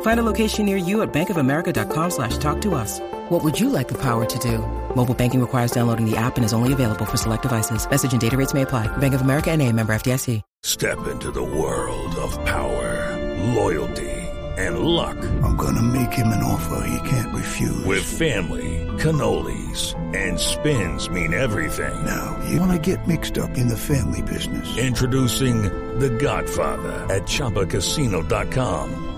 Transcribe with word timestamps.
Find 0.00 0.18
a 0.18 0.24
location 0.24 0.66
near 0.66 0.76
you 0.76 1.02
at 1.02 1.12
bankofamerica.com 1.12 2.10
slash 2.10 2.36
talk 2.38 2.60
to 2.62 2.74
us. 2.74 3.00
What 3.28 3.44
would 3.44 3.60
you 3.60 3.70
like 3.70 3.86
the 3.86 3.98
power 3.98 4.24
to 4.24 4.38
do? 4.40 4.58
Mobile 4.96 5.14
banking 5.14 5.40
requires 5.40 5.70
downloading 5.70 6.10
the 6.10 6.16
app 6.16 6.36
and 6.36 6.44
is 6.44 6.52
only 6.52 6.72
available 6.72 7.04
for 7.04 7.16
select 7.16 7.42
devices. 7.42 7.88
Message 7.88 8.10
and 8.10 8.20
data 8.20 8.36
rates 8.36 8.54
may 8.54 8.62
apply. 8.62 8.88
Bank 8.98 9.14
of 9.14 9.20
America 9.20 9.50
and 9.52 9.62
a 9.62 9.72
member 9.72 9.92
FDIC. 9.92 10.42
Step 10.64 11.06
into 11.06 11.30
the 11.30 11.42
world 11.42 12.12
of 12.16 12.32
power, 12.44 13.16
loyalty, 13.54 14.10
and 14.58 14.80
luck. 14.80 15.16
I'm 15.44 15.56
going 15.56 15.76
to 15.76 15.82
make 15.82 16.12
him 16.12 16.26
an 16.28 16.42
offer 16.42 16.84
he 16.84 17.08
can't 17.08 17.32
refuse. 17.34 17.84
With 17.84 18.02
family, 18.02 18.84
cannolis, 18.98 19.94
and 20.16 20.38
spins 20.40 21.08
mean 21.08 21.32
everything. 21.32 22.04
Now, 22.04 22.36
you 22.50 22.58
want 22.58 22.72
to 22.72 22.78
get 22.78 23.06
mixed 23.06 23.38
up 23.38 23.56
in 23.56 23.68
the 23.68 23.76
family 23.76 24.22
business. 24.22 24.76
Introducing 24.78 25.62
The 26.00 26.10
Godfather 26.10 27.06
at 27.14 27.22
ChumbaCasino.com. 27.22 29.17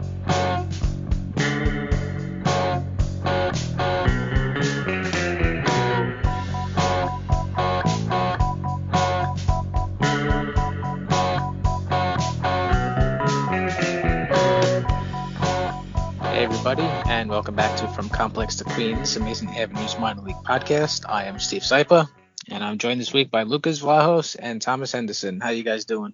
Everybody, 16.63 17.09
and 17.09 17.27
welcome 17.27 17.55
back 17.55 17.75
to 17.79 17.87
From 17.87 18.07
Complex 18.07 18.57
to 18.57 18.63
Queens, 18.63 19.17
Amazin' 19.17 19.49
Avenue's 19.49 19.97
Minor 19.97 20.21
League 20.21 20.35
Podcast. 20.45 21.09
I 21.09 21.23
am 21.23 21.39
Steve 21.39 21.63
Sypa, 21.63 22.07
and 22.49 22.63
I'm 22.63 22.77
joined 22.77 23.01
this 23.01 23.11
week 23.11 23.31
by 23.31 23.41
Lucas 23.41 23.81
Vlahos 23.81 24.35
and 24.39 24.61
Thomas 24.61 24.91
Henderson. 24.91 25.39
How 25.39 25.49
you 25.49 25.63
guys 25.63 25.85
doing? 25.85 26.13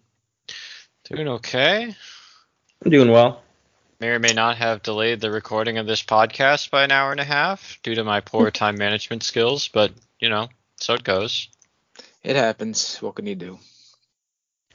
Doing 1.03 1.27
okay. 1.27 1.93
I'm 2.81 2.91
doing 2.91 3.11
well. 3.11 3.43
May 3.99 4.07
or 4.07 4.19
may 4.19 4.31
not 4.31 4.55
have 4.55 4.83
delayed 4.83 5.19
the 5.19 5.31
recording 5.31 5.79
of 5.79 5.85
this 5.85 6.01
podcast 6.01 6.71
by 6.71 6.85
an 6.85 6.91
hour 6.91 7.11
and 7.11 7.19
a 7.19 7.25
half 7.25 7.79
due 7.83 7.95
to 7.95 8.05
my 8.05 8.21
poor 8.21 8.49
time 8.51 8.77
management 8.77 9.23
skills, 9.23 9.67
but 9.67 9.91
you 10.17 10.29
know, 10.29 10.47
so 10.77 10.93
it 10.93 11.03
goes. 11.03 11.49
It 12.23 12.37
happens. 12.37 12.99
What 12.99 13.15
can 13.15 13.27
you 13.27 13.35
do? 13.35 13.59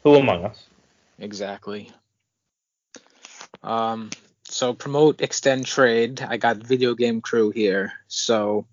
Who 0.03 0.17
among 0.17 0.45
us? 0.45 0.67
Exactly. 1.19 1.91
Um, 3.63 4.11
so 4.53 4.75
promote, 4.75 5.21
extend, 5.21 5.67
trade. 5.67 6.21
I 6.23 6.37
got 6.37 6.59
video 6.59 6.95
game 6.95 7.21
crew 7.21 7.51
here. 7.51 7.93
So 8.09 8.67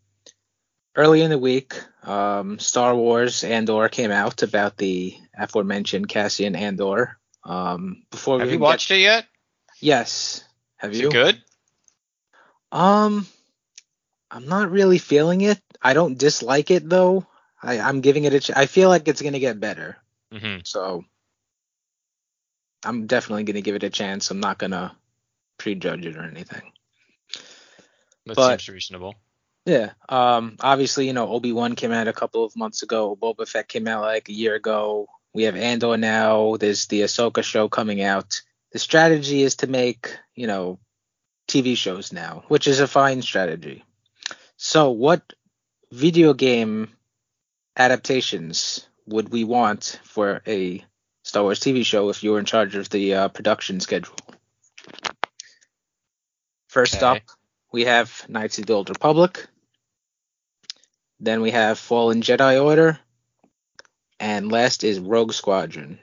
early 0.96 1.22
in 1.22 1.30
the 1.30 1.38
week, 1.40 1.74
um, 2.04 2.60
Star 2.60 2.96
Wars 2.96 3.44
Andor 3.44 3.88
came 3.90 4.12
out 4.12 4.44
about 4.44 4.78
the 4.78 5.16
aforementioned 5.38 6.10
Cassian 6.10 6.56
Andor. 6.56 7.18
Um, 7.44 8.04
before 8.12 8.40
Have 8.40 8.50
you 8.50 8.56
get- 8.58 8.62
watched 8.62 8.92
it 8.92 9.00
yet? 9.00 9.26
Yes. 9.80 10.44
Have 10.78 10.92
Is 10.92 11.00
you? 11.00 11.10
good? 11.10 11.42
Um, 12.72 13.26
I'm 14.30 14.48
not 14.48 14.70
really 14.72 14.98
feeling 14.98 15.42
it. 15.42 15.60
I 15.82 15.94
don't 15.94 16.18
dislike 16.18 16.70
it 16.72 16.88
though. 16.88 17.26
I, 17.64 17.80
I'm 17.80 18.02
giving 18.02 18.26
it 18.26 18.34
a. 18.34 18.40
Ch- 18.40 18.52
I 18.56 18.66
feel 18.68 18.90
like 18.90 19.08
it's 19.08 19.22
gonna 19.22 19.40
get 19.40 19.60
better. 19.60 19.98
Mm-hmm. 20.34 20.60
So 20.66 21.04
I'm 22.86 23.08
definitely 23.08 23.44
gonna 23.46 23.62
give 23.62 23.76
it 23.76 23.84
a 23.84 23.90
chance. 23.90 24.30
I'm 24.30 24.40
not 24.40 24.58
gonna 24.60 24.96
prejudge 25.59 26.06
it 26.08 26.18
or 26.18 26.24
anything. 26.24 26.72
That 28.25 28.36
But- 28.36 28.59
seems 28.62 28.70
reasonable. 28.70 29.16
Yeah. 29.66 29.92
Um. 30.08 30.56
Obviously, 30.62 31.06
you 31.06 31.14
know, 31.14 31.28
Obi 31.30 31.52
Wan 31.52 31.75
came 31.75 31.92
out 31.92 32.08
a 32.08 32.14
couple 32.14 32.44
of 32.44 32.56
months 32.56 32.81
ago. 32.81 33.16
Boba 33.16 33.47
Fett 33.47 33.68
came 33.68 33.88
out 33.88 34.02
like 34.02 34.28
a 34.30 34.34
year 34.34 34.56
ago. 34.56 35.08
We 35.34 35.44
have 35.44 35.56
Andor 35.56 35.96
now. 35.98 36.56
There's 36.58 36.88
the 36.88 37.02
Ahsoka 37.02 37.44
show 37.44 37.69
coming 37.69 38.02
out. 38.02 38.42
The 38.72 38.80
strategy 38.80 39.44
is 39.44 39.58
to 39.58 39.68
make, 39.68 40.18
you 40.34 40.48
know, 40.48 40.80
TV 41.48 41.75
shows 41.78 42.12
now, 42.12 42.44
which 42.48 42.68
is 42.68 42.80
a 42.80 42.88
fine 42.88 43.22
strategy. 43.22 43.84
So, 44.58 44.90
what 44.92 45.34
video 45.92 46.34
game 46.34 46.90
adaptations 47.78 48.88
would 49.06 49.30
we 49.30 49.44
want 49.44 50.00
for 50.03 50.42
a 50.48 50.84
Star 51.24 51.44
Wars 51.44 51.59
TV 51.59 51.86
show 51.86 52.09
if 52.09 52.24
you 52.24 52.31
were 52.31 52.40
in 52.40 52.46
charge 52.46 52.75
of 52.75 52.90
the 52.90 53.14
uh, 53.14 53.28
production 53.30 53.80
schedule? 53.81 54.16
First 56.69 56.97
Okay. 56.97 57.06
up, 57.06 57.18
we 57.72 57.85
have 57.85 58.25
Knights 58.30 58.59
of 58.59 58.68
the 58.68 58.74
Old 58.74 58.90
Republic. 58.90 59.46
Then 61.19 61.41
we 61.41 61.50
have 61.52 61.80
Fallen 61.80 62.22
Jedi 62.22 62.63
Order. 62.63 63.00
And 64.19 64.52
last 64.52 64.84
is 64.84 65.00
Rogue 65.00 65.34
Squadron. 65.34 66.00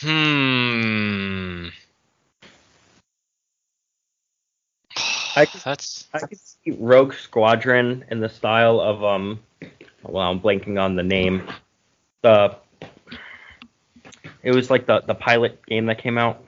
Hmm. 0.00 1.68
I 5.36 5.46
could- 5.46 5.60
That's 5.64 6.08
I 6.14 6.20
could 6.20 6.38
see 6.38 6.70
Rogue 6.78 7.12
Squadron 7.14 8.04
in 8.10 8.20
the 8.20 8.28
style 8.30 8.80
of 8.80 9.04
um. 9.04 9.40
Well, 10.02 10.26
I'm 10.28 10.40
blanking 10.40 10.80
on 10.80 10.96
the 10.96 11.02
name. 11.02 11.46
The 12.22 12.56
it 14.42 14.54
was 14.54 14.70
like 14.70 14.86
the 14.86 15.02
the 15.02 15.14
pilot 15.14 15.64
game 15.66 15.86
that 15.86 15.98
came 15.98 16.16
out 16.16 16.44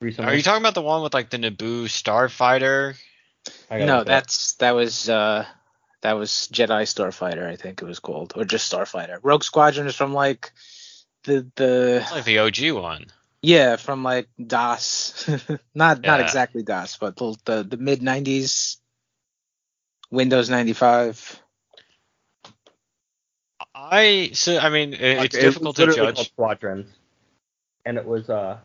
recently. 0.00 0.32
Are 0.32 0.34
you 0.36 0.42
talking 0.42 0.62
about 0.62 0.74
the 0.74 0.82
one 0.82 1.02
with 1.02 1.14
like 1.14 1.30
the 1.30 1.38
Naboo 1.38 1.84
starfighter? 1.84 2.96
No, 3.70 3.98
look 3.98 4.06
it 4.06 4.10
up. 4.10 4.14
that's 4.14 4.54
that 4.54 4.72
was 4.72 5.08
uh 5.08 5.46
that 6.02 6.14
was 6.14 6.30
Jedi 6.52 6.82
Starfighter, 6.84 7.46
I 7.46 7.56
think 7.56 7.82
it 7.82 7.84
was 7.84 7.98
called, 8.00 8.32
or 8.36 8.44
just 8.44 8.72
Starfighter. 8.72 9.18
Rogue 9.22 9.44
Squadron 9.44 9.86
is 9.86 9.96
from 9.96 10.14
like 10.14 10.52
the 11.24 11.46
the 11.56 12.00
It's 12.02 12.12
like 12.12 12.24
the 12.24 12.38
OG 12.38 12.72
one. 12.82 13.06
yeah 13.42 13.76
from 13.76 14.02
like 14.02 14.28
DOS, 14.44 15.28
not 15.74 16.04
not 16.04 16.20
exactly 16.20 16.62
DOS, 16.62 16.96
but 16.98 17.16
the 17.16 17.36
the, 17.44 17.62
the 17.64 17.76
mid 17.76 18.00
'90s 18.00 18.76
Windows 20.10 20.50
95. 20.50 21.40
I 23.74 24.30
so 24.34 24.58
I 24.58 24.70
mean 24.70 24.94
it, 24.94 25.18
Like, 25.18 25.26
it's 25.26 25.36
it 25.36 25.44
was 25.44 25.54
difficult 25.54 25.76
to 25.76 25.86
literally 25.86 25.96
judge. 25.96 26.16
called 26.16 26.28
Squadrons, 26.28 26.86
and 27.84 27.96
it 27.98 28.06
was 28.06 28.28
uh, 28.30 28.58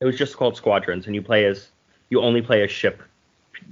it 0.00 0.04
was 0.04 0.16
just 0.16 0.36
called 0.36 0.56
Squadrons, 0.56 1.06
and 1.06 1.14
you 1.14 1.22
play 1.22 1.44
as 1.46 1.70
you 2.10 2.20
only 2.20 2.40
play 2.42 2.62
as 2.62 2.70
ship 2.70 3.02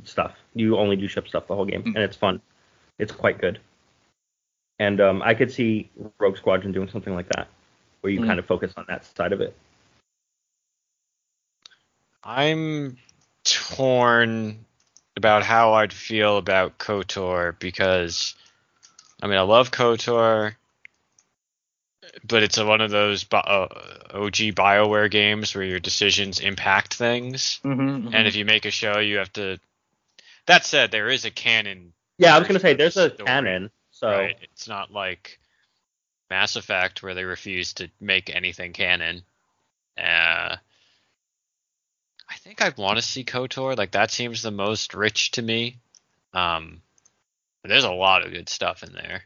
stuff. 0.05 0.34
You 0.55 0.76
only 0.78 0.96
do 0.96 1.06
ship 1.08 1.28
stuff 1.28 1.46
the 1.46 1.55
whole 1.55 1.64
game, 1.64 1.82
Hmm. 1.82 1.88
and 1.88 1.99
it's 1.99 2.17
fun. 2.17 2.40
It's 2.99 3.12
quite 3.12 3.38
good. 3.38 3.61
and 4.78 5.00
um, 5.00 5.23
I 5.23 5.32
could 5.32 5.50
see 5.50 5.88
Rogue 6.19 6.37
Squadron 6.37 6.70
doing 6.70 6.88
something 6.90 7.14
like 7.14 7.28
that, 7.31 7.49
where 8.02 8.12
you 8.12 8.20
Mm. 8.20 8.26
kind 8.26 8.38
of 8.38 8.44
focus 8.44 8.75
on 8.76 8.84
that 8.88 9.06
side 9.06 9.32
of 9.32 9.40
it. 9.40 9.56
I'm 12.23 12.99
torn 13.44 14.64
about 15.17 15.43
how 15.44 15.73
I'd 15.75 15.93
feel 15.94 16.37
about 16.37 16.76
KOTOR 16.78 17.58
because, 17.58 18.34
I 19.23 19.28
mean, 19.28 19.38
I 19.38 19.43
love 19.43 19.70
KOTOR, 19.70 20.55
but 22.25 22.43
it's 22.43 22.59
a, 22.59 22.65
one 22.67 22.81
of 22.81 22.91
those 22.91 23.25
bi- 23.25 23.39
uh, 23.39 23.69
OG 24.15 24.35
BioWare 24.55 25.11
games 25.11 25.55
where 25.55 25.65
your 25.65 25.81
decisions 25.81 26.41
impact 26.41 26.95
things, 26.95 27.61
Mm-hmm, 27.65 28.15
and 28.15 28.27
if 28.29 28.37
you 28.37 28.45
make 28.45 28.65
a 28.65 28.71
show, 28.71 28.99
you 28.99 29.19
have 29.19 29.33
to. 29.35 29.59
That 30.47 30.65
said, 30.65 30.91
there 30.91 31.09
is 31.09 31.25
a 31.25 31.31
canon. 31.31 31.93
Yeah, 32.19 32.35
I 32.35 32.39
was 32.39 32.49
gonna 32.49 32.61
say 32.61 32.75
there's 32.75 32.97
a 32.97 33.11
Story. 33.11 33.27
canon, 33.27 33.71
so 33.91 34.09
Right? 34.09 34.37
It's 34.43 34.69
not 34.69 34.93
like 34.93 35.39
Mass 36.31 36.57
Effect 36.57 37.03
where 37.03 37.15
they 37.15 37.25
refuse 37.25 37.75
to 37.75 37.89
make 38.01 38.35
anything 38.35 38.73
canon. 38.73 39.23
Uh, 39.99 40.57
I 42.29 42.35
think 42.39 42.61
I'd 42.62 42.77
want 42.77 42.99
to 42.99 43.03
see 43.03 43.25
KOTOR. 43.25 43.77
Like 43.77 43.93
that 43.93 44.11
seems 44.11 44.43
the 44.43 44.51
most 44.51 44.95
rich 44.95 45.33
to 45.33 45.43
me. 45.43 45.79
Um, 46.33 46.83
there's 47.65 47.85
a 47.85 47.91
lot 47.91 48.25
of 48.25 48.33
good 48.33 48.49
stuff 48.49 48.83
in 48.83 48.93
there. 48.93 49.23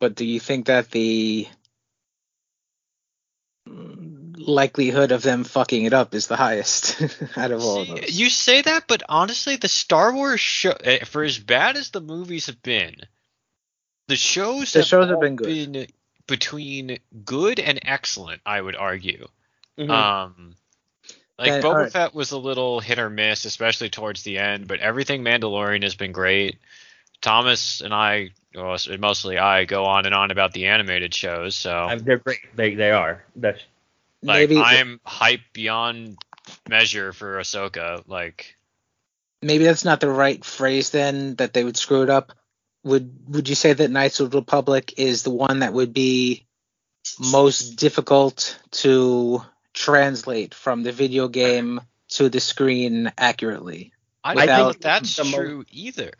But 0.00 0.14
do 0.16 0.24
you 0.24 0.40
think 0.40 0.66
that 0.66 0.90
the 0.90 1.46
likelihood 4.36 5.12
of 5.12 5.22
them 5.22 5.44
fucking 5.44 5.84
it 5.84 5.92
up 5.92 6.14
is 6.14 6.26
the 6.26 6.36
highest 6.36 7.00
out 7.36 7.50
of 7.52 7.62
all 7.62 7.82
of 7.82 7.86
See, 7.88 7.94
those? 8.00 8.18
you 8.20 8.30
say 8.30 8.62
that, 8.62 8.84
but 8.88 9.02
honestly, 9.08 9.56
the 9.56 9.68
Star 9.68 10.12
Wars 10.14 10.40
show, 10.40 10.72
eh, 10.72 11.04
for 11.04 11.22
as 11.22 11.38
bad 11.38 11.76
as 11.76 11.90
the 11.90 12.00
movies 12.00 12.46
have 12.46 12.62
been, 12.62 12.96
the 14.08 14.16
shows 14.16 14.72
The 14.72 14.80
have, 14.80 14.86
shows 14.88 15.08
have 15.10 15.20
been 15.20 15.36
good. 15.36 15.72
been 15.72 15.86
between 16.26 16.98
good 17.24 17.60
and 17.60 17.78
excellent. 17.82 18.40
I 18.46 18.60
would 18.60 18.76
argue. 18.76 19.28
Mhm. 19.78 19.90
Um, 19.90 20.56
like 21.38 21.48
Then, 21.48 21.62
Boba 21.62 21.66
alright. 21.66 21.92
Fett 21.92 22.14
was 22.14 22.32
a 22.32 22.38
little 22.38 22.80
hit 22.80 22.98
or 22.98 23.10
miss, 23.10 23.44
especially 23.44 23.90
towards 23.90 24.22
the 24.22 24.38
end, 24.38 24.66
but 24.66 24.80
everything 24.80 25.22
Mandalorian 25.22 25.82
has 25.82 25.94
been 25.94 26.12
great. 26.12 26.58
Thomas 27.20 27.80
and 27.82 27.92
I, 27.94 28.30
well, 28.54 28.76
mostly 28.98 29.38
I, 29.38 29.64
go 29.64 29.84
on 29.84 30.06
and 30.06 30.14
on 30.14 30.30
about 30.30 30.52
the 30.52 30.66
animated 30.66 31.14
shows, 31.14 31.54
so 31.54 31.72
I- 31.72 31.96
they're 31.96 32.18
great. 32.18 32.40
They 32.54 32.74
they 32.74 32.90
are. 32.90 33.24
That's 33.36 33.60
like 34.22 34.48
maybe 34.48 34.58
I'm 34.58 35.00
hyped 35.06 35.52
beyond 35.52 36.18
measure 36.68 37.12
for 37.12 37.38
Ahsoka. 37.38 38.02
Like, 38.06 38.56
maybe 39.42 39.64
that's 39.64 39.84
not 39.84 40.00
the 40.00 40.10
right 40.10 40.44
phrase 40.44 40.90
then 40.90 41.36
that 41.36 41.52
they 41.52 41.64
would 41.64 41.76
screw 41.76 42.02
it 42.02 42.10
up. 42.10 42.32
Would 42.84 43.14
would 43.28 43.48
you 43.48 43.54
say 43.54 43.72
that 43.72 43.90
Knights 43.90 44.20
of 44.20 44.30
the 44.30 44.38
Republic 44.38 44.94
is 44.98 45.22
the 45.22 45.30
one 45.30 45.60
that 45.60 45.72
would 45.72 45.92
be 45.92 46.46
most 47.18 47.76
difficult 47.76 48.58
to 48.72 49.42
translate 49.72 50.54
from 50.54 50.82
the 50.82 50.92
video 50.92 51.28
game 51.28 51.80
to 52.08 52.28
the 52.28 52.40
screen 52.40 53.12
accurately? 53.18 53.92
I 54.24 54.32
I 54.32 54.46
don't 54.46 54.58
know 54.58 54.70
think 54.72 54.82
that's 54.82 55.16
the 55.16 55.24
mo- 55.24 55.36
true 55.36 55.64
either. 55.70 56.12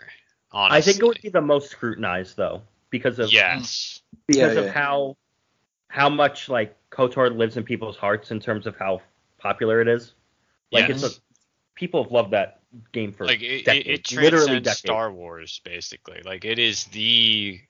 Honestly, 0.53 0.79
I 0.79 0.81
think 0.81 1.03
it 1.03 1.07
would 1.07 1.23
be 1.23 1.29
the 1.29 1.41
most 1.41 1.71
scrutinized 1.71 2.37
though, 2.37 2.63
because 2.91 3.19
of 3.19 3.33
yes. 3.33 4.01
because 4.27 4.57
Yeah, 4.57 4.63
of 4.63 4.71
how 4.71 5.17
how 5.89 6.09
much 6.09 6.49
like 6.49 6.77
KOTOR 6.91 7.37
lives 7.37 7.57
in 7.57 7.65
people's 7.65 7.97
hearts 7.97 8.31
in 8.31 8.41
terms 8.41 8.67
of 8.67 8.77
how 8.77 9.03
popular 9.39 9.81
it 9.81 9.89
is. 9.89 10.13
Like 10.73 10.89
Yes. 10.89 11.03
it's 11.03 11.17
a 11.17 11.21
people 11.75 12.03
have 12.03 12.13
loved 12.13 12.33
that 12.33 12.61
game 12.93 13.13
for 13.13 13.27
like 13.27 13.41
it, 13.43 13.61
it, 13.61 13.65
decades, 13.65 14.13
it 14.13 14.21
literally 14.21 14.61
decades. 14.61 14.79
Star 14.79 15.13
Wars 15.13 15.61
basically. 15.65 16.23
Like 16.25 16.45
it 16.45 16.59
is 16.59 16.85
the. 16.87 17.61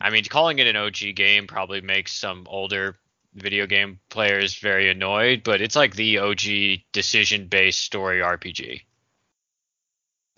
I 0.00 0.10
mean, 0.10 0.24
calling 0.24 0.58
it 0.58 0.66
an 0.66 0.74
OG 0.76 1.14
game 1.14 1.46
probably 1.46 1.80
makes 1.80 2.12
some 2.12 2.46
older 2.50 2.96
video 3.34 3.66
game 3.66 4.00
players 4.08 4.58
very 4.58 4.90
annoyed, 4.90 5.42
but 5.44 5.60
it's 5.60 5.76
like 5.76 5.94
the 5.94 6.18
OG 6.18 6.82
decision-based 6.92 7.78
story 7.78 8.18
RPG. 8.18 8.82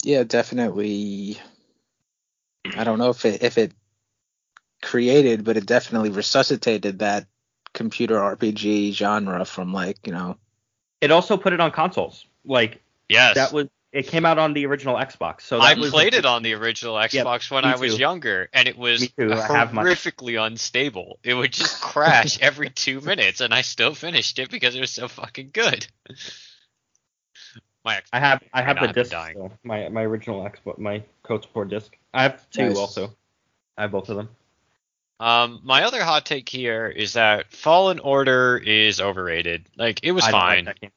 Yeah, 0.04 0.22
definitely. 0.24 1.38
I 2.76 2.84
don't 2.84 2.98
know 2.98 3.10
if 3.10 3.24
it 3.24 3.42
if 3.42 3.56
it 3.56 3.72
created, 4.82 5.44
but 5.44 5.56
it 5.56 5.64
definitely 5.64 6.10
resuscitated 6.10 6.98
that 6.98 7.26
computer 7.72 8.16
RPG 8.16 8.92
genre 8.92 9.44
from 9.44 9.72
like 9.72 10.06
you 10.06 10.12
know. 10.12 10.36
It 11.00 11.10
also 11.10 11.36
put 11.36 11.52
it 11.54 11.60
on 11.60 11.70
consoles. 11.70 12.26
Like 12.44 12.82
Yes, 13.08 13.36
that 13.36 13.52
was 13.52 13.68
it 13.92 14.08
came 14.08 14.26
out 14.26 14.38
on 14.38 14.52
the 14.52 14.66
original 14.66 14.96
Xbox. 14.96 15.42
So 15.42 15.58
I 15.60 15.74
that 15.74 15.80
was 15.80 15.90
played 15.90 16.14
it 16.14 16.26
on 16.26 16.42
the 16.42 16.54
original 16.54 16.96
Xbox 16.96 17.50
when 17.50 17.64
I 17.64 17.76
was 17.76 17.94
too. 17.94 18.00
younger, 18.00 18.50
and 18.52 18.68
it 18.68 18.76
was 18.76 19.00
Me 19.00 19.08
too, 19.18 19.32
I 19.32 19.46
have 19.46 19.72
mine. 19.72 19.86
horrifically 19.86 20.44
unstable. 20.44 21.18
It 21.22 21.32
would 21.32 21.52
just 21.52 21.80
crash 21.80 22.40
every 22.42 22.68
two 22.68 23.00
minutes, 23.00 23.40
and 23.40 23.54
I 23.54 23.62
still 23.62 23.94
finished 23.94 24.38
it 24.38 24.50
because 24.50 24.74
it 24.74 24.80
was 24.80 24.90
so 24.90 25.08
fucking 25.08 25.50
good. 25.52 25.86
My 27.84 28.00
I 28.12 28.18
have 28.20 28.42
I 28.52 28.62
have 28.62 28.80
the 28.80 28.88
disc 28.88 29.10
dying. 29.10 29.34
still. 29.34 29.52
My 29.62 29.88
my 29.88 30.02
original 30.02 30.42
Xbox 30.42 30.78
my 30.78 31.02
KOTOR 31.24 31.68
disc. 31.68 31.96
I 32.12 32.22
have 32.24 32.48
two 32.50 32.68
Nice. 32.68 32.76
also. 32.78 33.14
I 33.76 33.82
have 33.82 33.90
both 33.90 34.08
of 34.08 34.16
them. 34.16 34.28
Um, 35.20 35.60
my 35.64 35.84
other 35.84 36.02
hot 36.02 36.26
take 36.26 36.48
here 36.48 36.86
is 36.88 37.12
that 37.14 37.52
Fallen 37.52 37.98
Order 38.00 38.56
is 38.64 39.00
overrated. 39.00 39.66
Like 39.76 40.00
it 40.02 40.12
was 40.12 40.24
I 40.24 40.30
don't 40.30 40.40
like 40.40 40.80
fine. 40.80 40.90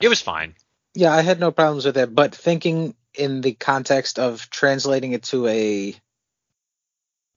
it 0.00 0.08
was 0.08 0.20
fine. 0.20 0.54
Yeah, 0.94 1.12
I 1.12 1.22
had 1.22 1.40
no 1.40 1.50
problems 1.50 1.84
with 1.84 1.96
it, 1.96 2.14
but 2.14 2.34
thinking 2.34 2.94
in 3.14 3.40
the 3.40 3.52
context 3.52 4.18
of 4.18 4.48
translating 4.50 5.12
it 5.12 5.24
to 5.24 5.46
a 5.48 5.94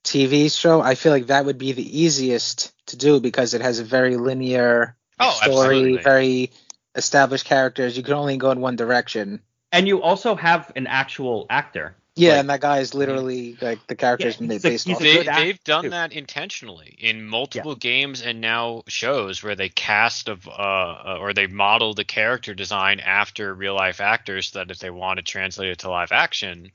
TV 0.04 0.56
show, 0.56 0.80
I 0.80 0.94
feel 0.94 1.12
like 1.12 1.26
that 1.26 1.44
would 1.44 1.58
be 1.58 1.72
the 1.72 2.00
easiest 2.00 2.72
to 2.88 2.96
do 2.96 3.20
because 3.20 3.54
it 3.54 3.60
has 3.60 3.78
a 3.78 3.84
very 3.84 4.16
linear 4.16 4.96
Oh, 5.20 5.30
story, 5.32 5.50
absolutely. 5.94 6.02
very 6.02 6.50
established 6.98 7.46
characters. 7.46 7.96
You 7.96 8.02
can 8.02 8.14
only 8.14 8.36
go 8.36 8.50
in 8.50 8.60
one 8.60 8.76
direction. 8.76 9.40
And 9.72 9.86
you 9.88 10.02
also 10.02 10.34
have 10.34 10.70
an 10.76 10.86
actual 10.86 11.46
actor. 11.48 11.94
Yeah, 12.16 12.30
Like- 12.30 12.40
and 12.40 12.50
that 12.50 12.60
guy 12.60 12.78
is 12.80 12.94
literally 12.94 13.56
like 13.60 13.86
the 13.86 13.94
character's 13.94 14.34
Yeah, 14.40 14.46
been 14.48 14.56
a- 14.56 14.60
based 14.60 14.86
he's 14.88 14.96
off. 14.96 15.02
They, 15.02 15.22
they've 15.22 15.62
done 15.64 15.84
too. 15.84 15.90
that 15.90 16.12
intentionally 16.12 16.96
in 16.98 17.24
multiple 17.24 17.76
games 17.76 18.22
and 18.22 18.40
now 18.40 18.82
shows 18.88 19.42
where 19.42 19.54
they 19.54 19.68
cast 19.68 20.28
of 20.28 20.48
uh, 20.48 20.50
uh, 20.50 21.16
or 21.20 21.32
they 21.32 21.46
model 21.46 21.94
the 21.94 22.04
character 22.04 22.54
design 22.54 22.98
after 23.00 23.54
real 23.54 23.74
life 23.74 24.00
actors 24.00 24.48
so 24.48 24.58
that 24.58 24.70
if 24.72 24.80
they 24.80 24.90
want 24.90 25.18
to 25.18 25.22
translate 25.22 25.68
it 25.70 25.78
to 25.80 25.90
live 25.90 26.10
action, 26.10 26.72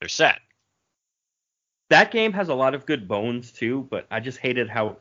they're 0.00 0.08
set. 0.08 0.38
That 1.88 2.12
game 2.12 2.32
has 2.34 2.48
a 2.48 2.54
lot 2.54 2.74
of 2.76 2.86
good 2.86 3.08
bones 3.08 3.50
too, 3.50 3.88
but 3.90 4.06
I 4.10 4.20
just 4.20 4.38
hated 4.38 4.68
how 4.68 4.98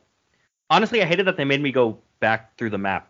honestly 0.69 1.03
I 1.03 1.05
hated 1.05 1.27
that 1.27 1.37
they 1.37 1.45
made 1.45 1.61
me 1.61 1.71
go 1.71 1.99
back 2.19 2.57
through 2.57 2.71
the 2.71 2.79
map. 2.79 3.07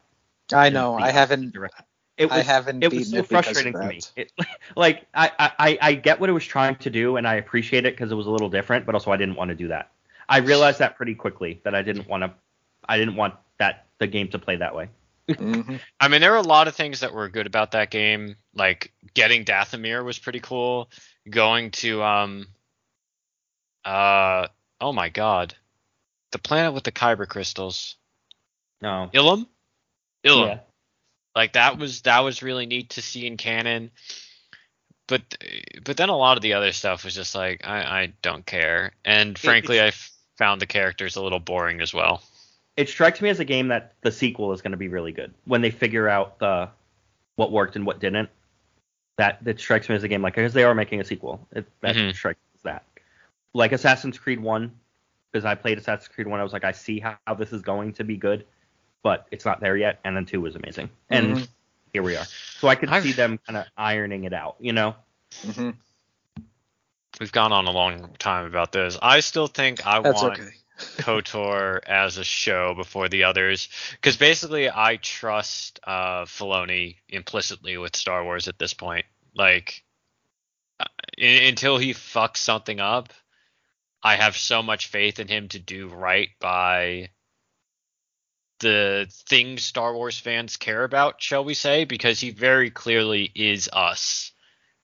I 0.54 0.70
know. 0.70 0.96
I 0.96 1.12
haven't. 1.12 1.54
direct- 1.54 1.82
It 2.18 2.32
I 2.32 2.38
was 2.38 2.46
haven't 2.46 2.84
it 2.84 2.94
was 2.94 3.10
so 3.12 3.18
it 3.20 3.28
frustrating 3.28 3.74
to 3.74 3.86
me. 3.88 4.00
It, 4.16 4.32
like 4.76 5.06
I, 5.14 5.32
I 5.38 5.78
I 5.82 5.94
get 5.94 6.20
what 6.20 6.30
it 6.30 6.34
was 6.34 6.46
trying 6.46 6.76
to 6.78 6.90
do 6.90 7.18
and 7.18 7.28
I 7.28 7.36
appreciate 7.36 7.86
it 7.86 7.94
because 7.94 8.12
it 8.12 8.16
was 8.16 8.28
a 8.28 8.32
little 8.32 8.50
different, 8.50 8.86
but 8.86 8.94
also 8.96 9.12
I 9.12 9.18
didn't 9.18 9.36
want 9.36 9.50
to 9.50 9.56
do 9.56 9.70
that. 9.70 9.92
I 10.28 10.40
realized 10.40 10.80
that 10.80 10.96
pretty 10.98 11.16
quickly 11.16 11.62
that 11.64 11.74
I 11.74 11.82
didn't 11.82 12.08
want 12.08 12.24
to 12.24 12.34
I 12.88 12.98
didn't 12.98 13.16
want 13.16 13.36
that 13.58 13.86
the 14.00 14.08
game 14.08 14.28
to 14.30 14.40
play 14.40 14.58
that 14.58 14.76
way. 14.76 14.90
Mhm. 15.30 15.80
I 16.00 16.08
mean, 16.08 16.22
there 16.22 16.32
were 16.32 16.38
a 16.38 16.42
lot 16.42 16.68
of 16.68 16.76
things 16.76 17.02
that 17.02 17.14
were 17.14 17.30
good 17.30 17.46
about 17.48 17.72
that 17.72 17.92
game. 17.92 18.36
Like 18.56 18.92
getting 19.14 19.46
Dathomir 19.46 20.04
was 20.04 20.18
pretty 20.20 20.40
cool. 20.40 20.90
Going 21.30 21.72
to 21.72 22.02
um, 22.04 22.48
uh, 23.86 24.48
oh 24.82 24.92
my 24.94 25.10
god, 25.10 25.56
the 26.32 26.40
planet 26.40 26.74
with 26.74 26.84
the 26.84 26.92
kyber 26.92 27.28
crystals, 27.28 27.96
No. 28.82 29.10
Ilum, 29.14 29.48
Yeah. 30.24 30.60
Like 31.36 31.54
that 31.54 31.78
was 31.78 32.02
that 32.02 32.20
was 32.20 32.44
really 32.44 32.66
neat 32.66 32.90
to 32.92 33.02
see 33.02 33.26
in 33.26 33.38
canon. 33.38 33.92
But 35.08 35.38
but 35.84 35.98
then 35.98 36.10
a 36.10 36.18
lot 36.18 36.38
of 36.38 36.44
the 36.44 36.54
other 36.54 36.72
stuff 36.72 37.06
was 37.06 37.16
just 37.16 37.36
like 37.36 37.66
I 37.68 37.82
I 38.02 38.14
don't 38.22 38.46
care. 38.46 38.92
And 39.06 39.38
frankly, 39.38 39.82
I 39.82 39.92
found 40.38 40.62
the 40.62 40.68
characters 40.68 41.16
a 41.16 41.22
little 41.22 41.40
boring 41.40 41.82
as 41.82 41.94
well. 41.94 42.22
It 42.78 42.90
strikes 42.90 43.22
me 43.22 43.30
as 43.30 43.40
a 43.40 43.46
game 43.46 43.68
that 43.70 43.94
the 44.02 44.12
sequel 44.12 44.54
is 44.54 44.62
going 44.62 44.72
to 44.72 44.78
be 44.78 44.88
really 44.88 45.12
good 45.12 45.34
when 45.46 45.62
they 45.62 45.72
figure 45.72 46.08
out 46.08 46.40
the 46.40 46.70
what 47.36 47.52
worked 47.52 47.76
and 47.76 47.86
what 47.86 48.00
didn't. 48.00 48.30
That 49.18 49.44
that 49.44 49.60
strikes 49.60 49.90
me 49.90 49.96
as 49.96 50.04
a 50.04 50.08
game 50.08 50.22
like 50.22 50.36
because 50.36 50.54
they 50.54 50.64
are 50.64 50.76
making 50.76 51.02
a 51.02 51.04
sequel. 51.04 51.46
It, 51.52 51.66
that 51.82 51.96
Mhm. 51.96 52.14
strikes 52.16 52.40
me 52.40 52.58
as 52.58 52.64
that. 52.64 52.84
Like 53.54 53.72
Assassin's 53.72 54.18
Creed 54.18 54.40
One, 54.40 54.72
because 55.32 55.46
I 55.46 55.56
played 55.56 55.78
Assassin's 55.78 56.08
Creed 56.08 56.28
One, 56.28 56.40
I 56.40 56.44
was 56.44 56.54
like, 56.54 56.64
I 56.64 56.72
see 56.72 57.00
how, 57.00 57.18
how 57.26 57.34
this 57.34 57.52
is 57.52 57.62
going 57.62 57.94
to 57.94 58.04
be 58.04 58.16
good, 58.16 58.46
but 59.04 59.28
it's 59.32 59.46
not 59.46 59.60
there 59.60 59.78
yet. 59.78 60.00
And 60.04 60.16
then 60.16 60.26
two 60.26 60.42
was 60.42 60.56
amazing, 60.56 60.90
and 61.10 61.38
Mhm. 61.38 61.48
here 61.94 62.04
we 62.04 62.16
are. 62.16 62.26
So 62.60 62.68
I 62.68 62.76
could 62.76 62.90
I've- 62.90 63.08
see 63.08 63.14
them 63.14 63.38
kind 63.40 63.58
of 63.58 63.66
ironing 63.78 64.24
it 64.26 64.34
out, 64.34 64.56
you 64.60 64.74
know. 64.74 64.96
Mhm. 65.44 65.76
We've 67.20 67.32
gone 67.32 67.52
on 67.52 67.66
a 67.68 67.72
long 67.72 68.16
time 68.18 68.46
about 68.46 68.72
this. 68.72 68.98
I 69.02 69.20
still 69.20 69.48
think 69.48 69.86
I 69.86 70.00
That's 70.00 70.22
want 70.22 70.40
okay. 70.40 70.50
KOTOR 71.00 71.82
as 71.86 72.18
a 72.18 72.24
show 72.24 72.74
before 72.74 73.10
the 73.10 73.26
others 73.26 73.68
because 73.92 74.16
basically 74.16 74.70
I 74.70 74.96
trust 74.96 75.80
uh, 75.84 76.24
Filoni 76.24 76.96
implicitly 77.10 77.78
with 77.78 77.98
Star 77.98 78.24
Wars 78.24 78.48
at 78.48 78.58
this 78.58 78.74
point. 78.74 79.06
Like 79.36 79.84
uh, 80.80 80.86
i- 81.20 81.24
until 81.50 81.78
he 81.78 81.94
fucks 81.94 82.38
something 82.38 82.80
up, 82.80 83.12
I 84.02 84.16
have 84.16 84.38
so 84.38 84.64
much 84.64 84.88
faith 84.88 85.20
in 85.20 85.28
him 85.28 85.50
to 85.50 85.60
do 85.60 85.90
right 85.90 86.30
by 86.40 87.10
the 88.60 89.08
things 89.10 89.64
Star 89.64 89.94
Wars 89.94 90.20
fans 90.20 90.58
care 90.58 90.84
about, 90.84 91.22
shall 91.22 91.44
we 91.44 91.54
say, 91.54 91.86
because 91.86 92.20
he 92.20 92.32
very 92.32 92.70
clearly 92.70 93.32
is 93.34 93.70
us. 93.72 94.32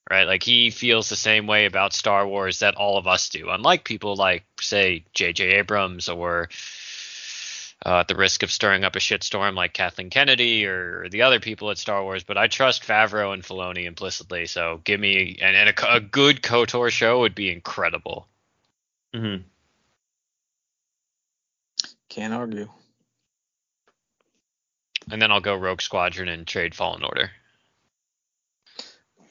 Right? 0.10 0.28
Like 0.28 0.44
he 0.44 0.70
feels 0.70 1.10
the 1.10 1.16
same 1.16 1.48
way 1.48 1.66
about 1.66 1.94
Star 1.94 2.28
Wars 2.28 2.60
that 2.60 2.76
all 2.76 2.98
of 2.98 3.08
us 3.08 3.30
do. 3.30 3.50
Unlike 3.50 3.84
people 3.84 4.16
like, 4.16 4.46
say, 4.62 5.04
J.J. 5.14 5.46
Abrams 5.46 6.10
or 6.10 6.50
uh, 7.86 8.00
at 8.00 8.08
the 8.08 8.16
risk 8.16 8.44
of 8.44 8.52
stirring 8.52 8.84
up 8.84 8.96
a 8.96 9.00
shitstorm 9.00 9.56
like 9.56 9.74
Kathleen 9.74 10.10
Kennedy 10.10 10.66
or, 10.66 11.08
the 11.10 11.22
other 11.22 11.40
people 11.40 11.70
at 11.70 11.78
Star 11.78 12.04
Wars, 12.04 12.24
but 12.24 12.38
I 12.38 12.48
trust 12.48 12.84
Favreau 12.84 13.34
and 13.34 13.44
Filoni 13.44 13.86
implicitly. 13.86 14.48
So 14.48 14.82
give 14.84 15.00
me 15.00 15.38
and, 15.42 15.56
and 15.56 15.70
a, 15.70 15.96
a 15.96 16.00
good 16.00 16.42
Kotor 16.42 16.90
show 16.90 17.20
would 17.20 17.36
be 17.36 17.52
incredible. 17.52 18.28
Mm-hmm. 19.14 19.44
Can't 22.10 22.34
argue. 22.34 22.70
And 25.12 25.22
then 25.22 25.32
I'll 25.32 25.40
go 25.42 25.56
Rogue 25.56 25.82
Squadron 25.82 26.28
and 26.30 26.48
trade 26.48 26.74
Fallen 26.76 27.04
Order. 27.04 27.32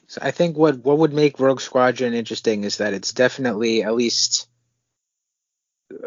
So 0.07 0.21
I 0.21 0.31
think 0.31 0.55
what 0.55 0.77
what 0.77 0.99
would 0.99 1.13
make 1.13 1.39
Rogue 1.39 1.59
Squadron 1.61 2.13
interesting 2.13 2.63
is 2.63 2.77
that 2.77 2.93
it's 2.93 3.11
definitely 3.13 3.83
at 3.83 3.95
least 3.95 4.47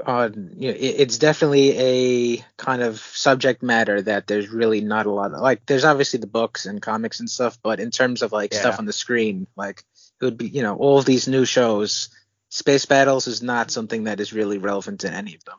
uh, 0.07 0.29
you 0.57 0.69
know, 0.71 0.77
it, 0.77 1.01
it's 1.01 1.19
definitely 1.19 1.79
a 1.79 2.45
kind 2.57 2.83
of 2.83 2.99
subject 2.99 3.63
matter 3.63 4.01
that 4.03 4.27
there's 4.27 4.49
really 4.49 4.81
not 4.81 5.07
a 5.07 5.11
lot 5.11 5.33
of 5.33 5.41
like 5.41 5.67
there's 5.67 5.85
obviously 5.85 6.19
the 6.21 6.27
books 6.27 6.67
and 6.67 6.81
comics 6.83 7.21
and 7.21 7.29
stuff, 7.29 7.59
but 7.63 7.81
in 7.81 7.91
terms 7.91 8.23
of 8.23 8.33
like 8.33 8.53
Yeah. 8.53 8.61
stuff 8.61 8.79
on 8.79 8.87
the 8.87 8.93
screen, 8.93 9.47
like 9.57 9.83
it 10.21 10.25
would 10.25 10.39
be 10.39 10.49
you 10.49 10.63
know 10.63 10.77
all 10.77 10.99
of 10.99 11.05
these 11.05 11.29
new 11.29 11.45
shows, 11.45 12.09
space 12.51 12.87
battles 12.87 13.27
is 13.27 13.43
not 13.43 13.71
something 13.71 14.05
that 14.05 14.21
is 14.21 14.33
really 14.33 14.59
relevant 14.59 15.01
to 15.01 15.13
any 15.13 15.35
of 15.35 15.45
them. 15.45 15.59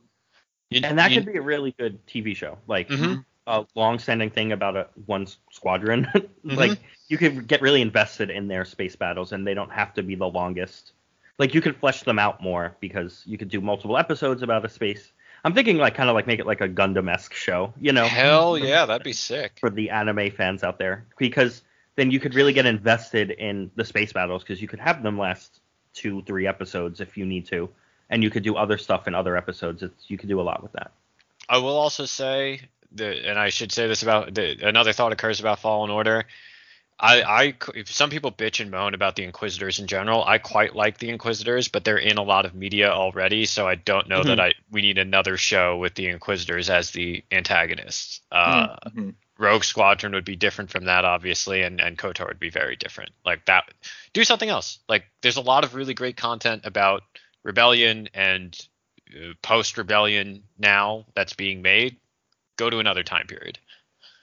You- 0.69 0.81
And 0.83 0.97
that 0.99 1.11
you- 1.11 1.21
could 1.21 1.31
be 1.33 1.37
a 1.37 1.41
really 1.41 1.73
good 1.77 2.05
TV 2.07 2.35
show, 2.35 2.57
like 2.67 2.87
Mhm. 2.89 3.25
A 3.47 3.65
long-standing 3.75 4.29
thing 4.29 4.51
about 4.51 4.77
a 4.77 4.87
one 5.05 5.27
squadron. 5.51 6.07
Mm-hmm. 6.39 6.57
like 6.57 6.79
you 7.09 7.17
could 7.17 7.47
get 7.47 7.61
really 7.61 7.81
invested 7.81 8.29
in 8.29 8.47
their 8.47 8.63
space 8.63 8.95
battles, 8.95 9.33
and 9.33 9.45
they 9.45 9.53
don't 9.53 9.71
have 9.71 9.93
to 9.95 10.03
be 10.03 10.15
the 10.15 10.25
longest. 10.25 10.93
Like 11.37 11.53
you 11.53 11.59
could 11.61 11.75
flesh 11.75 12.03
them 12.03 12.17
out 12.17 12.41
more 12.41 12.77
because 12.79 13.23
you 13.25 13.37
could 13.37 13.49
do 13.49 13.59
multiple 13.59 13.97
episodes 13.97 14.41
about 14.41 14.63
a 14.63 14.69
space. 14.69 15.11
I'm 15.43 15.53
thinking 15.53 15.77
like 15.77 15.95
kind 15.95 16.09
of 16.09 16.15
like 16.15 16.27
make 16.27 16.39
it 16.39 16.47
like 16.47 16.61
a 16.61 16.69
Gundam-esque 16.69 17.33
show, 17.33 17.73
you 17.79 17.91
know? 17.91 18.05
Hell 18.05 18.57
yeah, 18.71 18.85
that'd 18.85 19.03
be 19.03 19.13
sick. 19.13 19.53
for 19.59 19.69
the 19.69 19.89
anime 19.89 20.31
fans 20.31 20.63
out 20.63 20.79
there 20.79 21.05
because 21.17 21.61
then 21.95 22.09
you 22.09 22.19
could 22.19 22.35
really 22.35 22.53
get 22.53 22.65
invested 22.65 23.31
in 23.31 23.69
the 23.75 23.83
space 23.83 24.13
battles 24.13 24.41
because 24.41 24.61
you 24.61 24.67
could 24.67 24.79
have 24.79 25.03
them 25.03 25.17
last 25.17 25.59
two 25.93 26.21
three 26.23 26.47
episodes 26.47 27.01
if 27.01 27.17
you 27.17 27.25
need 27.25 27.45
to 27.47 27.69
and 28.09 28.23
you 28.23 28.29
could 28.29 28.43
do 28.43 28.55
other 28.55 28.77
stuff 28.77 29.07
in 29.07 29.15
other 29.15 29.35
episodes 29.35 29.83
it's 29.83 30.09
you 30.09 30.17
could 30.17 30.29
do 30.29 30.39
a 30.39 30.43
lot 30.43 30.63
with 30.63 30.71
that 30.73 30.91
I 31.49 31.57
will 31.57 31.75
also 31.75 32.05
say 32.05 32.61
that, 32.99 33.29
and 33.29 33.37
I 33.39 33.49
should 33.49 33.71
say 33.71 33.87
this 33.87 34.03
about 34.03 34.33
the, 34.33 34.67
another 34.67 34.93
thought 34.93 35.11
occurs 35.11 35.39
about 35.39 35.59
Fallen 35.59 35.89
Order. 35.91 36.25
I, 37.01 37.23
I, 37.23 37.83
some 37.85 38.09
people 38.09 38.29
bitch 38.29 38.59
and 38.59 38.71
moan 38.71 38.93
about 38.93 39.15
the 39.15 39.23
Inquisitors 39.23 39.79
in 39.79 39.87
general. 39.87 40.21
I 40.23 40.37
quite 40.37 40.75
like 40.75 40.97
the 40.97 41.09
Inquisitors, 41.09 41.69
but 41.69 41.85
they're 41.85 41.97
in 41.97 42.17
a 42.17 42.23
lot 42.23 42.45
of 42.45 42.53
media 42.53 42.91
already, 42.91 43.45
so 43.45 43.65
I 43.67 43.75
don't 43.75 44.09
know 44.09 44.21
that 44.23 44.39
I 44.39 44.53
we 44.69 44.81
need 44.81 44.97
another 44.97 45.37
show 45.37 45.77
with 45.77 45.95
the 45.95 46.07
Inquisitors 46.07 46.69
as 46.69 46.91
the 46.91 47.23
antagonists. 47.31 48.19
Uh, 48.31 48.75
Mhm. 48.89 49.15
Rogue 49.37 49.63
Squadron 49.63 50.11
would 50.11 50.25
be 50.25 50.35
different 50.35 50.69
from 50.69 50.85
that, 50.85 51.05
obviously, 51.05 51.61
and 51.61 51.79
and 51.79 51.97
KOTOR 51.97 52.27
would 52.27 52.39
be 52.39 52.49
very 52.49 52.75
different. 52.75 53.11
Like 53.25 53.45
that, 53.45 53.71
do 54.11 54.25
something 54.25 54.49
else. 54.49 54.79
Like 54.89 55.05
there's 55.21 55.37
a 55.37 55.41
lot 55.41 55.63
of 55.63 55.75
really 55.75 55.93
great 55.93 56.17
content 56.17 56.65
about 56.65 57.03
Rebellion 57.43 58.09
and 58.13 58.59
uh, 59.15 59.33
post 59.41 59.77
Rebellion 59.77 60.43
now 60.57 61.05
that's 61.15 61.33
being 61.33 61.61
made. 61.61 61.95
Go 62.59 62.69
to 62.69 62.79
another 62.79 63.03
time 63.03 63.25
period. 63.25 63.57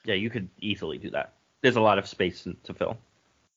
yeah 0.05 0.13
you 0.13 0.29
could 0.29 0.47
easily 0.59 0.97
do 0.99 1.09
that 1.09 1.33
there's 1.61 1.75
a 1.75 1.81
lot 1.81 1.97
of 1.97 2.07
space 2.07 2.45
in- 2.45 2.55
to 2.63 2.73
fill 2.73 2.97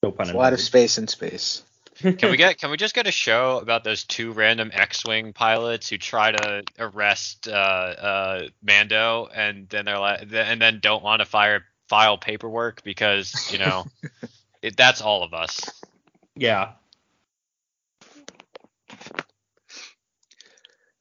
no 0.03 0.11
pun 0.11 0.27
It's 0.27 0.35
a 0.35 0.39
lot 0.39 0.55
of 0.55 0.61
space 0.61 0.97
in 0.97 1.07
space. 1.07 1.63
Can 2.01 2.31
we 2.31 2.37
get? 2.45 2.57
Can 2.59 2.71
we 2.71 2.79
just 2.79 2.95
get 2.95 3.07
a 3.07 3.13
show 3.13 3.59
about 3.59 3.85
those 3.85 4.05
two 4.05 4.33
random 4.33 4.71
X-wing 4.73 5.35
pilots 5.35 5.91
who 5.91 5.99
try 5.99 6.33
to 6.33 6.63
arrest 6.79 7.47
uh, 7.47 7.51
uh, 7.53 8.49
Mando 8.63 9.29
and 9.35 9.69
then 9.69 9.85
they're 9.85 9.99
like, 9.99 10.23
and 10.33 10.59
then 10.63 10.81
don't 10.81 11.03
want 11.05 11.21
to 11.21 11.27
fire 11.27 11.65
file 11.91 12.17
paperwork 12.17 12.83
because 12.83 13.53
you 13.53 13.59
know 13.59 13.85
it, 14.63 14.77
that's 14.79 15.03
all 15.03 15.23
of 15.23 15.35
us. 15.35 15.61
yeah 16.35 16.73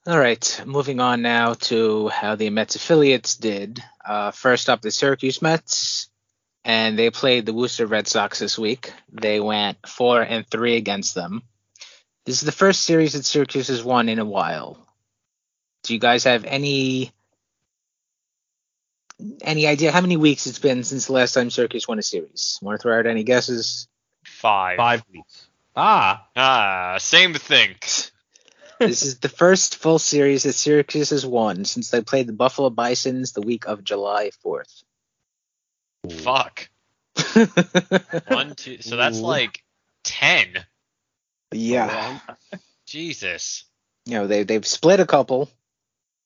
All 0.09 0.17
right, 0.17 0.63
moving 0.65 0.99
on 0.99 1.21
now 1.21 1.53
to 1.53 2.07
how 2.07 2.33
the 2.33 2.49
Mets 2.49 2.75
affiliates 2.75 3.35
did. 3.35 3.83
Uh, 4.03 4.31
first 4.31 4.67
up, 4.67 4.81
the 4.81 4.89
Syracuse 4.89 5.39
Mets, 5.39 6.09
and 6.65 6.97
they 6.97 7.11
played 7.11 7.45
the 7.45 7.53
Worcester 7.53 7.85
Red 7.85 8.07
Sox 8.07 8.39
this 8.39 8.57
week. 8.57 8.91
They 9.11 9.39
went 9.39 9.77
four 9.87 10.19
and 10.23 10.47
three 10.47 10.77
against 10.77 11.13
them. 11.13 11.43
This 12.25 12.39
is 12.39 12.41
the 12.41 12.51
first 12.51 12.85
series 12.85 13.13
that 13.13 13.23
Syracuse 13.23 13.67
has 13.67 13.83
won 13.83 14.09
in 14.09 14.17
a 14.17 14.25
while. 14.25 14.83
Do 15.83 15.93
you 15.93 15.99
guys 15.99 16.23
have 16.23 16.43
any 16.43 17.11
any 19.41 19.67
idea 19.67 19.91
how 19.91 20.01
many 20.01 20.17
weeks 20.17 20.47
it's 20.47 20.57
been 20.57 20.83
since 20.83 21.05
the 21.05 21.13
last 21.13 21.33
time 21.33 21.51
Syracuse 21.51 21.87
won 21.87 21.99
a 21.99 22.01
series? 22.01 22.57
Want 22.63 22.79
to 22.79 22.81
throw 22.81 22.97
out 22.97 23.05
any 23.05 23.23
guesses? 23.23 23.87
Five. 24.23 24.77
five 24.77 25.03
weeks 25.13 25.45
ah 25.75 26.27
Ah, 26.35 26.97
same 26.99 27.35
thing. 27.35 27.75
This 28.79 29.03
is 29.03 29.19
the 29.19 29.29
first 29.29 29.77
full 29.77 29.99
series 29.99 30.43
that 30.43 30.53
Syracuse 30.53 31.11
has 31.11 31.25
won 31.25 31.65
since 31.65 31.89
they 31.89 32.01
played 32.01 32.27
the 32.27 32.33
Buffalo 32.33 32.69
Bisons 32.69 33.33
the 33.33 33.41
week 33.41 33.65
of 33.67 33.83
July 33.83 34.31
4th. 34.45 34.83
Fuck. 36.23 36.69
One, 38.27 38.55
two. 38.55 38.81
So 38.81 38.95
that's 38.95 39.19
Ooh. 39.19 39.23
like 39.23 39.63
ten. 40.03 40.47
yeah. 41.51 42.19
Jesus. 42.85 43.65
You 44.05 44.13
know, 44.13 44.27
they 44.27 44.43
they've 44.43 44.65
split 44.65 44.99
a 44.99 45.05
couple 45.05 45.49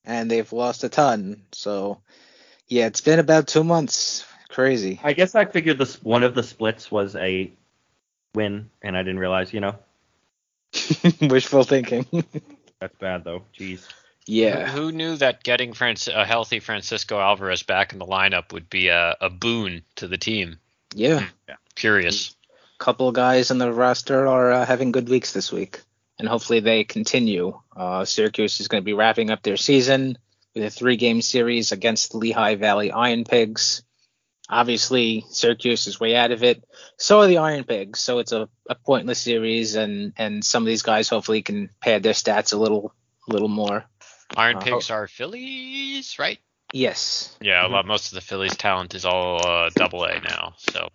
and 0.06 0.30
they've 0.30 0.52
lost 0.54 0.84
a 0.84 0.90
ton. 0.90 1.42
So 1.52 2.02
yeah, 2.68 2.86
it's 2.86 3.02
been 3.02 3.20
about 3.20 3.48
2 3.48 3.64
months. 3.64 4.26
Crazy. 4.50 5.00
i 5.04 5.14
guess 5.14 5.34
i 5.34 5.46
figured 5.46 5.80
this 5.80 6.04
one 6.04 6.22
of 6.22 6.36
the 6.36 6.44
splits 6.44 6.92
was 6.92 7.16
a 7.16 7.52
win 8.36 8.70
and 8.84 8.96
i 8.96 9.02
didn't 9.02 9.18
realize 9.18 9.52
you 9.52 9.60
know 9.60 9.76
Wishful 11.22 11.63
thinking. 11.63 12.06
that's 12.80 12.96
bad 12.98 13.24
though 13.24 13.44
jeez 13.58 13.88
yeah. 14.25 14.68
Who, 14.70 14.84
who 14.84 14.92
knew 14.92 15.15
that 15.18 15.44
getting 15.44 15.74
Franc- 15.74 16.08
a 16.08 16.25
healthy 16.25 16.60
Francisco 16.60 17.20
Alvarez 17.20 17.63
back 17.63 17.94
in 17.94 18.00
the 18.00 18.06
lineup 18.06 18.53
would 18.53 18.70
be 18.70 18.88
a, 18.88 19.15
a 19.20 19.30
boon 19.30 19.84
to 19.96 20.08
the 20.08 20.18
team? 20.18 20.60
Yeah. 20.96 21.25
Curious. 21.75 22.36
couple 22.77 23.12
guys 23.12 23.51
in 23.51 23.58
the 23.58 23.72
roster 23.72 24.27
are 24.27 24.51
uh, 24.51 24.65
having 24.65 24.92
good 24.92 25.10
weeks 25.10 25.34
this 25.34 25.51
week, 25.51 25.82
and 26.20 26.27
hopefully 26.27 26.60
they 26.60 26.84
continue. 26.84 27.60
Uh, 27.75 28.06
Syracuse 28.06 28.60
is 28.60 28.68
going 28.68 28.82
to 28.82 28.86
be 28.86 28.94
wrapping 28.94 29.30
up 29.30 29.42
their 29.42 29.58
season 29.58 30.18
with 30.53 30.63
a 30.63 30.70
three-game 30.70 31.22
series 31.22 31.72
against 31.72 32.12
the 32.12 32.18
Lehigh 32.18 32.56
Valley 32.56 32.92
Iron 32.92 33.24
Pigs. 33.24 33.83
Obviously, 34.50 35.26
Syracuse 35.30 35.88
is 35.88 36.00
way 36.00 36.16
out 36.16 36.32
of 36.32 36.44
it. 36.44 36.64
So 36.98 37.22
are 37.22 37.28
the 37.28 37.38
Iron 37.38 37.64
Pigs. 37.64 38.00
So 38.00 38.20
it's 38.20 38.32
a, 38.34 38.50
a 38.70 38.76
pointless 38.76 39.20
series, 39.20 39.76
and 39.76 40.14
and 40.18 40.44
some 40.44 40.64
of 40.64 40.68
these 40.68 40.82
guys 40.82 41.10
hopefully 41.10 41.42
can 41.42 41.70
pad 41.82 42.04
their 42.04 42.14
stats 42.14 42.54
a 42.54 42.58
little 42.58 42.94
little 43.28 43.48
more. 43.48 43.86
Iron 44.36 44.58
Uh, 44.58 44.62
Pigs 44.62 44.90
are 44.92 45.08
Phillies, 45.08 46.18
right? 46.20 46.40
Yes. 46.74 47.36
Yeah, 47.40 47.66
a 47.66 47.70
lot. 47.70 47.86
Most 47.86 48.08
of 48.08 48.16
the 48.16 48.22
Phillies' 48.22 48.58
talent 48.58 48.96
is 48.96 49.06
all 49.06 49.46
uh, 49.48 49.70
Double 49.76 50.04
A 50.06 50.20
now. 50.20 50.56
So 50.58 50.90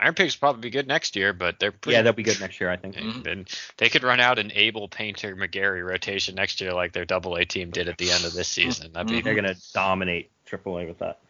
Iron 0.00 0.14
Pigs 0.14 0.34
will 0.34 0.40
probably 0.40 0.62
be 0.62 0.70
good 0.70 0.86
next 0.86 1.16
year, 1.16 1.32
but 1.32 1.58
they're 1.58 1.72
pretty. 1.72 1.94
yeah 1.96 2.02
they'll 2.02 2.12
be 2.12 2.22
good 2.22 2.40
next 2.40 2.60
year 2.60 2.70
i 2.70 2.76
think 2.76 2.96
And 2.96 3.26
and 3.26 3.48
they 3.78 3.88
could 3.88 4.02
run 4.02 4.20
out 4.20 4.38
an 4.38 4.50
Abel 4.54 4.88
Painter 4.88 5.34
McGarry 5.36 5.84
rotation 5.86 6.34
next 6.36 6.60
year, 6.60 6.72
like 6.72 6.92
their 6.92 7.04
Double 7.04 7.34
A 7.36 7.44
team 7.44 7.70
did 7.70 7.88
at 7.88 7.98
the 7.98 8.10
end 8.10 8.24
of 8.24 8.32
this 8.32 8.48
season. 8.48 8.92
That'd 8.92 9.08
be 9.08 9.20
they're 9.20 9.34
gonna 9.34 9.56
dominate 9.72 10.30
triple 10.46 10.78
A 10.78 10.86
with 10.86 10.98
that 10.98 11.20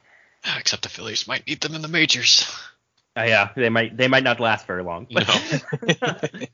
except 0.56 0.82
the 0.82 0.88
Phillies 0.88 1.26
might 1.26 1.46
need 1.46 1.60
them 1.60 1.74
in 1.74 1.82
the 1.82 1.88
majors. 1.88 2.50
Uh, 3.16 3.22
yeah, 3.22 3.50
they 3.54 3.68
might 3.68 3.96
they 3.96 4.08
might 4.08 4.24
not 4.24 4.40
last 4.40 4.66
very 4.66 4.82
long. 4.82 5.06
No. 5.10 5.22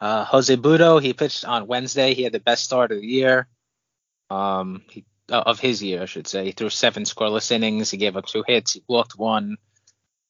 Uh, 0.00 0.24
Jose 0.24 0.56
Butto, 0.56 1.02
he 1.02 1.12
pitched 1.12 1.44
on 1.44 1.66
Wednesday. 1.66 2.14
He 2.14 2.22
had 2.22 2.32
the 2.32 2.40
best 2.40 2.64
start 2.64 2.90
of 2.90 3.00
the 3.00 3.06
year, 3.06 3.46
um, 4.30 4.82
he, 4.88 5.04
uh, 5.30 5.42
of 5.44 5.60
his 5.60 5.82
year, 5.82 6.02
I 6.02 6.06
should 6.06 6.26
say. 6.26 6.46
He 6.46 6.52
threw 6.52 6.70
seven 6.70 7.04
scoreless 7.04 7.50
innings. 7.50 7.90
He 7.90 7.98
gave 7.98 8.16
up 8.16 8.24
two 8.24 8.42
hits. 8.46 8.72
He 8.72 8.82
walked 8.88 9.18
one, 9.18 9.58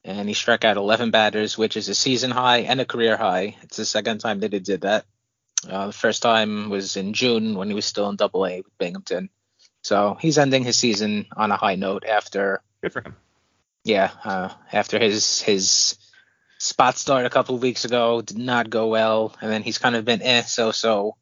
and 0.03 0.27
he 0.27 0.35
struck 0.35 0.65
out 0.65 0.77
11 0.77 1.13
batters, 1.13 1.57
which 1.57 1.77
is 1.77 1.89
a 1.89 1.95
season 1.95 2.33
high 2.33 2.63
and 2.63 2.81
a 2.81 2.85
career 2.85 3.17
high. 3.17 3.57
It's 3.63 3.77
the 3.77 3.85
second 3.85 4.19
time 4.19 4.41
that 4.41 4.53
he 4.53 4.59
did 4.59 4.81
that. 4.81 5.05
Uh, 5.69 5.87
the 5.87 5.93
first 5.93 6.23
time 6.23 6.69
was 6.71 6.97
in 6.97 7.13
June 7.13 7.55
when 7.55 7.69
he 7.69 7.75
was 7.75 7.85
still 7.85 8.09
in 8.09 8.17
Double 8.17 8.47
A 8.47 8.63
with 8.63 8.79
Binghamton. 8.79 9.31
So 9.83 10.17
he's 10.21 10.39
ending 10.39 10.65
his 10.65 10.77
season 10.77 11.27
on 11.37 11.51
a 11.51 11.57
high 11.57 11.75
note 11.77 12.05
after 12.05 12.63
Good 12.83 12.93
for 12.93 13.01
him. 13.03 13.17
yeah, 13.85 14.11
uh, 14.25 14.51
after 14.73 14.99
his 14.99 15.41
his 15.41 15.97
spot 16.59 16.99
start 16.99 17.25
a 17.25 17.31
couple 17.31 17.55
of 17.55 17.63
weeks 17.63 17.85
ago 17.85 18.21
did 18.21 18.39
not 18.39 18.69
go 18.71 18.89
well, 18.89 19.35
and 19.41 19.51
then 19.51 19.63
he's 19.63 19.79
kind 19.79 19.97
of 19.97 20.05
been 20.05 20.23
eh 20.23 20.43
so 20.43 20.71
so 20.73 21.17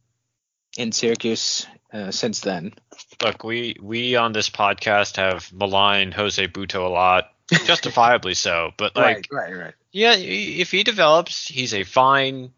in 0.76 0.92
Syracuse 0.92 1.66
uh, 1.92 2.10
since 2.10 2.40
then. 2.40 2.74
Look, 3.22 3.44
we 3.44 3.76
we 3.80 4.16
on 4.16 4.32
this 4.32 4.50
podcast 4.50 5.16
have 5.16 5.52
maligned 5.52 6.14
Jose 6.14 6.46
Butto 6.48 6.84
a 6.84 6.88
lot, 6.88 7.30
justifiably 7.64 8.34
so. 8.34 8.72
But 8.76 8.96
like, 8.96 9.28
right, 9.30 9.52
right, 9.52 9.56
right. 9.56 9.74
yeah, 9.92 10.14
if 10.16 10.70
he 10.70 10.82
develops, 10.82 11.46
he's 11.46 11.74
a 11.74 11.84
fine 11.84 12.50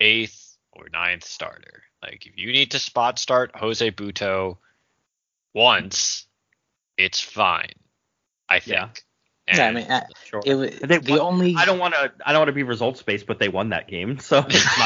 eighth 0.00 0.56
or 0.72 0.88
ninth 0.92 1.24
starter. 1.24 1.82
Like, 2.02 2.26
if 2.26 2.36
you 2.36 2.52
need 2.52 2.72
to 2.72 2.78
spot 2.78 3.18
start 3.18 3.52
Jose 3.54 3.90
Butto 3.92 4.56
once, 5.54 6.26
it's 6.96 7.20
fine. 7.20 7.72
I 8.48 8.60
think. 8.60 8.74
Yeah. 8.76 8.88
Yeah, 9.48 9.66
I 9.66 9.72
mean, 9.72 9.90
uh, 9.90 10.06
Sure. 10.24 10.40
it, 10.46 10.54
wa- 10.54 10.86
They 10.86 10.98
the 10.98 11.12
won- 11.12 11.20
only 11.20 11.56
I 11.56 11.64
don't 11.64 11.80
want 11.80 11.94
to. 11.94 12.12
I 12.24 12.30
don't 12.32 12.40
want 12.42 12.48
to 12.48 12.52
be 12.54 12.62
results 12.62 13.02
based, 13.02 13.26
but 13.26 13.40
they 13.40 13.48
won 13.48 13.70
that 13.70 13.88
game, 13.88 14.20
so 14.20 14.44
it's 14.48 14.78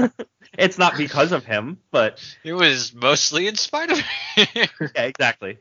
not. 0.00 0.12
it's 0.58 0.78
not 0.78 0.96
because 0.96 1.32
of 1.32 1.44
him, 1.44 1.78
but 1.90 2.18
it 2.42 2.54
was 2.54 2.94
mostly 2.94 3.46
in 3.46 3.56
spite 3.56 3.90
of 3.90 3.98
him. 3.98 4.46
yeah, 4.96 5.02
exactly. 5.04 5.58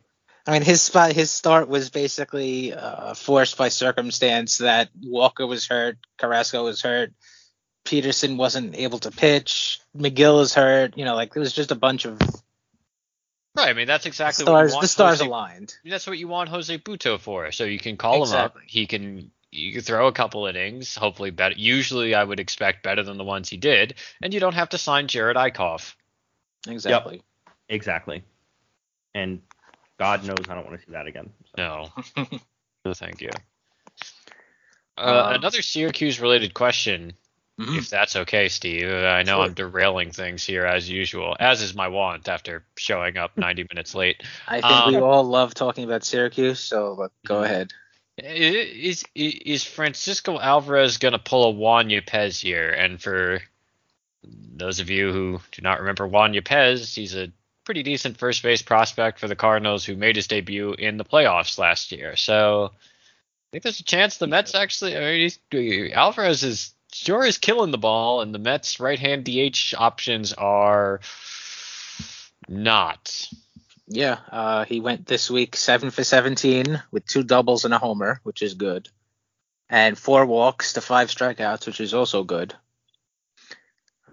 I 0.47 0.53
mean, 0.53 0.61
his 0.61 0.81
spot, 0.81 1.11
his 1.11 1.29
start 1.31 1.67
was 1.67 1.89
basically 1.89 2.73
uh, 2.73 3.13
forced 3.13 3.57
by 3.57 3.67
circumstance 3.69 4.59
that 4.59 4.89
Walker 5.03 5.45
was 5.45 5.67
hurt, 5.67 5.97
Carrasco 6.17 6.63
was 6.63 6.81
hurt, 6.81 7.11
Peterson 7.83 8.37
wasn't 8.37 8.75
able 8.75 8.99
to 8.99 9.11
pitch, 9.11 9.79
Megill 9.95 10.41
is 10.41 10.53
hurt. 10.55 10.97
You 10.97 11.03
know, 11.05 11.15
like 11.15 11.35
it 11.35 11.39
was 11.39 11.53
just 11.53 11.71
a 11.71 11.75
bunch 11.75 12.05
of 12.05 12.19
right. 13.55 13.69
I 13.69 13.73
mean, 13.73 13.87
that's 13.87 14.05
exactly 14.05 14.45
what 14.45 14.51
stars. 14.51 14.71
you 14.71 14.75
want 14.75 14.81
The 14.83 14.87
stars 14.87 15.17
Jose 15.19 15.25
aligned. 15.27 15.75
That's 15.85 16.07
what 16.07 16.17
you 16.17 16.27
want 16.27 16.49
Jose 16.49 16.77
Butto 16.77 17.19
for. 17.19 17.51
So 17.51 17.63
you 17.65 17.79
can 17.79 17.97
call 17.97 18.21
Exactly. 18.23 18.61
him 18.61 18.63
up. 18.65 18.69
He 18.69 18.87
can 18.87 19.31
you 19.51 19.73
can 19.73 19.81
throw 19.81 20.07
a 20.07 20.11
couple 20.11 20.45
innings, 20.45 20.95
hopefully 20.95 21.31
better. 21.31 21.55
Usually, 21.57 22.13
I 22.13 22.23
would 22.23 22.39
expect 22.39 22.83
better 22.83 23.01
than 23.03 23.17
the 23.17 23.23
ones 23.23 23.49
he 23.49 23.57
did, 23.57 23.95
and 24.21 24.33
you 24.33 24.39
don't 24.39 24.53
have 24.53 24.69
to 24.69 24.77
sign 24.77 25.07
Jerad 25.07 25.35
Eickhoff. 25.35 25.95
Exactly. 26.67 27.23
Exactly. 27.67 28.23
And 29.15 29.41
God 29.97 30.23
knows 30.23 30.37
I 30.47 30.53
don't 30.55 30.65
want 30.67 30.79
to 30.79 30.85
see 30.85 30.91
that 30.91 31.07
again. 31.07 31.31
So. 31.55 31.55
No, 31.57 31.89
no, 32.85 32.93
thank 32.93 33.21
you. 33.21 33.29
Uh, 34.97 35.01
Um, 35.29 35.35
another 35.35 35.61
Syracuse-related 35.61 36.53
question, 36.53 37.13
Mhm. 37.59 37.77
if 37.77 37.89
that's 37.89 38.15
okay, 38.15 38.47
Steve. 38.47 38.89
I 38.89 39.23
know 39.23 39.37
Sure. 39.37 39.45
I'm 39.45 39.53
derailing 39.53 40.11
things 40.11 40.45
here 40.45 40.65
as 40.65 40.89
usual, 40.89 41.35
as 41.39 41.61
is 41.61 41.75
my 41.75 41.89
want 41.89 42.29
after 42.29 42.63
showing 42.77 43.17
up 43.17 43.35
90 43.37 43.65
minutes 43.69 43.93
late. 43.93 44.23
I 44.47 44.61
think 44.61 44.71
Um, 44.71 44.93
we 44.93 45.01
all 45.01 45.25
love 45.25 45.53
talking 45.53 45.83
about 45.83 46.05
Syracuse, 46.05 46.61
so 46.61 47.09
go 47.25 47.43
ahead. 47.43 47.73
Is 48.17 49.03
is 49.13 49.63
Francisco 49.63 50.39
Alvarez 50.39 50.97
gonna 50.97 51.19
pull 51.19 51.45
a 51.45 51.51
Juan 51.51 51.89
Yepez 51.89 52.41
here? 52.41 52.69
And 52.69 53.01
for 53.01 53.41
those 54.23 54.79
of 54.79 54.89
you 54.89 55.11
who 55.11 55.41
do 55.51 55.61
not 55.61 55.79
remember 55.79 56.07
Juan 56.07 56.33
Yepez, 56.33 56.95
he's 56.95 57.15
a 57.15 57.31
pretty 57.65 57.83
decent 57.83 58.17
first 58.17 58.41
base 58.41 58.61
prospect 58.61 59.19
for 59.19 59.27
the 59.27 59.35
Cardinals 59.35 59.85
who 59.85 59.95
made 59.95 60.15
his 60.15 60.27
debut 60.27 60.73
in 60.73 60.97
the 60.97 61.05
playoffs 61.05 61.57
last 61.57 61.91
year. 61.91 62.15
So 62.15 62.71
I 62.73 63.47
think 63.51 63.63
there's 63.63 63.79
a 63.79 63.83
chance 63.83 64.17
the 64.17 64.27
Mets 64.27 64.55
actually. 64.55 64.95
I 64.97 64.99
mean, 64.99 65.29
he's, 65.51 65.93
Alvarez 65.93 66.43
is 66.43 66.73
sure 66.93 67.25
is 67.25 67.37
killing 67.37 67.71
the 67.71 67.77
ball, 67.77 68.21
and 68.21 68.33
the 68.33 68.39
Mets 68.39 68.79
right-hand 68.79 69.25
DH 69.25 69.73
options 69.77 70.33
are 70.33 71.01
not. 72.47 73.29
Yeah, 73.87 74.19
uh, 74.31 74.65
he 74.65 74.79
went 74.79 75.07
this 75.07 75.31
week 75.31 75.55
seven 75.55 75.89
for 75.89 76.03
17 76.03 76.81
with 76.91 77.05
two 77.05 77.23
doubles 77.23 77.65
and 77.65 77.73
a 77.73 77.79
homer, 77.79 78.19
which 78.23 78.41
is 78.41 78.53
good, 78.53 78.87
and 79.69 79.97
four 79.97 80.25
walks 80.25 80.73
to 80.73 80.81
five 80.81 81.09
strikeouts, 81.09 81.65
which 81.65 81.81
is 81.81 81.93
also 81.93 82.23
good. 82.23 82.53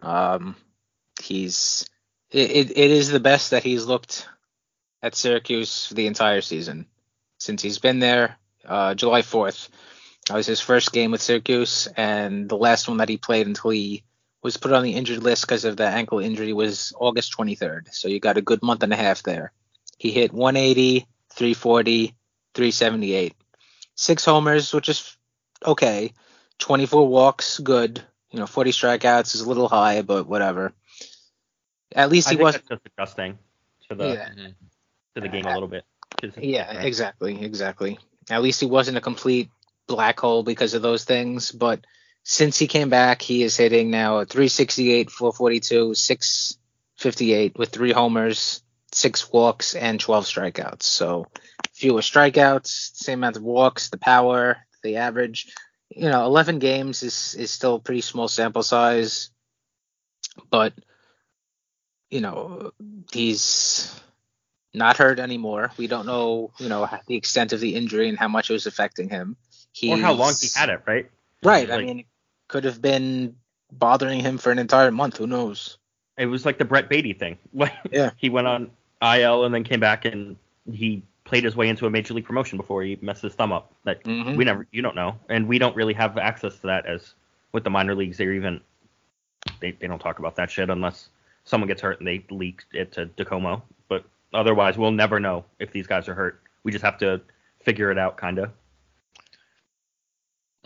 Um, 0.02 0.56
he's 1.20 1.88
it, 2.30 2.50
it, 2.50 2.70
it 2.70 2.90
is 2.90 3.10
the 3.10 3.20
best 3.20 3.50
that 3.50 3.62
he's 3.62 3.86
looked 3.86 4.28
at 5.02 5.14
Syracuse 5.14 5.90
the 5.90 6.06
entire 6.06 6.40
season 6.40 6.86
since 7.38 7.62
he's 7.62 7.78
been 7.78 7.98
there. 7.98 8.36
Uh, 8.64 8.94
July 8.94 9.22
4th, 9.22 9.68
that 10.28 10.36
was 10.36 10.46
his 10.46 10.60
first 10.60 10.92
game 10.92 11.12
with 11.12 11.22
Syracuse, 11.22 11.86
and 11.96 12.48
the 12.48 12.56
last 12.56 12.88
one 12.88 12.98
that 12.98 13.08
he 13.08 13.16
played 13.16 13.46
until 13.46 13.70
he 13.70 14.02
was 14.42 14.56
put 14.56 14.72
on 14.72 14.82
the 14.82 14.94
injured 14.94 15.22
list 15.22 15.42
because 15.42 15.64
of 15.64 15.76
the 15.76 15.86
ankle 15.86 16.18
injury 16.18 16.52
was 16.52 16.92
August 16.98 17.36
23rd. 17.36 17.92
So 17.92 18.08
you 18.08 18.20
got 18.20 18.36
a 18.36 18.42
good 18.42 18.62
month 18.62 18.82
and 18.82 18.92
a 18.92 18.96
half 18.96 19.22
there. 19.22 19.52
He 19.98 20.10
hit 20.10 20.32
180, 20.32 21.06
340, 21.30 22.14
378. 22.54 23.34
Six 23.94 24.24
homers, 24.24 24.74
which 24.74 24.88
is 24.88 25.16
okay. 25.64 26.12
24 26.58 27.08
walks, 27.08 27.58
good. 27.60 28.02
You 28.30 28.40
know, 28.40 28.46
40 28.46 28.70
strikeouts 28.70 29.34
is 29.34 29.40
a 29.40 29.48
little 29.48 29.68
high, 29.68 30.02
but 30.02 30.26
whatever. 30.26 30.72
At 31.94 32.10
least 32.10 32.28
he 32.28 32.36
was. 32.36 32.54
just 32.54 32.80
adjusting 32.84 33.38
to 33.88 33.94
the 33.94 34.08
Yeah, 34.08 34.28
to 35.14 35.20
the 35.20 35.28
game 35.28 35.46
a 35.46 35.54
little 35.54 35.68
bit. 35.68 35.84
yeah, 36.36 36.82
exactly, 36.82 37.40
exactly. 37.42 37.98
At 38.28 38.42
least 38.42 38.60
he 38.60 38.66
wasn't 38.66 38.98
a 38.98 39.00
complete 39.00 39.50
black 39.86 40.20
hole 40.20 40.42
because 40.42 40.74
of 40.74 40.82
those 40.82 41.04
things. 41.04 41.52
But 41.52 41.86
since 42.22 42.58
he 42.58 42.66
came 42.66 42.88
back, 42.88 43.22
he 43.22 43.42
is 43.42 43.56
hitting 43.56 43.90
now 43.90 44.18
a 44.18 44.26
368, 44.26 45.10
442, 45.10 45.94
658 45.94 47.58
with 47.58 47.70
three 47.70 47.92
homers, 47.92 48.62
six 48.92 49.30
walks, 49.30 49.74
and 49.74 50.00
12 50.00 50.24
strikeouts. 50.24 50.82
So 50.82 51.26
fewer 51.72 52.00
strikeouts, 52.00 52.96
same 52.96 53.20
amount 53.20 53.36
of 53.36 53.42
walks, 53.42 53.90
the 53.90 53.98
power, 53.98 54.58
the 54.82 54.96
average. 54.96 55.52
You 55.88 56.08
know, 56.08 56.24
11 56.24 56.58
games 56.58 57.02
is 57.02 57.36
is 57.38 57.50
still 57.50 57.78
pretty 57.78 58.00
small 58.00 58.28
sample 58.28 58.64
size, 58.64 59.30
but 60.50 60.74
you 62.10 62.20
know 62.20 62.72
he's 63.12 63.94
not 64.74 64.96
hurt 64.96 65.18
anymore. 65.18 65.72
We 65.78 65.86
don't 65.86 66.06
know, 66.06 66.50
you 66.58 66.68
know, 66.68 66.88
the 67.06 67.16
extent 67.16 67.52
of 67.52 67.60
the 67.60 67.74
injury 67.74 68.08
and 68.08 68.18
how 68.18 68.28
much 68.28 68.50
it 68.50 68.52
was 68.52 68.66
affecting 68.66 69.08
him. 69.08 69.36
He's, 69.76 69.92
or 69.92 69.98
how 69.98 70.14
long 70.14 70.32
he 70.40 70.48
had 70.54 70.70
it, 70.70 70.80
right? 70.86 71.10
Right. 71.42 71.70
I 71.70 71.82
mean, 71.82 71.98
it 72.00 72.06
could 72.48 72.64
have 72.64 72.80
been 72.80 73.36
bothering 73.70 74.20
him 74.20 74.38
for 74.38 74.50
an 74.50 74.58
entire 74.58 74.90
month. 74.90 75.18
Who 75.18 75.26
knows? 75.26 75.76
It 76.16 76.24
was 76.26 76.46
like 76.46 76.56
the 76.56 76.64
Brett 76.64 76.88
Baty 76.88 77.12
thing. 77.12 77.36
Like, 77.52 77.74
Yeah. 77.92 78.10
he 78.16 78.30
went 78.30 78.46
on 78.46 78.70
IL 79.02 79.44
and 79.44 79.54
then 79.54 79.64
came 79.64 79.80
back 79.80 80.06
and 80.06 80.36
he 80.72 81.02
played 81.24 81.44
his 81.44 81.56
way 81.56 81.68
into 81.68 81.84
a 81.86 81.90
major 81.90 82.14
league 82.14 82.24
promotion 82.24 82.56
before 82.56 82.82
he 82.84 82.96
messed 83.02 83.20
his 83.20 83.34
thumb 83.34 83.52
up. 83.52 83.70
That 83.84 84.02
Mhm. 84.04 84.36
we 84.36 84.44
never, 84.44 84.66
you 84.70 84.80
don't 84.80 84.96
know, 84.96 85.18
and 85.28 85.46
we 85.46 85.58
don't 85.58 85.76
really 85.76 85.92
have 85.92 86.16
access 86.16 86.56
to 86.60 86.68
that 86.68 86.86
as 86.86 87.12
with 87.52 87.62
the 87.64 87.70
minor 87.70 87.94
leagues. 87.94 88.16
They're 88.16 88.32
even 88.32 88.62
they 89.60 89.72
they 89.72 89.86
don't 89.88 89.98
talk 89.98 90.18
about 90.20 90.36
that 90.36 90.50
shit 90.50 90.70
unless 90.70 91.10
someone 91.44 91.68
gets 91.68 91.82
hurt 91.82 91.98
and 91.98 92.06
they 92.08 92.24
leak 92.30 92.62
it 92.72 92.92
to 92.92 93.06
DiComo. 93.06 93.60
But 93.88 94.04
otherwise, 94.32 94.78
we'll 94.78 94.90
never 94.90 95.20
know 95.20 95.44
if 95.58 95.70
these 95.70 95.86
guys 95.86 96.08
are 96.08 96.14
hurt. 96.14 96.40
We 96.62 96.72
just 96.72 96.84
have 96.84 96.96
to 96.98 97.20
figure 97.62 97.90
it 97.90 97.98
out, 97.98 98.16
kind 98.16 98.38
of. 98.38 98.50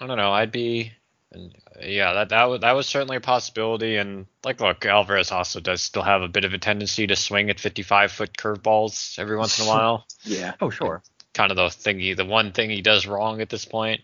I 0.00 0.06
don't 0.06 0.16
know. 0.16 0.32
I'd 0.32 0.50
be, 0.52 0.92
and 1.32 1.54
yeah, 1.80 2.12
that 2.14 2.30
that 2.30 2.44
was 2.44 2.60
that 2.62 2.72
was 2.72 2.86
certainly 2.86 3.16
a 3.16 3.20
possibility. 3.20 3.96
And 3.96 4.26
like, 4.44 4.60
look, 4.60 4.84
Alvarez 4.86 5.30
also 5.30 5.60
does 5.60 5.82
still 5.82 6.02
have 6.02 6.22
a 6.22 6.28
bit 6.28 6.44
of 6.44 6.54
a 6.54 6.58
tendency 6.58 7.06
to 7.06 7.16
swing 7.16 7.50
at 7.50 7.60
55 7.60 8.10
foot 8.12 8.32
curveballs 8.36 9.18
every 9.18 9.36
once 9.36 9.58
in 9.58 9.66
a 9.66 9.68
while. 9.68 10.06
Yeah. 10.24 10.54
Oh, 10.60 10.70
sure. 10.70 11.02
kind 11.34 11.50
of 11.50 11.56
the 11.56 11.70
thing 11.70 11.98
he, 11.98 12.14
the 12.14 12.24
one 12.26 12.52
thing 12.52 12.70
he 12.70 12.82
does 12.82 13.06
wrong 13.06 13.40
at 13.40 13.48
this 13.50 13.64
point. 13.64 14.00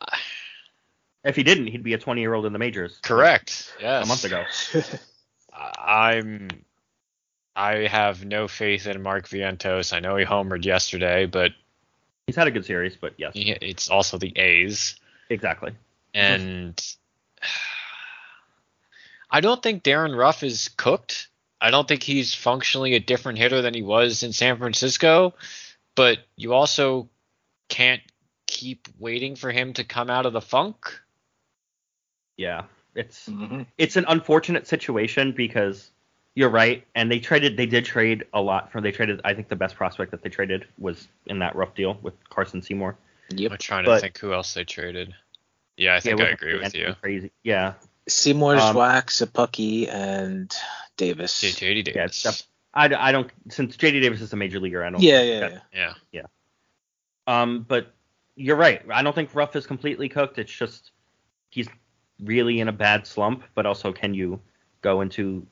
If 1.22 1.36
he 1.36 1.42
didn't, 1.42 1.66
he'd 1.66 1.82
be 1.82 1.92
a 1.92 1.98
20 1.98 2.22
year 2.22 2.32
old 2.32 2.46
in 2.46 2.54
the 2.54 2.58
majors. 2.58 2.98
Correct. 3.02 3.74
Yes. 3.78 4.04
A 4.06 4.08
month 4.08 4.24
ago. 4.24 4.44
I- 5.52 6.16
I'm. 6.24 6.48
I 7.54 7.86
have 7.88 8.24
no 8.24 8.48
faith 8.48 8.86
in 8.86 9.02
Mark 9.02 9.28
Vientos. 9.28 9.92
I 9.92 10.00
know 10.00 10.16
he 10.16 10.24
homered 10.24 10.64
yesterday, 10.64 11.26
but 11.26 11.50
He's 12.30 12.36
had 12.36 12.46
a 12.46 12.52
good 12.52 12.64
series, 12.64 12.94
but 12.94 13.14
yes, 13.16 13.34
he, 13.34 13.50
it's 13.50 13.90
also 13.90 14.16
the 14.16 14.32
A's. 14.38 14.94
exactly. 15.30 15.72
and 16.14 16.80
I 19.32 19.40
don't 19.40 19.60
think 19.60 19.82
Darin 19.82 20.14
Ruf 20.14 20.44
is 20.44 20.68
cooked. 20.76 21.26
I 21.60 21.72
don't 21.72 21.88
think 21.88 22.04
he's 22.04 22.32
functionally 22.32 22.94
a 22.94 23.00
different 23.00 23.38
hitter 23.38 23.62
than 23.62 23.74
he 23.74 23.82
was 23.82 24.22
in 24.22 24.32
San 24.32 24.58
Francisco, 24.58 25.34
but 25.96 26.18
you 26.36 26.52
also 26.52 27.08
can't 27.68 28.02
keep 28.46 28.86
waiting 29.00 29.34
for 29.34 29.50
him 29.50 29.72
to 29.72 29.82
come 29.82 30.08
out 30.08 30.24
of 30.24 30.32
the 30.32 30.40
funk. 30.40 31.00
Yeah, 32.36 32.66
it's 32.94 33.28
Mhm. 33.28 33.66
it's 33.76 33.96
an 33.96 34.04
unfortunate 34.06 34.68
situation 34.68 35.32
because 35.32 35.90
you're 36.34 36.48
right, 36.50 36.86
and 36.94 37.10
they 37.10 37.18
traded 37.20 37.56
they 37.56 37.66
did 37.66 37.84
trade 37.84 38.24
a 38.32 38.40
lot 38.40 38.70
from. 38.70 38.82
they 38.82 38.92
traded 38.92 39.20
I 39.24 39.34
think 39.34 39.48
the 39.48 39.56
best 39.56 39.74
prospect 39.76 40.10
that 40.12 40.22
they 40.22 40.28
traded 40.30 40.66
was 40.78 41.08
in 41.26 41.38
that 41.40 41.54
Ruf 41.56 41.74
deal 41.74 41.98
with 42.02 42.14
Carson 42.28 42.62
Seymour. 42.62 42.96
Yep. 43.30 43.52
I'm 43.52 43.58
trying 43.58 43.84
to 43.84 43.90
But- 43.90 44.00
think 44.00 44.18
who 44.18 44.32
else 44.32 44.54
they 44.54 44.64
traded. 44.64 45.14
Yeah, 45.76 45.94
I 45.94 46.00
think 46.00 46.20
it 46.20 46.26
I 46.26 46.30
agree 46.30 46.58
with 46.58 46.74
you. 46.74 46.94
Crazy, 47.00 47.30
yeah. 47.42 47.74
Seymour's 48.06 48.60
Um, 48.62 48.76
Zwack, 48.76 49.06
Szapucki, 49.06 49.88
and 49.88 50.52
Davis. 50.96 51.40
J- 51.40 51.48
JD 51.74 51.84
Davis. 51.84 52.04
it's 52.06 52.22
def- 52.22 52.46
I, 52.74 52.86
I 52.94 53.12
don't 53.12 53.30
since 53.48 53.76
JD 53.76 54.00
Davis 54.02 54.20
is 54.20 54.32
a 54.32 54.36
major 54.36 54.60
leaguer. 54.60 54.84
I 54.84 54.90
don't. 54.90 55.00
Yeah, 55.00 55.18
think 55.20 55.30
yeah, 55.32 55.48
that- 55.48 55.62
yeah. 55.72 55.94
yeah. 56.12 56.22
Um, 57.26 57.64
but 57.68 57.94
you're 58.36 58.56
right. 58.56 58.82
I 58.90 59.02
don't 59.02 59.14
think 59.14 59.34
Ruf 59.34 59.56
is 59.56 59.66
completely 59.66 60.08
cooked. 60.08 60.38
It's 60.38 60.52
just 60.52 60.90
he's 61.50 61.68
really 62.22 62.60
in 62.60 62.68
a 62.68 62.72
bad 62.72 63.06
slump. 63.06 63.44
But 63.54 63.66
also, 63.66 63.92
can 63.92 64.12
you 64.14 64.40
go 64.82 65.00
into 65.00 65.46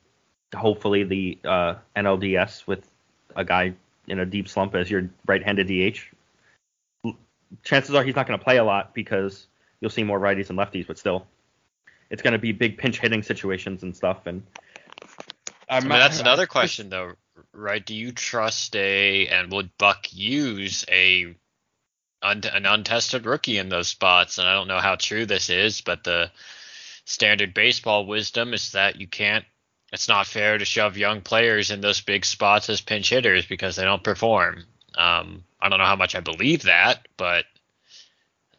hopefully 0.55 1.05
the 1.05 1.39
uh, 1.45 1.75
NLDS 1.97 2.67
with 2.67 2.89
a 3.37 3.45
guy 3.45 3.75
in 4.07 4.19
a 4.19 4.27
deep 4.27 4.49
slump 4.49 4.75
as 4.75 4.91
your 4.91 5.09
right-handed 5.27 5.67
DH. 5.67 6.01
Chances 7.63 7.95
are 7.95 8.03
he's 8.03 8.17
not 8.17 8.27
going 8.27 8.39
to 8.39 8.45
play 8.45 8.59
a 8.59 8.65
lot 8.65 8.95
because 8.95 9.47
you'll 9.81 9.91
see 9.91 10.05
more 10.05 10.21
righties 10.21 10.51
and 10.51 10.59
lefties, 10.59 10.87
but 10.87 10.99
still, 10.99 11.27
it's 12.11 12.23
going 12.23 12.33
to 12.33 12.39
be 12.39 12.53
big 12.53 12.79
pinch 12.79 12.99
hitting 12.99 13.23
situations 13.23 13.83
and 13.83 13.97
stuff. 13.97 14.27
And 14.27 14.43
I 15.69 15.81
mean, 15.81 15.91
that's 15.91 16.21
another 16.21 16.47
question 16.47 16.89
though, 16.89 17.13
right? 17.53 17.85
Do 17.85 17.95
you 17.95 18.13
trust 18.13 18.75
a 18.77 19.29
and 19.29 19.53
would 19.53 19.71
Buck 19.79 20.13
use 20.13 20.85
a 20.91 21.35
an 22.21 22.67
untested 22.67 23.27
rookie 23.27 23.59
in 23.59 23.69
those 23.69 23.89
spots? 23.89 24.39
And 24.39 24.49
I 24.49 24.55
don't 24.55 24.69
know 24.69 24.81
how 24.81 24.97
true 24.97 25.27
this 25.27 25.51
is, 25.51 25.81
but 25.81 26.05
the 26.05 26.31
standard 27.05 27.55
baseball 27.55 28.07
wisdom 28.07 28.55
is 28.55 28.73
that 28.73 29.01
you 29.01 29.07
can't. 29.07 29.45
It's 29.93 30.09
not 30.09 30.27
fair 30.27 30.59
to 30.59 30.65
shove 30.65 30.97
young 30.97 31.23
players 31.23 31.71
in 31.71 31.81
those 31.81 32.01
big 32.01 32.25
spots 32.25 32.69
as 32.69 32.81
pinch 32.81 33.11
hitters 33.11 33.47
because 33.47 33.77
they 33.77 33.85
don't 33.85 34.05
perform. 34.05 34.65
Um, 34.97 35.45
I 35.61 35.69
don't 35.69 35.79
know 35.79 35.87
how 35.87 35.97
much 35.97 36.15
I 36.15 36.21
believe 36.21 36.65
that, 36.65 37.07
but 37.17 37.47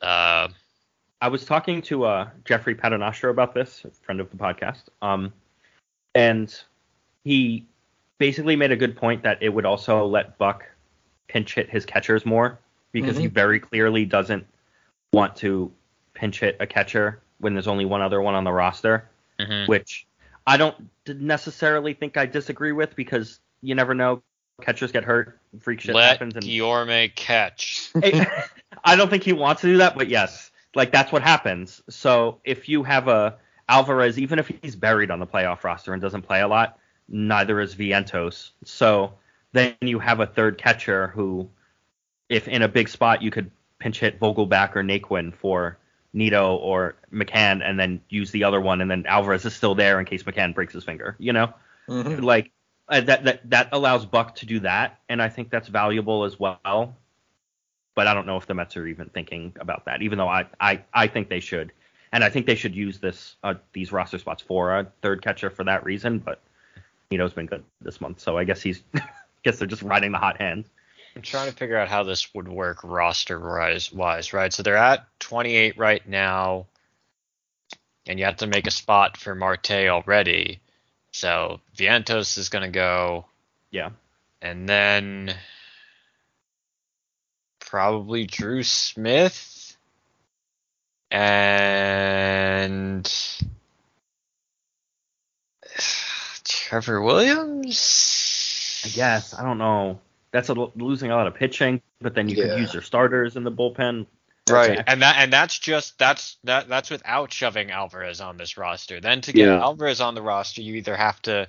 uh, 0.02 0.48
I 1.22 1.28
was 1.28 1.46
talking 1.46 1.82
to 1.84 2.06
uh, 2.06 2.30
Jeffrey 2.46 2.76
Paternostro 2.76 3.30
about 3.30 3.54
this, 3.54 3.84
a 3.86 3.92
friend 3.92 4.20
of 4.20 4.30
the 4.32 4.38
podcast, 4.38 4.84
um, 5.02 5.34
and 6.16 6.54
he 7.24 7.66
basically 8.18 8.56
made 8.56 8.72
a 8.72 8.76
good 8.76 8.96
point 8.96 9.24
that 9.24 9.42
it 9.42 9.50
would 9.50 9.66
also 9.66 10.06
let 10.06 10.38
Buck 10.38 10.66
pinch 11.28 11.56
hit 11.56 11.70
his 11.70 11.86
catchers 11.86 12.26
more 12.26 12.58
because 12.92 13.14
mm-hmm. 13.14 13.22
he 13.22 13.28
very 13.28 13.60
clearly 13.60 14.06
doesn't 14.06 14.46
want 15.14 15.36
to 15.38 15.72
pinch 16.14 16.40
hit 16.40 16.58
a 16.60 16.68
catcher 16.68 17.22
when 17.40 17.54
there's 17.54 17.68
only 17.68 17.86
one 17.86 18.02
other 18.02 18.22
one 18.22 18.36
on 18.36 18.44
the 18.44 18.52
roster, 18.52 19.10
mm-hmm. 19.40 19.70
which 19.70 20.08
I 20.50 20.58
don't 20.58 20.76
necessarily 21.08 21.94
think 21.94 22.18
I 22.18 22.26
disagree 22.26 22.72
with 22.72 22.96
because 22.96 23.40
you 23.62 23.76
never 23.76 23.94
know. 23.94 24.24
Catchers 24.62 24.92
get 24.92 25.04
hurt, 25.04 25.40
freak 25.60 25.80
shit 25.80 25.94
Let 25.94 26.10
happens. 26.10 26.36
And 26.36 26.44
Guillorme 26.44 27.16
catch. 27.16 27.92
I 28.84 28.96
don't 28.96 29.10
think 29.10 29.24
he 29.24 29.32
wants 29.32 29.62
to 29.62 29.68
do 29.68 29.78
that, 29.78 29.96
but 29.96 30.10
yes, 30.10 30.50
like 30.74 30.92
that's 30.92 31.12
what 31.12 31.22
happens. 31.22 31.84
So 31.88 32.40
if 32.44 32.68
you 32.68 32.82
have 32.82 33.08
a 33.08 33.38
Alvarez, 33.70 34.18
even 34.18 34.40
if 34.40 34.48
he's 34.48 34.76
buried 34.76 35.12
on 35.12 35.20
the 35.20 35.28
playoff 35.28 35.64
roster 35.64 35.94
and 35.94 36.02
doesn't 36.02 36.24
play 36.24 36.42
a 36.42 36.48
lot, 36.48 36.80
neither 37.08 37.62
is 37.62 37.76
Vientos. 37.76 38.50
So 38.66 39.14
then 39.52 39.76
you 39.82 40.00
have 40.00 40.20
a 40.20 40.26
third 40.26 40.58
catcher 40.58 41.10
who, 41.10 41.48
if 42.28 42.48
in 42.48 42.64
a 42.64 42.68
big 42.68 42.90
spot, 42.90 43.22
you 43.22 43.30
could 43.30 43.52
pinch 43.78 44.00
hit 44.00 44.20
Vogelbach 44.20 44.76
or 44.76 44.84
Naquin 44.84 45.32
for 45.32 45.78
Nido 46.14 46.56
or 46.56 46.96
McCann 47.14 47.62
and 47.64 47.80
then 47.80 48.02
use 48.10 48.32
the 48.32 48.44
other 48.44 48.60
one, 48.60 48.82
and 48.82 48.90
then 48.90 49.06
Alvarez 49.06 49.46
is 49.46 49.54
still 49.54 49.76
there 49.76 50.00
in 50.00 50.06
case 50.06 50.24
McCann 50.24 50.54
breaks 50.54 50.74
his 50.74 50.84
finger. 50.84 51.16
You 51.20 51.34
know, 51.34 51.54
mm-hmm. 51.88 52.24
like 52.24 52.52
uh, 52.88 53.02
that 53.02 53.24
that 53.26 53.50
that 53.50 53.70
allows 53.72 54.06
Buck 54.06 54.36
to 54.36 54.46
do 54.46 54.60
that, 54.62 55.00
and 55.08 55.22
I 55.22 55.30
think 55.30 55.50
that's 55.50 55.68
valuable 55.68 56.24
as 56.24 56.40
well. 56.40 56.96
But 57.96 58.08
I 58.08 58.14
don't 58.14 58.26
know 58.26 58.38
if 58.38 58.48
the 58.48 58.54
Mets 58.54 58.78
are 58.78 58.88
even 58.88 59.10
thinking 59.10 59.54
about 59.60 59.86
that, 59.86 60.02
even 60.02 60.18
though 60.18 60.28
I 60.28 60.48
I, 60.60 60.84
I 60.94 61.08
think 61.08 61.30
they 61.30 61.40
should, 61.40 61.72
and 62.12 62.24
I 62.24 62.30
think 62.30 62.48
they 62.48 62.56
should 62.56 62.76
use 62.76 63.00
this 63.00 63.36
uh, 63.44 63.56
these 63.74 63.92
roster 63.92 64.18
spots 64.18 64.42
for 64.42 64.80
a 64.80 64.88
third 65.02 65.22
catcher 65.22 65.50
for 65.50 65.64
that 65.66 65.86
reason. 65.86 66.20
But 66.20 66.42
Nido's 67.12 67.34
been 67.34 67.46
good 67.46 67.64
this 67.82 68.02
month, 68.02 68.20
so 68.20 68.38
I 68.38 68.44
guess 68.44 68.62
he's 68.62 68.82
I 68.96 69.02
guess 69.44 69.60
they're 69.60 69.68
just 69.68 69.84
riding 69.84 70.12
the 70.12 70.18
hot 70.18 70.42
hand. 70.42 70.66
I'm 71.16 71.22
trying 71.22 71.50
to 71.50 71.56
figure 71.56 71.78
out 71.78 71.90
how 71.90 72.04
this 72.04 72.34
would 72.34 72.48
work 72.48 72.80
roster 72.84 73.40
wise, 73.40 73.92
wise, 73.92 74.32
right? 74.34 74.54
So 74.54 74.64
they're 74.64 74.78
at 74.78 75.06
28 75.20 75.78
right 75.78 76.08
now, 76.08 76.68
and 78.08 78.20
you 78.20 78.26
have 78.26 78.38
to 78.38 78.48
make 78.48 78.68
a 78.68 78.72
spot 78.72 79.18
for 79.18 79.36
Marte 79.36 79.72
already. 79.72 80.62
So 81.12 81.60
Vientos 81.76 82.38
is 82.38 82.50
going 82.50 82.64
to 82.64 82.70
go. 82.70 83.26
Yeah. 83.72 83.90
And 84.42 84.70
then 84.70 85.36
probably 87.60 88.26
Drew 88.26 88.64
Smith 88.64 89.76
and 91.12 93.04
Trevor 96.44 97.02
Williams. 97.02 98.82
I 98.86 98.90
guess 98.90 99.34
I 99.34 99.44
don't 99.44 99.58
know 99.58 100.00
that's 100.32 100.50
a, 100.50 100.54
losing 100.54 101.12
a 101.12 101.16
lot 101.16 101.28
of 101.28 101.36
pitching, 101.36 101.82
but 102.02 102.16
then 102.16 102.30
you 102.30 102.38
yeah. 102.38 102.50
could 102.50 102.60
use 102.60 102.74
your 102.74 102.84
starters 102.84 103.36
in 103.36 103.44
the 103.44 103.52
bullpen. 103.52 104.06
Right, 104.50 104.82
and 104.88 105.02
that 105.04 105.18
and 105.18 105.32
that's 105.32 105.60
just 105.60 106.00
that's 106.00 106.38
that 106.44 106.68
that's 106.68 106.90
without 106.90 107.32
shoving 107.32 107.70
Alvarez 107.70 108.20
on 108.20 108.38
this 108.38 108.58
roster. 108.58 109.00
Then 109.00 109.22
to 109.22 109.34
get 109.34 109.46
yeah. 109.46 109.62
Alvarez 109.62 110.02
on 110.02 110.16
the 110.16 110.24
roster, 110.24 110.62
you 110.62 110.76
either 110.76 110.96
have 110.96 111.22
to 111.24 111.48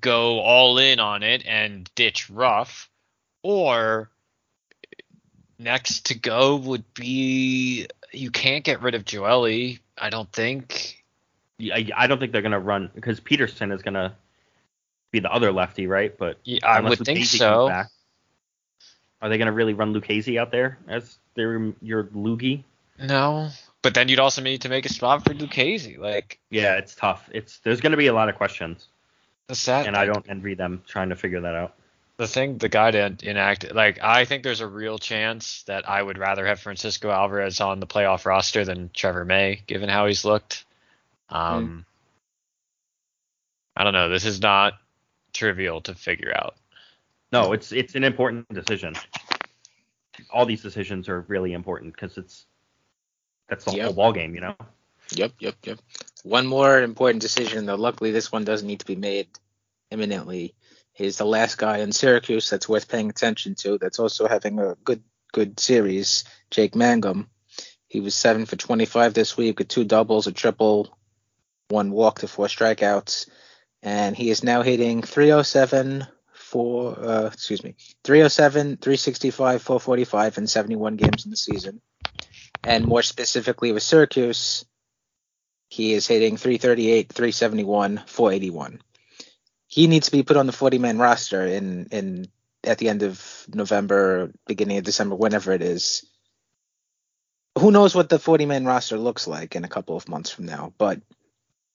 go 0.00 0.40
all 0.40 0.78
in 0.78 1.00
on 1.00 1.22
it 1.22 1.44
and 1.46 1.90
ditch 1.94 2.30
Ruf, 2.30 2.88
or 3.42 4.10
next 5.58 6.06
to 6.06 6.18
go 6.18 6.56
would 6.56 6.84
be 6.94 7.88
you 8.12 8.30
can't 8.30 8.64
get 8.64 8.80
rid 8.80 8.94
of 8.94 9.04
Joely. 9.04 9.80
I 9.98 10.10
don't 10.10 10.30
think. 10.32 11.04
I, 11.60 11.88
I 11.94 12.06
don't 12.06 12.18
think 12.18 12.32
they're 12.32 12.42
gonna 12.42 12.58
run 12.58 12.90
because 12.94 13.20
Peterson 13.20 13.70
is 13.70 13.82
gonna 13.82 14.16
be 15.14 15.20
the 15.20 15.32
other 15.32 15.52
lefty, 15.52 15.86
right? 15.86 16.16
But 16.16 16.38
yeah, 16.44 16.58
I 16.62 16.80
would 16.80 16.98
Lucchesi 16.98 17.04
think 17.04 17.24
so. 17.24 17.68
Back, 17.68 17.88
are 19.22 19.28
they 19.28 19.38
going 19.38 19.46
to 19.46 19.52
really 19.52 19.74
run 19.74 19.94
Lucchesi 19.94 20.38
out 20.38 20.50
there 20.50 20.78
as 20.86 21.16
their 21.34 21.72
your 21.80 22.04
loogie? 22.04 22.64
No, 22.98 23.48
but 23.82 23.94
then 23.94 24.08
you'd 24.08 24.20
also 24.20 24.42
need 24.42 24.62
to 24.62 24.68
make 24.68 24.86
a 24.86 24.92
spot 24.92 25.24
for 25.24 25.32
Lucchesi. 25.32 25.98
Like, 25.98 26.38
yeah, 26.50 26.76
it's 26.76 26.94
tough. 26.94 27.28
It's 27.32 27.58
there's 27.58 27.80
going 27.80 27.92
to 27.92 27.96
be 27.96 28.08
a 28.08 28.12
lot 28.12 28.28
of 28.28 28.34
questions. 28.34 28.86
The 29.46 29.54
sad 29.54 29.86
and 29.86 29.96
I 29.96 30.06
don't 30.06 30.26
envy 30.28 30.54
them 30.54 30.82
trying 30.86 31.10
to 31.10 31.16
figure 31.16 31.40
that 31.42 31.54
out. 31.54 31.74
The 32.16 32.28
thing, 32.28 32.58
the 32.58 32.68
guy 32.68 32.92
to 32.92 33.16
enact, 33.22 33.74
like, 33.74 33.98
I 34.00 34.24
think 34.24 34.44
there's 34.44 34.60
a 34.60 34.68
real 34.68 34.98
chance 34.98 35.64
that 35.64 35.88
I 35.88 36.00
would 36.00 36.16
rather 36.16 36.46
have 36.46 36.60
Francisco 36.60 37.10
Alvarez 37.10 37.60
on 37.60 37.80
the 37.80 37.88
playoff 37.88 38.24
roster 38.24 38.64
than 38.64 38.90
Trevor 38.94 39.24
May, 39.24 39.62
given 39.66 39.88
how 39.88 40.06
he's 40.06 40.24
looked. 40.24 40.64
Um, 41.28 41.68
mm. 41.68 41.84
I 43.76 43.82
don't 43.82 43.94
know. 43.94 44.08
This 44.08 44.24
is 44.24 44.40
not 44.40 44.74
trivial 45.34 45.80
to 45.82 45.94
figure 45.94 46.32
out. 46.34 46.54
No, 47.32 47.52
it's 47.52 47.72
it's 47.72 47.94
an 47.94 48.04
important 48.04 48.48
decision. 48.48 48.94
All 50.32 50.46
these 50.46 50.62
decisions 50.62 51.08
are 51.08 51.22
really 51.22 51.52
important 51.52 51.92
because 51.92 52.16
it's 52.16 52.46
that's 53.48 53.64
the 53.64 53.72
yep. 53.72 53.86
whole 53.86 53.94
ball 53.94 54.12
game, 54.12 54.34
you 54.34 54.40
know. 54.40 54.56
Yep, 55.10 55.32
yep, 55.40 55.54
yep. 55.64 55.78
One 56.22 56.46
more 56.46 56.80
important 56.80 57.20
decision, 57.20 57.66
though. 57.66 57.74
Luckily, 57.74 58.10
this 58.10 58.32
one 58.32 58.44
doesn't 58.44 58.66
need 58.66 58.80
to 58.80 58.86
be 58.86 58.96
made 58.96 59.28
imminently. 59.90 60.54
He's 60.92 61.18
the 61.18 61.26
last 61.26 61.58
guy 61.58 61.78
in 61.78 61.92
Syracuse 61.92 62.48
that's 62.48 62.68
worth 62.68 62.88
paying 62.88 63.10
attention 63.10 63.56
to. 63.56 63.78
That's 63.78 63.98
also 63.98 64.28
having 64.28 64.58
a 64.60 64.76
good 64.84 65.02
good 65.32 65.58
series. 65.58 66.24
Jake 66.50 66.74
Mangum. 66.74 67.28
He 67.88 68.00
was 68.00 68.14
seven 68.14 68.46
for 68.46 68.56
25 68.56 69.14
this 69.14 69.36
week 69.36 69.58
with 69.58 69.68
two 69.68 69.84
doubles, 69.84 70.26
a 70.26 70.32
triple, 70.32 70.96
one 71.68 71.90
walk 71.90 72.20
to 72.20 72.28
four 72.28 72.46
strikeouts 72.46 73.28
and 73.84 74.16
he 74.16 74.30
is 74.30 74.42
now 74.42 74.62
hitting 74.62 75.02
307 75.02 76.06
for 76.32 76.98
uh, 76.98 77.26
excuse 77.26 77.62
me 77.62 77.76
307 78.02 78.78
365 78.78 79.62
445 79.62 80.38
and 80.38 80.50
71 80.50 80.96
games 80.96 81.24
in 81.24 81.30
the 81.30 81.36
season. 81.36 81.80
And 82.64 82.86
more 82.86 83.02
specifically 83.02 83.72
with 83.72 83.82
syracuse 83.82 84.64
he 85.68 85.92
is 85.92 86.06
hitting 86.06 86.36
338 86.36 87.12
371 87.12 88.02
481 88.06 88.80
he 89.66 89.86
needs 89.86 90.06
to 90.06 90.12
be 90.12 90.22
put 90.22 90.36
on 90.36 90.46
the 90.46 90.52
40 90.52 90.78
man 90.78 90.98
roster 90.98 91.44
in 91.44 91.86
in 91.90 92.26
at 92.62 92.78
the 92.78 92.88
end 92.88 93.02
of 93.02 93.44
november 93.52 94.32
beginning 94.46 94.78
of 94.78 94.84
december 94.84 95.14
whenever 95.14 95.52
it 95.52 95.62
is. 95.62 96.06
Who 97.58 97.70
knows 97.70 97.94
what 97.94 98.08
the 98.08 98.18
40 98.18 98.46
man 98.46 98.64
roster 98.64 98.98
looks 98.98 99.28
like 99.28 99.54
in 99.54 99.64
a 99.64 99.68
couple 99.68 99.96
of 99.96 100.08
months 100.08 100.30
from 100.30 100.46
now 100.46 100.72
but 100.78 101.00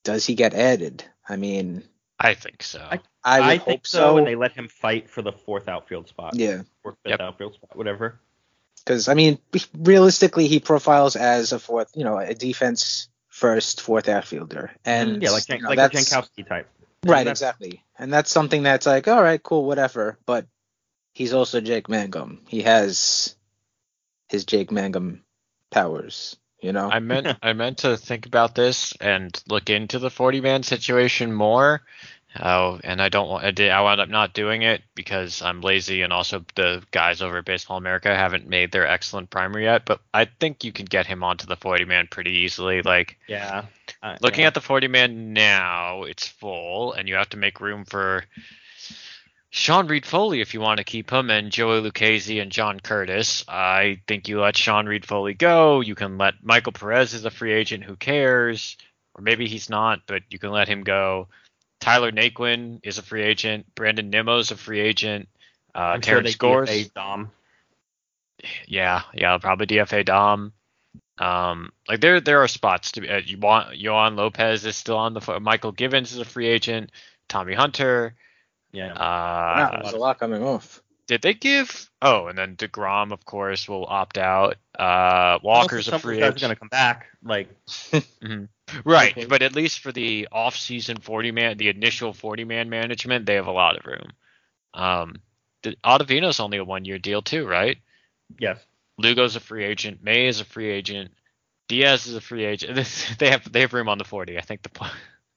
does 0.03 0.25
he 0.25 0.33
get 0.33 0.55
added? 0.55 1.03
I 1.27 1.35
mean 1.35 1.83
I 2.19 2.33
think 2.33 2.63
so. 2.63 2.79
I, 2.79 2.99
I, 3.23 3.53
I 3.53 3.57
think 3.57 3.87
so, 3.87 4.17
and 4.17 4.27
they 4.27 4.35
let 4.35 4.51
him 4.51 4.67
fight 4.67 5.09
for 5.09 5.21
the 5.21 5.31
fourth 5.31 5.67
outfield 5.67 6.07
spot. 6.07 6.35
Yeah. 6.35 6.63
Or 6.83 6.93
fifth 7.03 7.11
yep. 7.11 7.19
outfield 7.21 7.53
spot, 7.53 7.75
whatever. 7.75 8.19
Because 8.77 9.07
I 9.07 9.13
mean, 9.13 9.39
realistically, 9.77 10.47
he 10.47 10.59
profiles 10.59 11.15
as 11.15 11.51
a 11.51 11.59
fourth, 11.59 11.91
you 11.95 12.03
know, 12.03 12.17
a 12.17 12.33
defense 12.33 13.09
first 13.27 13.81
fourth 13.81 14.09
outfielder, 14.09 14.71
and 14.83 15.17
mm, 15.17 15.23
yeah, 15.23 15.29
like 15.31 15.47
Jan- 15.47 15.57
you 15.57 15.63
know, 15.63 15.69
like 15.69 15.79
a 15.79 15.95
Jankowski 15.95 16.47
type. 16.47 16.67
Right, 17.05 17.27
exactly. 17.27 17.83
And 17.97 18.11
that's 18.11 18.31
something 18.31 18.63
that's 18.63 18.85
like, 18.85 19.07
all 19.07 19.23
right, 19.23 19.41
cool, 19.41 19.65
whatever. 19.65 20.17
But 20.25 20.47
he's 21.13 21.33
also 21.33 21.61
Jake 21.61 21.87
Mangum. 21.87 22.41
He 22.47 22.63
has 22.63 23.35
his 24.27 24.45
Jake 24.45 24.71
Mangum 24.71 25.23
powers. 25.71 26.35
You 26.61 26.73
know, 26.73 26.89
I 26.89 26.99
meant 26.99 27.27
I 27.41 27.53
meant 27.53 27.79
to 27.79 27.97
think 27.97 28.25
about 28.25 28.55
this 28.55 28.93
and 28.99 29.41
look 29.47 29.69
into 29.69 29.99
the 29.99 30.09
40 30.09 30.41
man 30.41 30.63
situation 30.63 31.33
more, 31.33 31.81
Oh, 32.37 32.79
and 32.83 33.01
I 33.01 33.09
don't 33.09 33.27
want. 33.27 33.43
I, 33.43 33.51
did, 33.51 33.71
I 33.71 33.81
wound 33.81 33.99
up 33.99 34.09
not 34.09 34.33
doing 34.33 34.61
it 34.61 34.83
because 34.93 35.41
I'm 35.41 35.61
lazy, 35.61 36.03
and 36.03 36.13
also 36.13 36.45
the 36.55 36.83
guys 36.91 37.23
over 37.23 37.39
at 37.39 37.45
Baseball 37.45 37.77
America 37.77 38.15
haven't 38.15 38.47
made 38.47 38.71
their 38.71 38.87
excellent 38.87 39.31
primer 39.31 39.59
yet. 39.59 39.83
But 39.85 39.99
I 40.13 40.25
think 40.25 40.63
you 40.63 40.71
can 40.71 40.85
get 40.85 41.07
him 41.07 41.23
onto 41.23 41.47
the 41.47 41.55
40 41.55 41.85
man 41.85 42.07
pretty 42.07 42.31
easily. 42.31 42.83
Like 42.83 43.17
Yeah. 43.27 43.65
Uh, 44.03 44.17
looking 44.21 44.41
yeah. 44.41 44.47
at 44.47 44.53
the 44.53 44.61
40 44.61 44.87
man 44.87 45.33
now, 45.33 46.03
it's 46.03 46.27
full, 46.27 46.93
and 46.93 47.09
you 47.09 47.15
have 47.15 47.29
to 47.29 47.37
make 47.37 47.59
room 47.59 47.83
for 47.83 48.23
Sean 49.51 49.87
Reid-Foley 49.87 50.41
if 50.41 50.53
you 50.53 50.61
want 50.61 50.77
to 50.77 50.83
keep 50.83 51.11
him, 51.11 51.29
and 51.31 51.51
Joey 51.51 51.81
Lucchesi 51.81 52.41
and 52.41 52.51
John 52.51 52.79
Curtis. 52.79 53.43
I 53.47 54.01
think 54.07 54.27
you 54.27 54.41
let 54.41 54.55
Sean 54.55 54.85
Reid-Foley 54.85 55.33
go. 55.33 55.81
You 55.81 55.95
can 55.95 56.17
let 56.17 56.43
Michael 56.43 56.71
Perez 56.71 57.13
as 57.13 57.25
a 57.25 57.31
free 57.31 57.53
agent. 57.53 57.83
Who 57.83 57.95
cares? 57.95 58.77
Or 59.15 59.23
maybe 59.23 59.47
he's 59.47 59.69
not, 59.69 60.01
but 60.05 60.21
you 60.29 60.37
can 60.37 60.51
let 60.51 60.67
him 60.67 60.83
go. 60.83 61.29
Tyler 61.79 62.11
Naquin 62.11 62.79
is 62.83 62.97
a 62.97 63.01
free 63.01 63.23
agent. 63.23 63.65
Brandon 63.73 64.11
Nimmo's 64.11 64.51
a 64.51 64.57
free 64.57 64.81
agent. 64.81 65.29
Uh, 65.73 65.79
I'm 65.79 66.01
sure 66.01 66.13
Terrence 66.13 66.27
they 66.27 66.31
Scores. 66.33 66.69
DFA 66.69 66.93
Dom. 66.93 67.31
Yeah, 68.67 69.01
yeah, 69.13 69.37
probably 69.37 69.65
DFA 69.65 70.05
Dom. 70.05 70.53
Um, 71.17 71.71
like 71.87 72.01
there, 72.01 72.21
there 72.21 72.43
are 72.43 72.47
spots 72.47 72.93
to 72.93 73.01
be. 73.01 73.09
Uh, 73.09 73.21
you 73.25 73.37
want 73.37 73.77
Yoan 73.77 74.15
Lopez 74.15 74.65
is 74.65 74.75
still 74.75 74.97
on 74.97 75.13
the. 75.13 75.19
Mychal 75.19 75.75
Givens 75.75 76.13
is 76.13 76.19
a 76.19 76.25
free 76.25 76.47
agent. 76.47 76.91
Tommy 77.27 77.53
Hunter. 77.53 78.15
Yeah. 78.71 78.93
wow, 78.93 79.71
Uh, 79.73 79.81
there's 79.81 79.93
a 79.93 79.97
lot 79.97 80.19
coming 80.19 80.43
off. 80.43 80.81
did 81.07 81.21
they 81.21 81.33
give? 81.33 81.89
Oh, 82.01 82.27
and 82.27 82.37
then 82.37 82.55
deGrom, 82.55 83.11
of 83.11 83.25
course, 83.25 83.67
will 83.67 83.85
opt 83.85 84.17
out. 84.17 84.55
Uh, 84.77 85.39
Walker's 85.43 85.87
a 85.87 85.97
free 85.99 86.17
agent. 86.17 86.37
are 86.37 86.39
gonna 86.39 86.55
come 86.55 86.67
back. 86.69 87.07
Like 87.23 87.49
Right, 88.85 89.11
Okay. 89.17 89.25
but 89.25 89.41
at 89.41 89.55
least 89.55 89.79
for 89.79 89.91
the 89.91 90.27
off-season 90.31 90.97
40 90.97 91.31
man, 91.31 91.57
the 91.57 91.69
initial 91.69 92.13
40 92.13 92.43
man 92.43 92.69
management, 92.69 93.25
they 93.25 93.33
have 93.35 93.47
a 93.47 93.51
lot 93.51 93.77
of 93.77 93.85
room. 93.85 94.11
Um, 94.75 95.15
the, 95.63 95.75
Ottavino's 95.83 96.39
only 96.39 96.59
a 96.59 96.63
one-year 96.63 96.99
deal 96.99 97.21
too, 97.23 97.47
right? 97.47 97.77
yes. 98.39 98.59
Lugo's 98.99 99.35
a 99.35 99.39
free 99.39 99.63
agent. 99.65 100.03
May 100.03 100.27
is 100.27 100.41
a 100.41 100.45
free 100.45 100.69
agent. 100.69 101.11
Diaz 101.69 102.05
is 102.05 102.15
a 102.15 102.21
free 102.21 102.43
agent. 102.45 102.75
they 103.19 103.29
have 103.31 103.49
they 103.51 103.61
have 103.61 103.73
room 103.73 103.87
on 103.89 103.97
the 103.97 104.03
40. 104.03 104.37
I 104.37 104.41
think 104.41 104.61
the 104.61 104.69
po- 104.69 104.87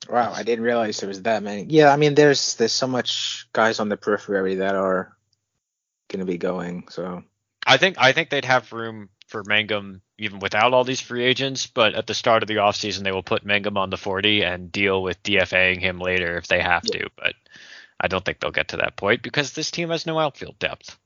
Wow, 0.09 0.33
I 0.33 0.43
didn't 0.43 0.65
realize 0.65 0.99
there 0.99 1.09
was 1.09 1.23
that 1.23 1.43
many. 1.43 1.65
Yeah, 1.69 1.93
I 1.93 1.97
mean, 1.97 2.15
there's 2.15 2.57
there's 2.57 2.73
so 2.73 2.87
much 2.87 3.49
guys 3.53 3.81
on 3.81 3.89
the 3.89 3.97
periphery 3.97 4.57
that 4.57 4.75
are 4.75 5.17
gonna 6.09 6.25
be 6.25 6.39
going. 6.39 6.85
So 6.89 7.23
I 7.67 7.77
think 7.77 7.97
I 7.99 8.13
think 8.13 8.31
they'd 8.31 8.45
have 8.45 8.73
room 8.73 9.09
for 9.29 9.43
Mangum 9.45 10.03
even 10.19 10.39
without 10.39 10.75
all 10.75 10.85
these 10.85 11.01
free 11.01 11.25
agents, 11.25 11.67
but 11.67 11.95
at 11.95 12.07
the 12.07 12.15
start 12.15 12.43
of 12.43 12.49
the 12.49 12.57
offseason 12.57 13.03
they 13.03 13.13
will 13.13 13.23
put 13.23 13.45
Mangum 13.45 13.77
on 13.77 13.91
the 13.91 13.97
40 13.97 14.43
and 14.43 14.71
deal 14.71 15.03
with 15.03 15.23
DFAing 15.23 15.81
him 15.81 15.99
later 15.99 16.37
if 16.37 16.47
they 16.47 16.61
have 16.61 16.83
to, 16.83 17.09
but 17.17 17.35
I 17.99 18.09
don't 18.09 18.25
think 18.25 18.41
they'll 18.41 18.51
get 18.51 18.69
to 18.69 18.77
that 18.79 18.97
point 18.97 19.23
because 19.23 19.53
this 19.53 19.71
team 19.71 19.89
has 19.91 20.07
no 20.07 20.19
outfield 20.19 20.59
depth. 20.59 20.99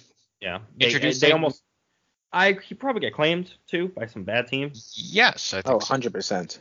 Yeah. 0.40 0.60
They, 0.78 0.86
Introduce 0.86 1.20
they 1.20 1.30
Zayden- 1.30 1.34
almost. 1.34 1.62
I 2.30 2.52
he 2.52 2.74
probably 2.74 3.00
get 3.00 3.14
claimed 3.14 3.50
too 3.68 3.88
by 3.88 4.06
some 4.06 4.24
bad 4.24 4.48
teams. 4.48 4.94
Yes, 4.96 5.54
I 5.54 5.62
think 5.62 5.76
oh, 5.76 5.78
so. 5.78 5.92
100 5.92 6.12
percent. 6.12 6.60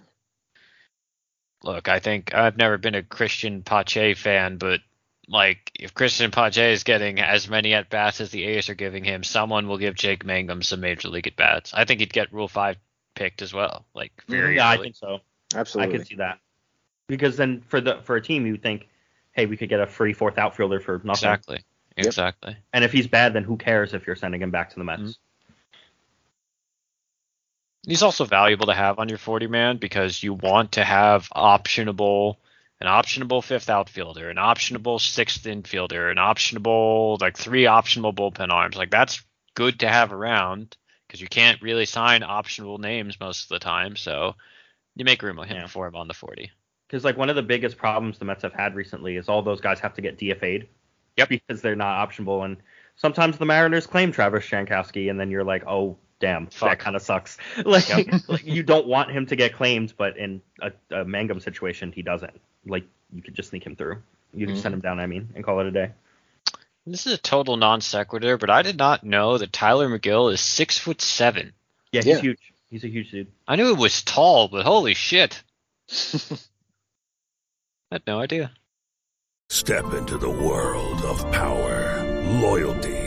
Look, 1.63 1.89
I 1.89 1.99
think 1.99 2.33
I've 2.33 2.57
never 2.57 2.77
been 2.77 2.95
a 2.95 3.01
Cristian 3.01 3.63
Pache 3.65 4.13
fan, 4.13 4.57
but 4.57 4.79
like 5.27 5.71
if 5.75 5.93
Cristian 5.93 6.31
Pache 6.31 6.71
is 6.71 6.83
getting 6.83 7.19
as 7.19 7.49
many 7.49 7.73
at 7.73 7.89
bats 7.89 8.21
as 8.21 8.29
the 8.31 8.45
A's 8.45 8.69
are 8.69 8.75
giving 8.75 9.03
him, 9.03 9.23
someone 9.23 9.67
will 9.67 9.77
give 9.77 9.95
Jake 9.95 10.23
Mangum 10.25 10.61
some 10.61 10.79
major 10.79 11.09
league 11.09 11.27
at 11.27 11.35
bats. 11.35 11.73
I 11.73 11.85
think 11.85 11.99
he'd 11.99 12.13
get 12.13 12.31
Rule 12.31 12.47
Five 12.47 12.77
picked 13.15 13.41
as 13.41 13.53
well. 13.53 13.85
Like 13.93 14.11
very 14.27 14.57
yeah, 14.57 14.69
I 14.69 14.77
think 14.77 14.95
so. 14.95 15.19
Absolutely. 15.55 15.93
I 15.93 15.97
can 15.97 16.05
see 16.05 16.15
that. 16.15 16.39
Because 17.07 17.37
then 17.37 17.61
for 17.61 17.81
the 17.81 18.01
for 18.03 18.15
a 18.15 18.21
team 18.21 18.45
you 18.45 18.53
would 18.53 18.63
think, 18.63 18.87
hey, 19.31 19.45
we 19.45 19.57
could 19.57 19.69
get 19.69 19.79
a 19.79 19.87
free 19.87 20.13
fourth 20.13 20.37
outfielder 20.37 20.79
for 20.79 21.01
nothing. 21.03 21.11
exactly, 21.11 21.59
exactly. 21.97 22.57
And 22.73 22.83
if 22.83 22.91
he's 22.91 23.07
bad, 23.07 23.33
then 23.33 23.43
who 23.43 23.57
cares 23.57 23.93
if 23.93 24.05
you're 24.05 24.15
sending 24.15 24.41
him 24.41 24.51
back 24.51 24.69
to 24.69 24.75
the 24.75 24.83
Mets? 24.83 25.01
Mhm. 25.01 25.17
He's 27.87 28.03
also 28.03 28.25
valuable 28.25 28.67
to 28.67 28.73
have 28.73 28.99
on 28.99 29.07
your 29.07 29.17
40 29.17 29.47
man 29.47 29.77
because 29.77 30.21
you 30.21 30.33
want 30.33 30.73
to 30.73 30.83
have 30.83 31.29
optionable 31.29 32.35
an 32.79 32.87
optionable 32.87 33.43
fifth 33.43 33.69
outfielder, 33.69 34.29
an 34.29 34.37
optionable 34.37 35.01
sixth 35.01 35.43
infielder, 35.45 36.11
an 36.11 36.17
optionable 36.17 37.19
like 37.19 37.35
three 37.37 37.63
optionable 37.63 38.13
bullpen 38.13 38.51
arms. 38.51 38.75
Like 38.75 38.91
that's 38.91 39.23
good 39.55 39.79
to 39.79 39.87
have 39.89 40.13
around 40.13 40.77
because 41.07 41.21
you 41.21 41.27
can't 41.27 41.61
really 41.61 41.85
sign 41.85 42.21
optionable 42.21 42.77
names 42.77 43.19
most 43.19 43.43
of 43.43 43.49
the 43.49 43.59
time. 43.59 43.95
So 43.95 44.35
you 44.95 45.05
make 45.05 45.23
room 45.23 45.39
Yeah. 45.49 45.67
for 45.67 45.87
him 45.87 45.95
on 45.95 46.07
the 46.07 46.13
40. 46.13 46.51
Because 46.87 47.03
like 47.03 47.17
one 47.17 47.29
of 47.29 47.35
the 47.35 47.41
biggest 47.41 47.77
problems 47.77 48.19
the 48.19 48.25
Mets 48.25 48.43
have 48.43 48.53
had 48.53 48.75
recently 48.75 49.15
is 49.15 49.29
all 49.29 49.41
those 49.41 49.61
guys 49.61 49.79
have 49.79 49.93
to 49.95 50.01
get 50.01 50.17
DFA'd. 50.19 50.67
Yep. 51.17 51.29
Because 51.29 51.61
they're 51.61 51.75
not 51.75 52.07
optionable, 52.07 52.45
and 52.45 52.57
sometimes 52.95 53.39
the 53.39 53.45
Mariners 53.45 53.87
claim 53.87 54.11
Travis 54.11 54.45
Jankowski, 54.45 55.09
and 55.09 55.19
then 55.19 55.31
you're 55.31 55.43
like, 55.43 55.65
oh 55.65 55.97
damn, 56.19 56.49
that 56.61 56.79
kind 56.79 56.95
of 56.95 57.01
sucks. 57.01 57.37
Like, 57.65 57.89
like 58.27 58.45
you 58.45 58.63
don't 58.63 58.87
want 58.87 59.11
him 59.11 59.25
to 59.27 59.35
get 59.35 59.53
claimed, 59.53 59.93
but 59.97 60.17
in 60.17 60.41
a, 60.61 60.71
a 60.91 61.05
Mangum 61.05 61.39
situation, 61.39 61.91
he 61.91 62.01
doesn't. 62.01 62.39
Like 62.65 62.85
you 63.13 63.21
could 63.21 63.35
just 63.35 63.49
sneak 63.49 63.65
him 63.65 63.75
through. 63.75 64.01
You 64.33 64.45
can 64.45 64.55
just 64.55 64.63
send 64.63 64.73
mm-hmm. 64.73 64.85
him 64.85 64.97
down. 64.97 64.99
I 64.99 65.07
mean, 65.07 65.29
and 65.35 65.43
call 65.43 65.59
it 65.59 65.67
a 65.67 65.71
day. 65.71 65.91
This 66.85 67.05
is 67.05 67.13
a 67.13 67.17
total 67.17 67.57
non 67.57 67.81
sequitur, 67.81 68.37
but 68.37 68.49
I 68.49 68.61
did 68.61 68.77
not 68.77 69.03
know 69.03 69.37
that 69.37 69.51
Tylor 69.51 69.89
Megill 69.89 70.31
is 70.31 70.39
six 70.39 70.77
foot 70.77 71.01
seven. 71.01 71.53
Yeah, 71.91 72.01
he's 72.01 72.07
Yeah. 72.07 72.21
huge. 72.21 72.39
He's 72.69 72.83
a 72.83 72.89
huge 72.89 73.11
dude. 73.11 73.27
I 73.47 73.55
knew 73.55 73.71
it 73.71 73.77
was 73.77 74.03
tall, 74.03 74.47
but 74.47 74.65
holy 74.65 74.93
shit. 74.93 75.41
I 75.91 76.37
had 77.93 78.07
no 78.07 78.19
idea. 78.19 78.51
Step 79.49 79.93
into 79.93 80.17
the 80.17 80.29
world 80.29 81.01
of 81.03 81.31
power, 81.31 82.03
loyalty, 82.41 83.06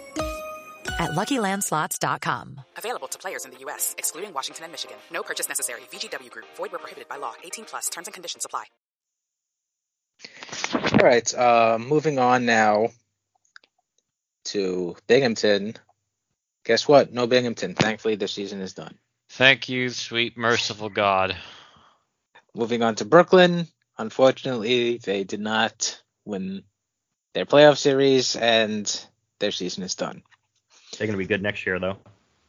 at 1.01 1.11
LuckyLandSlots.com. 1.11 2.61
Available 2.77 3.09
to 3.09 3.19
players 3.19 3.43
in 3.43 3.51
the 3.51 3.57
U.S., 3.65 3.95
excluding 3.97 4.33
Washington 4.33 4.63
and 4.65 4.71
Michigan. 4.71 4.97
No 5.11 5.23
purchase 5.23 5.49
necessary. 5.49 5.81
VGW 5.91 6.29
Group. 6.31 6.45
Void 6.55 6.71
where 6.71 6.79
prohibited 6.79 7.09
by 7.09 7.17
law. 7.17 7.33
18 7.43 7.65
plus. 7.65 7.89
Terms 7.89 8.07
and 8.07 8.13
conditions 8.13 8.45
apply. 8.45 8.65
All 10.73 10.99
right. 10.99 11.33
Uh, 11.33 11.77
moving 11.79 12.19
on 12.19 12.45
now 12.45 12.89
to 14.45 14.95
Binghamton. 15.07 15.75
Guess 16.65 16.87
what? 16.87 17.11
No 17.11 17.27
Binghamton. 17.27 17.75
Thankfully, 17.75 18.15
the 18.15 18.27
season 18.27 18.61
is 18.61 18.73
done. 18.73 18.97
Thank 19.29 19.69
you, 19.69 19.89
sweet 19.89 20.37
merciful 20.37 20.89
God. 20.89 21.35
Moving 22.53 22.83
on 22.83 22.95
to 22.95 23.05
Brooklyn. 23.05 23.67
Unfortunately, 23.97 24.97
they 24.97 25.23
did 25.23 25.39
not 25.39 26.01
win 26.25 26.63
their 27.33 27.45
playoff 27.45 27.77
series, 27.77 28.35
and 28.35 29.05
their 29.39 29.51
season 29.51 29.83
is 29.83 29.95
done. 29.95 30.21
They're 31.01 31.07
gonna 31.07 31.17
be 31.17 31.25
good 31.25 31.41
next 31.41 31.65
year 31.65 31.79
though. 31.79 31.97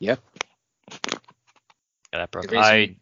Yep. 0.00 0.20
Yeah, 0.92 0.98
that 2.12 2.30
Brooklyn. 2.30 2.60
I 2.60 2.96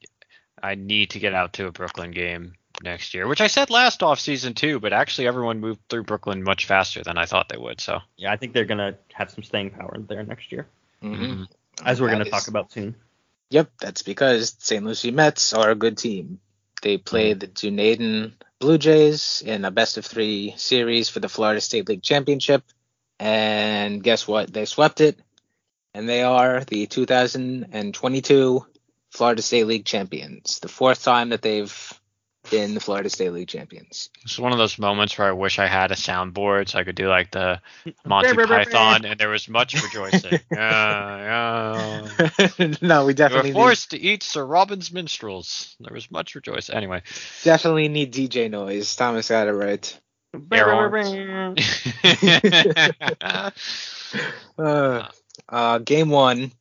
I 0.62 0.76
need 0.76 1.10
to 1.10 1.18
get 1.18 1.34
out 1.34 1.54
to 1.54 1.66
a 1.66 1.72
Brooklyn 1.72 2.12
game 2.12 2.52
next 2.84 3.14
year, 3.14 3.26
which 3.26 3.40
I 3.40 3.48
said 3.48 3.68
last 3.68 4.04
off 4.04 4.20
season 4.20 4.54
too, 4.54 4.78
but 4.78 4.92
actually 4.92 5.26
everyone 5.26 5.58
moved 5.58 5.80
through 5.88 6.04
Brooklyn 6.04 6.44
much 6.44 6.66
faster 6.66 7.02
than 7.02 7.18
I 7.18 7.26
thought 7.26 7.48
they 7.48 7.56
would. 7.56 7.80
So 7.80 7.98
Yeah, 8.16 8.30
I 8.30 8.36
think 8.36 8.52
they're 8.52 8.64
gonna 8.64 8.96
have 9.12 9.32
some 9.32 9.42
staying 9.42 9.70
power 9.70 9.96
there 9.98 10.22
next 10.22 10.52
year, 10.52 10.68
Mhm. 11.02 11.48
as 11.84 12.00
we're 12.00 12.10
gonna 12.10 12.26
talk 12.26 12.46
about 12.46 12.70
soon. 12.70 12.94
Yep, 13.50 13.72
that's 13.80 14.02
because 14.02 14.54
St. 14.60 14.84
Lucie 14.84 15.10
Mets 15.10 15.52
are 15.52 15.72
a 15.72 15.74
good 15.74 15.98
team. 15.98 16.38
They 16.82 16.96
played 16.96 17.40
the 17.40 17.48
Dunedin 17.48 18.34
Blue 18.60 18.78
Jays 18.78 19.42
in 19.44 19.64
a 19.64 19.72
best 19.72 19.98
of 19.98 20.06
three 20.06 20.54
series 20.56 21.08
for 21.08 21.18
the 21.18 21.28
Florida 21.28 21.60
State 21.60 21.88
League 21.88 22.04
Championship. 22.04 22.62
And 23.18 24.02
guess 24.02 24.26
what? 24.26 24.50
They 24.50 24.64
swept 24.64 25.02
it. 25.02 25.18
And 25.94 26.08
they 26.08 26.22
are 26.22 26.64
the 26.64 26.86
2022 26.86 28.66
Florida 29.10 29.42
State 29.42 29.66
League 29.66 29.84
champions. 29.84 30.60
The 30.60 30.68
fourth 30.68 31.02
time 31.02 31.30
that 31.30 31.42
they've 31.42 32.00
been 32.48 32.74
the 32.74 32.80
Florida 32.80 33.10
State 33.10 33.32
League 33.32 33.48
champions. 33.48 34.08
It's 34.22 34.38
one 34.38 34.52
of 34.52 34.58
those 34.58 34.78
moments 34.78 35.18
where 35.18 35.28
I 35.28 35.32
wish 35.32 35.58
I 35.58 35.66
had 35.66 35.90
a 35.90 35.94
soundboard 35.94 36.68
so 36.70 36.78
I 36.78 36.84
could 36.84 36.94
do 36.94 37.08
like 37.08 37.30
the 37.30 37.60
Monty 38.04 38.34
Python 38.34 39.04
and 39.04 39.20
there 39.20 39.28
was 39.28 39.48
much 39.48 39.74
rejoicing. 39.82 40.40
yeah, 40.50 42.08
yeah. 42.18 42.74
no, 42.80 43.02
we 43.02 43.08
We 43.08 43.14
definitely 43.14 43.52
were 43.52 43.60
forced 43.60 43.90
to 43.90 43.98
eat 44.00 44.22
Sir 44.22 44.44
Robin's 44.44 44.92
minstrels. 44.92 45.76
There 45.80 45.92
was 45.92 46.10
much 46.10 46.34
rejoicing. 46.34 46.74
Anyway, 46.74 47.02
definitely 47.42 47.88
need 47.88 48.12
DJ 48.12 48.50
noise. 48.50 48.96
Thomas 48.96 49.28
got 49.28 49.48
it 49.48 49.52
right. 49.52 50.00
air. 50.52 51.54
Uh, 54.58 55.06
uh, 55.50 55.78
game 55.78 56.08
one, 56.08 56.52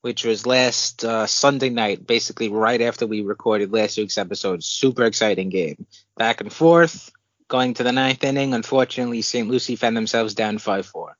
which 0.00 0.24
was 0.24 0.46
last 0.46 1.04
uh, 1.04 1.26
Sunday 1.26 1.68
night, 1.68 2.06
basically 2.06 2.48
right 2.48 2.80
after 2.80 3.06
we 3.06 3.20
recorded 3.20 3.72
last 3.72 3.98
week's 3.98 4.18
episode. 4.18 4.64
Super 4.64 5.04
exciting 5.04 5.50
game. 5.50 5.86
Back 6.16 6.40
and 6.40 6.52
forth, 6.52 7.10
going 7.48 7.74
to 7.74 7.82
the 7.82 7.92
ninth 7.92 8.24
inning. 8.24 8.54
Unfortunately, 8.54 9.22
St. 9.22 9.48
Lucie 9.48 9.76
found 9.76 9.96
themselves 9.96 10.34
down 10.34 10.58
5 10.58 10.86
4. 10.86 11.16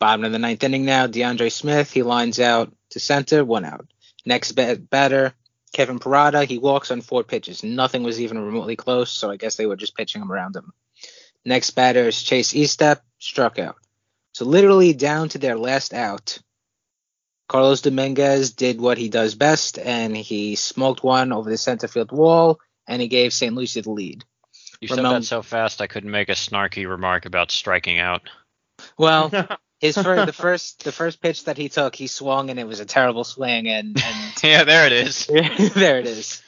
Bottom 0.00 0.24
of 0.24 0.32
the 0.32 0.38
ninth 0.38 0.64
inning 0.64 0.84
now, 0.84 1.06
DeAndre 1.06 1.52
Smith, 1.52 1.92
he 1.92 2.02
lines 2.02 2.40
out 2.40 2.72
to 2.90 3.00
center, 3.00 3.44
one 3.44 3.64
out. 3.64 3.86
Next 4.26 4.52
bat- 4.52 4.90
batter, 4.90 5.34
Kevin 5.72 5.98
Parada, 5.98 6.46
he 6.46 6.58
walks 6.58 6.90
on 6.90 7.00
four 7.00 7.22
pitches. 7.22 7.62
Nothing 7.62 8.02
was 8.02 8.20
even 8.20 8.38
remotely 8.38 8.76
close, 8.76 9.10
so 9.10 9.30
I 9.30 9.36
guess 9.36 9.56
they 9.56 9.66
were 9.66 9.76
just 9.76 9.96
pitching 9.96 10.22
him 10.22 10.32
around 10.32 10.56
him. 10.56 10.72
Next 11.44 11.70
batter 11.72 12.08
is 12.08 12.22
Chase 12.22 12.52
Estep, 12.52 13.00
struck 13.18 13.58
out. 13.58 13.76
So 14.34 14.44
literally 14.44 14.92
down 14.92 15.28
to 15.30 15.38
their 15.38 15.56
last 15.56 15.94
out, 15.94 16.38
Carlos 17.48 17.82
Dominguez 17.82 18.52
did 18.52 18.80
what 18.80 18.98
he 18.98 19.08
does 19.08 19.36
best, 19.36 19.78
and 19.78 20.16
he 20.16 20.56
smoked 20.56 21.04
one 21.04 21.32
over 21.32 21.48
the 21.48 21.56
center 21.56 21.86
field 21.86 22.10
wall, 22.10 22.58
and 22.88 23.00
he 23.00 23.06
gave 23.06 23.32
St. 23.32 23.54
Lucie 23.54 23.82
the 23.82 23.90
lead. 23.90 24.24
you 24.80 24.88
said 24.88 24.98
Ramon- 24.98 25.20
that 25.20 25.24
so 25.24 25.42
fast 25.42 25.80
I 25.80 25.86
couldn't 25.86 26.10
make 26.10 26.28
a 26.28 26.32
snarky 26.32 26.88
remark 26.88 27.26
about 27.26 27.52
striking 27.52 28.00
out. 28.00 28.22
Well, 28.98 29.30
his 29.78 29.96
fir- 29.96 30.26
the 30.26 30.32
first 30.32 30.82
the 30.82 30.92
first 30.92 31.20
pitch 31.20 31.44
that 31.44 31.56
he 31.56 31.68
took, 31.68 31.94
he 31.94 32.08
swung, 32.08 32.50
and 32.50 32.58
it 32.58 32.66
was 32.66 32.80
a 32.80 32.86
terrible 32.86 33.24
swing, 33.24 33.68
and, 33.68 34.02
and 34.02 34.32
yeah, 34.42 34.64
there 34.64 34.86
it 34.86 34.92
is. 34.92 35.26
there 35.74 36.00
it 36.00 36.06
is. 36.06 36.42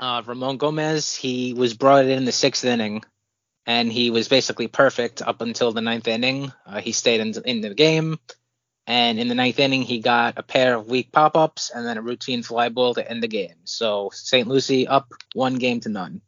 Uh, 0.00 0.22
Ramon 0.26 0.56
Gomez, 0.56 1.14
he 1.14 1.54
was 1.54 1.74
brought 1.74 2.06
in 2.06 2.24
the 2.24 2.32
sixth 2.32 2.64
inning, 2.64 3.02
and 3.66 3.92
he 3.92 4.10
was 4.10 4.28
basically 4.28 4.68
perfect 4.68 5.20
up 5.20 5.40
until 5.40 5.72
the 5.72 5.80
ninth 5.80 6.08
inning. 6.08 6.52
Uh, 6.64 6.80
he 6.80 6.92
stayed 6.92 7.20
in, 7.20 7.34
in 7.44 7.60
the 7.60 7.74
game, 7.74 8.18
and 8.86 9.18
in 9.18 9.28
the 9.28 9.34
ninth 9.34 9.58
inning, 9.58 9.82
he 9.82 9.98
got 9.98 10.38
a 10.38 10.42
pair 10.42 10.76
of 10.76 10.88
weak 10.88 11.10
pop 11.10 11.36
ups 11.36 11.70
and 11.74 11.84
then 11.84 11.98
a 11.98 12.02
routine 12.02 12.42
fly 12.42 12.68
ball 12.68 12.94
to 12.94 13.10
end 13.10 13.22
the 13.22 13.28
game. 13.28 13.56
So 13.64 14.10
St. 14.12 14.46
Lucie 14.46 14.86
up 14.86 15.12
one 15.34 15.56
game 15.56 15.80
to 15.80 15.88
none. 15.88 16.20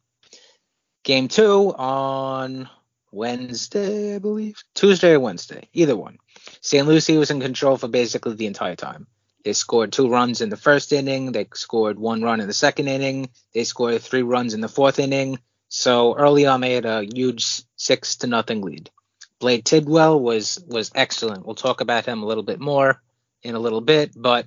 Game 1.04 1.28
two 1.28 1.72
on 1.74 2.68
Wednesday, 3.12 4.16
I 4.16 4.18
believe. 4.18 4.56
Tuesday 4.74 5.12
or 5.12 5.20
Wednesday, 5.20 5.68
either 5.72 5.96
one. 5.96 6.18
St. 6.60 6.86
Lucie 6.86 7.16
was 7.16 7.30
in 7.30 7.40
control 7.40 7.76
for 7.76 7.88
basically 7.88 8.34
the 8.34 8.46
entire 8.46 8.76
time. 8.76 9.06
They 9.44 9.52
scored 9.52 9.92
two 9.92 10.08
runs 10.08 10.40
in 10.40 10.50
the 10.50 10.56
first 10.56 10.92
inning. 10.92 11.32
They 11.32 11.46
scored 11.54 11.98
one 11.98 12.22
run 12.22 12.40
in 12.40 12.48
the 12.48 12.52
second 12.52 12.88
inning. 12.88 13.30
They 13.54 13.64
scored 13.64 14.02
three 14.02 14.22
runs 14.22 14.52
in 14.52 14.60
the 14.60 14.68
fourth 14.68 14.98
inning. 14.98 15.38
So 15.68 16.16
early 16.16 16.46
on, 16.46 16.60
they 16.60 16.74
had 16.74 16.86
a 16.86 17.04
huge 17.04 17.62
six 17.76 18.16
to 18.16 18.26
nothing 18.26 18.62
lead. 18.62 18.90
Blade 19.38 19.64
Tidwell 19.64 20.18
was 20.18 20.62
was 20.66 20.90
excellent. 20.94 21.46
We'll 21.46 21.54
talk 21.54 21.80
about 21.80 22.06
him 22.06 22.22
a 22.22 22.26
little 22.26 22.42
bit 22.42 22.58
more 22.58 23.00
in 23.42 23.54
a 23.54 23.60
little 23.60 23.80
bit, 23.80 24.12
but 24.16 24.46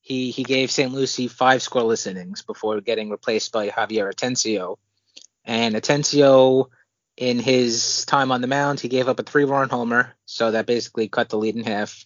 he 0.00 0.30
he 0.30 0.42
gave 0.42 0.70
St. 0.70 0.92
Lucie 0.92 1.28
five 1.28 1.60
scoreless 1.60 2.06
innings 2.06 2.42
before 2.42 2.80
getting 2.80 3.10
replaced 3.10 3.52
by 3.52 3.68
Javier 3.68 4.12
Atencio. 4.12 4.76
And 5.44 5.74
Atencio, 5.74 6.66
in 7.16 7.38
his 7.38 8.04
time 8.04 8.30
on 8.32 8.40
the 8.40 8.46
mound, 8.46 8.80
he 8.80 8.88
gave 8.88 9.08
up 9.08 9.20
a 9.20 9.22
three-run 9.22 9.68
homer, 9.68 10.14
so 10.26 10.50
that 10.50 10.66
basically 10.66 11.08
cut 11.08 11.28
the 11.28 11.38
lead 11.38 11.56
in 11.56 11.64
half. 11.64 12.04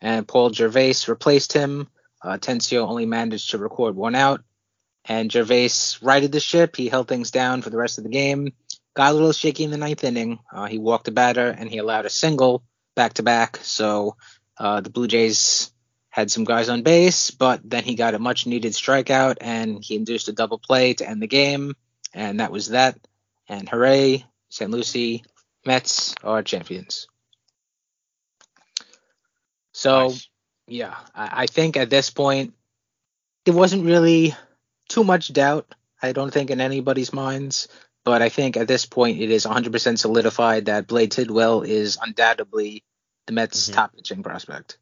And 0.00 0.26
Paul 0.26 0.52
Gervais 0.52 0.94
replaced 1.08 1.52
him. 1.52 1.88
Uh, 2.22 2.38
Atencio 2.38 2.86
only 2.88 3.06
managed 3.06 3.50
to 3.50 3.58
record 3.58 3.96
one 3.96 4.14
out, 4.14 4.42
and 5.08 5.30
Gervais 5.30 5.70
righted 6.02 6.32
the 6.32 6.40
ship. 6.40 6.76
He 6.76 6.88
held 6.88 7.08
things 7.08 7.30
down 7.30 7.62
for 7.62 7.70
the 7.70 7.76
rest 7.76 7.98
of 7.98 8.04
the 8.04 8.10
game. 8.10 8.52
Got 8.94 9.12
a 9.12 9.14
little 9.14 9.32
shaky 9.32 9.64
in 9.64 9.70
the 9.70 9.76
ninth 9.76 10.04
inning. 10.04 10.40
Uh, 10.52 10.66
he 10.66 10.78
walked 10.78 11.08
a 11.08 11.12
batter 11.12 11.48
and 11.48 11.70
he 11.70 11.78
allowed 11.78 12.06
a 12.06 12.10
single 12.10 12.62
back 12.94 13.14
to 13.14 13.22
back. 13.22 13.58
So 13.62 14.16
uh, 14.58 14.80
the 14.80 14.90
Blue 14.90 15.06
Jays 15.06 15.70
had 16.08 16.30
some 16.30 16.44
guys 16.44 16.68
on 16.68 16.82
base, 16.82 17.30
but 17.30 17.60
then 17.62 17.84
he 17.84 17.94
got 17.94 18.14
a 18.14 18.18
much 18.18 18.46
needed 18.46 18.72
strikeout 18.72 19.36
and 19.40 19.84
he 19.84 19.96
induced 19.96 20.28
a 20.28 20.32
double 20.32 20.58
play 20.58 20.94
to 20.94 21.08
end 21.08 21.20
the 21.22 21.26
game. 21.26 21.74
And 22.14 22.40
that 22.40 22.50
was 22.50 22.68
that. 22.68 22.98
And 23.48 23.68
hooray, 23.68 24.24
St. 24.48 24.70
Lucie 24.70 25.24
Mets 25.64 26.14
are 26.24 26.42
champions. 26.42 27.06
So, 29.72 30.08
Nice. 30.08 30.28
yeah, 30.66 30.94
I, 31.14 31.42
I 31.42 31.46
think 31.46 31.76
at 31.76 31.90
this 31.90 32.08
point, 32.10 32.54
it 33.44 33.52
wasn't 33.52 33.84
really 33.84 34.34
too 34.88 35.04
much 35.04 35.32
doubt, 35.32 35.74
I 36.02 36.12
don't 36.12 36.32
think, 36.32 36.50
in 36.50 36.60
anybody's 36.60 37.12
minds. 37.12 37.68
But 38.04 38.22
I 38.22 38.28
think 38.28 38.56
at 38.56 38.68
this 38.68 38.86
point, 38.86 39.20
it 39.20 39.30
is 39.30 39.44
100% 39.44 39.98
solidified 39.98 40.66
that 40.66 40.86
Blade 40.86 41.10
Tidwell 41.10 41.62
is 41.62 41.98
undoubtedly 42.00 42.84
the 43.26 43.32
Mets' 43.32 43.68
Mhm. 43.68 43.74
top 43.74 43.96
pitching 43.96 44.22
prospect. 44.22 44.78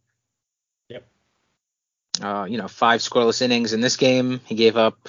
Yep. 0.90 1.08
Uh, 2.20 2.46
you 2.48 2.58
know, 2.58 2.68
five 2.68 3.00
scoreless 3.00 3.40
innings 3.40 3.72
in 3.72 3.80
this 3.80 3.96
game. 3.96 4.40
He 4.44 4.54
gave 4.54 4.76
up 4.76 5.08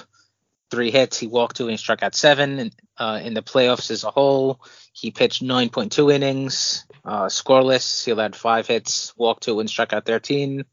three 0.70 0.90
hits. 0.90 1.18
He 1.18 1.26
walked 1.26 1.56
two 1.56 1.68
and 1.68 1.78
struck 1.78 2.02
out 2.02 2.14
seven. 2.14 2.58
And, 2.58 2.76
uh, 2.96 3.20
in 3.22 3.34
the 3.34 3.42
playoffs 3.42 3.90
as 3.90 4.02
a 4.04 4.10
whole, 4.10 4.60
he 4.94 5.10
pitched 5.10 5.42
9.2 5.42 6.10
innings, 6.10 6.86
uh, 7.04 7.26
scoreless. 7.26 8.04
He 8.04 8.10
allowed 8.12 8.34
five 8.34 8.66
hits, 8.66 9.14
walked 9.16 9.42
two 9.42 9.60
and 9.60 9.68
struck 9.68 9.92
out 9.92 10.06
13. 10.06 10.64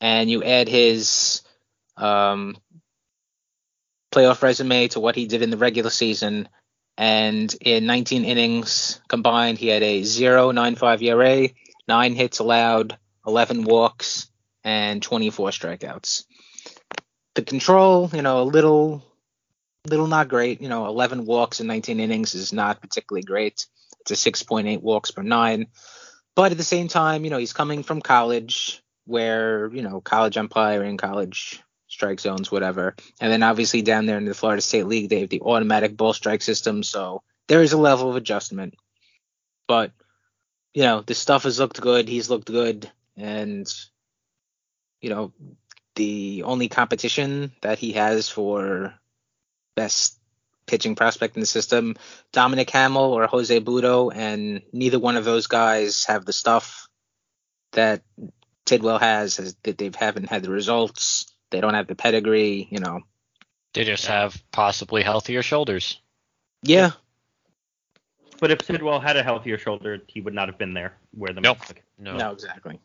And 0.00 0.30
you 0.30 0.44
add 0.44 0.68
his 0.68 1.42
um, 1.96 2.56
playoff 4.14 4.42
resume 4.42 4.88
to 4.88 5.00
what 5.00 5.16
he 5.16 5.26
did 5.26 5.42
in 5.42 5.50
the 5.50 5.56
regular 5.56 5.90
season. 5.90 6.48
And 6.96 7.54
in 7.60 7.86
19 7.86 8.24
innings 8.24 9.00
combined, 9.08 9.58
he 9.58 9.66
had 9.68 9.82
a 9.82 10.02
0.95 10.02 11.02
ERA, 11.02 11.48
nine 11.88 12.14
hits 12.14 12.38
allowed, 12.38 12.96
11 13.26 13.64
walks, 13.64 14.28
and 14.62 15.02
24 15.02 15.50
strikeouts. 15.50 16.24
The 17.34 17.42
control, 17.42 18.08
you 18.12 18.22
know, 18.22 18.42
a 18.42 18.44
little, 18.44 19.04
little 19.88 20.06
not 20.06 20.28
great. 20.28 20.62
You 20.62 20.68
know, 20.68 20.86
11 20.86 21.26
walks 21.26 21.60
in 21.60 21.66
19 21.66 21.98
innings 21.98 22.36
is 22.36 22.52
not 22.52 22.80
particularly 22.80 23.24
great. 23.24 23.66
It's 24.00 24.26
a 24.26 24.30
6.8 24.30 24.80
walks 24.80 25.10
per 25.10 25.22
nine. 25.22 25.66
But 26.36 26.52
at 26.52 26.58
the 26.58 26.64
same 26.64 26.86
time, 26.86 27.24
you 27.24 27.30
know, 27.30 27.38
he's 27.38 27.52
coming 27.52 27.82
from 27.82 28.00
college 28.00 28.82
where, 29.06 29.68
you 29.72 29.82
know, 29.82 30.00
college 30.00 30.36
umpire 30.36 30.74
umpiring, 30.74 30.96
college 30.96 31.63
strike 31.94 32.20
zones, 32.20 32.50
whatever. 32.50 32.94
And 33.20 33.32
then 33.32 33.42
obviously 33.42 33.82
down 33.82 34.06
there 34.06 34.18
in 34.18 34.24
the 34.24 34.34
Florida 34.34 34.60
State 34.60 34.86
League, 34.86 35.08
they 35.08 35.20
have 35.20 35.30
the 35.30 35.40
automatic 35.40 35.96
ball 35.96 36.12
strike 36.12 36.42
system. 36.42 36.82
So 36.82 37.22
there 37.48 37.62
is 37.62 37.72
a 37.72 37.78
level 37.78 38.10
of 38.10 38.16
adjustment. 38.16 38.74
But, 39.66 39.92
you 40.74 40.82
know, 40.82 41.00
the 41.00 41.14
stuff 41.14 41.44
has 41.44 41.58
looked 41.58 41.80
good. 41.80 42.08
He's 42.08 42.28
looked 42.28 42.48
good. 42.48 42.90
And, 43.16 43.66
you 45.00 45.10
know, 45.10 45.32
the 45.94 46.42
only 46.44 46.68
competition 46.68 47.52
that 47.62 47.78
he 47.78 47.92
has 47.92 48.28
for 48.28 48.94
best 49.76 50.18
pitching 50.66 50.96
prospect 50.96 51.36
in 51.36 51.40
the 51.40 51.46
system, 51.46 51.94
Dominic 52.32 52.70
Hamill 52.70 53.12
or 53.12 53.26
Jose 53.26 53.60
Butto, 53.60 54.12
and 54.14 54.62
neither 54.72 54.98
one 54.98 55.16
of 55.16 55.24
those 55.24 55.46
guys 55.46 56.04
have 56.06 56.24
the 56.24 56.32
stuff 56.32 56.88
that 57.72 58.02
Tidwell 58.64 58.98
has, 58.98 59.36
has 59.36 59.54
that 59.62 59.78
they 59.78 59.90
haven't 59.94 60.30
had 60.30 60.42
the 60.42 60.50
results. 60.50 61.33
They 61.54 61.60
don't 61.60 61.74
have 61.74 61.86
the 61.86 61.94
pedigree, 61.94 62.66
you 62.68 62.80
know. 62.80 63.02
They 63.74 63.84
just 63.84 64.06
have 64.06 64.42
possibly 64.50 65.04
healthier 65.04 65.40
shoulders. 65.40 66.00
Yeah, 66.64 66.90
But 68.40 68.50
if 68.50 68.58
Tidwell 68.58 68.98
had 68.98 69.16
a 69.16 69.22
healthier 69.22 69.56
shoulder, 69.56 70.00
he 70.08 70.20
would 70.20 70.34
not 70.34 70.48
have 70.48 70.58
been 70.58 70.74
there 70.74 70.96
where 71.12 71.32
the 71.32 71.40
Nope. 71.40 71.58
Mets 71.58 71.68
took. 71.68 71.82
No, 71.96 72.16
no, 72.16 72.32
exactly. 72.32 72.80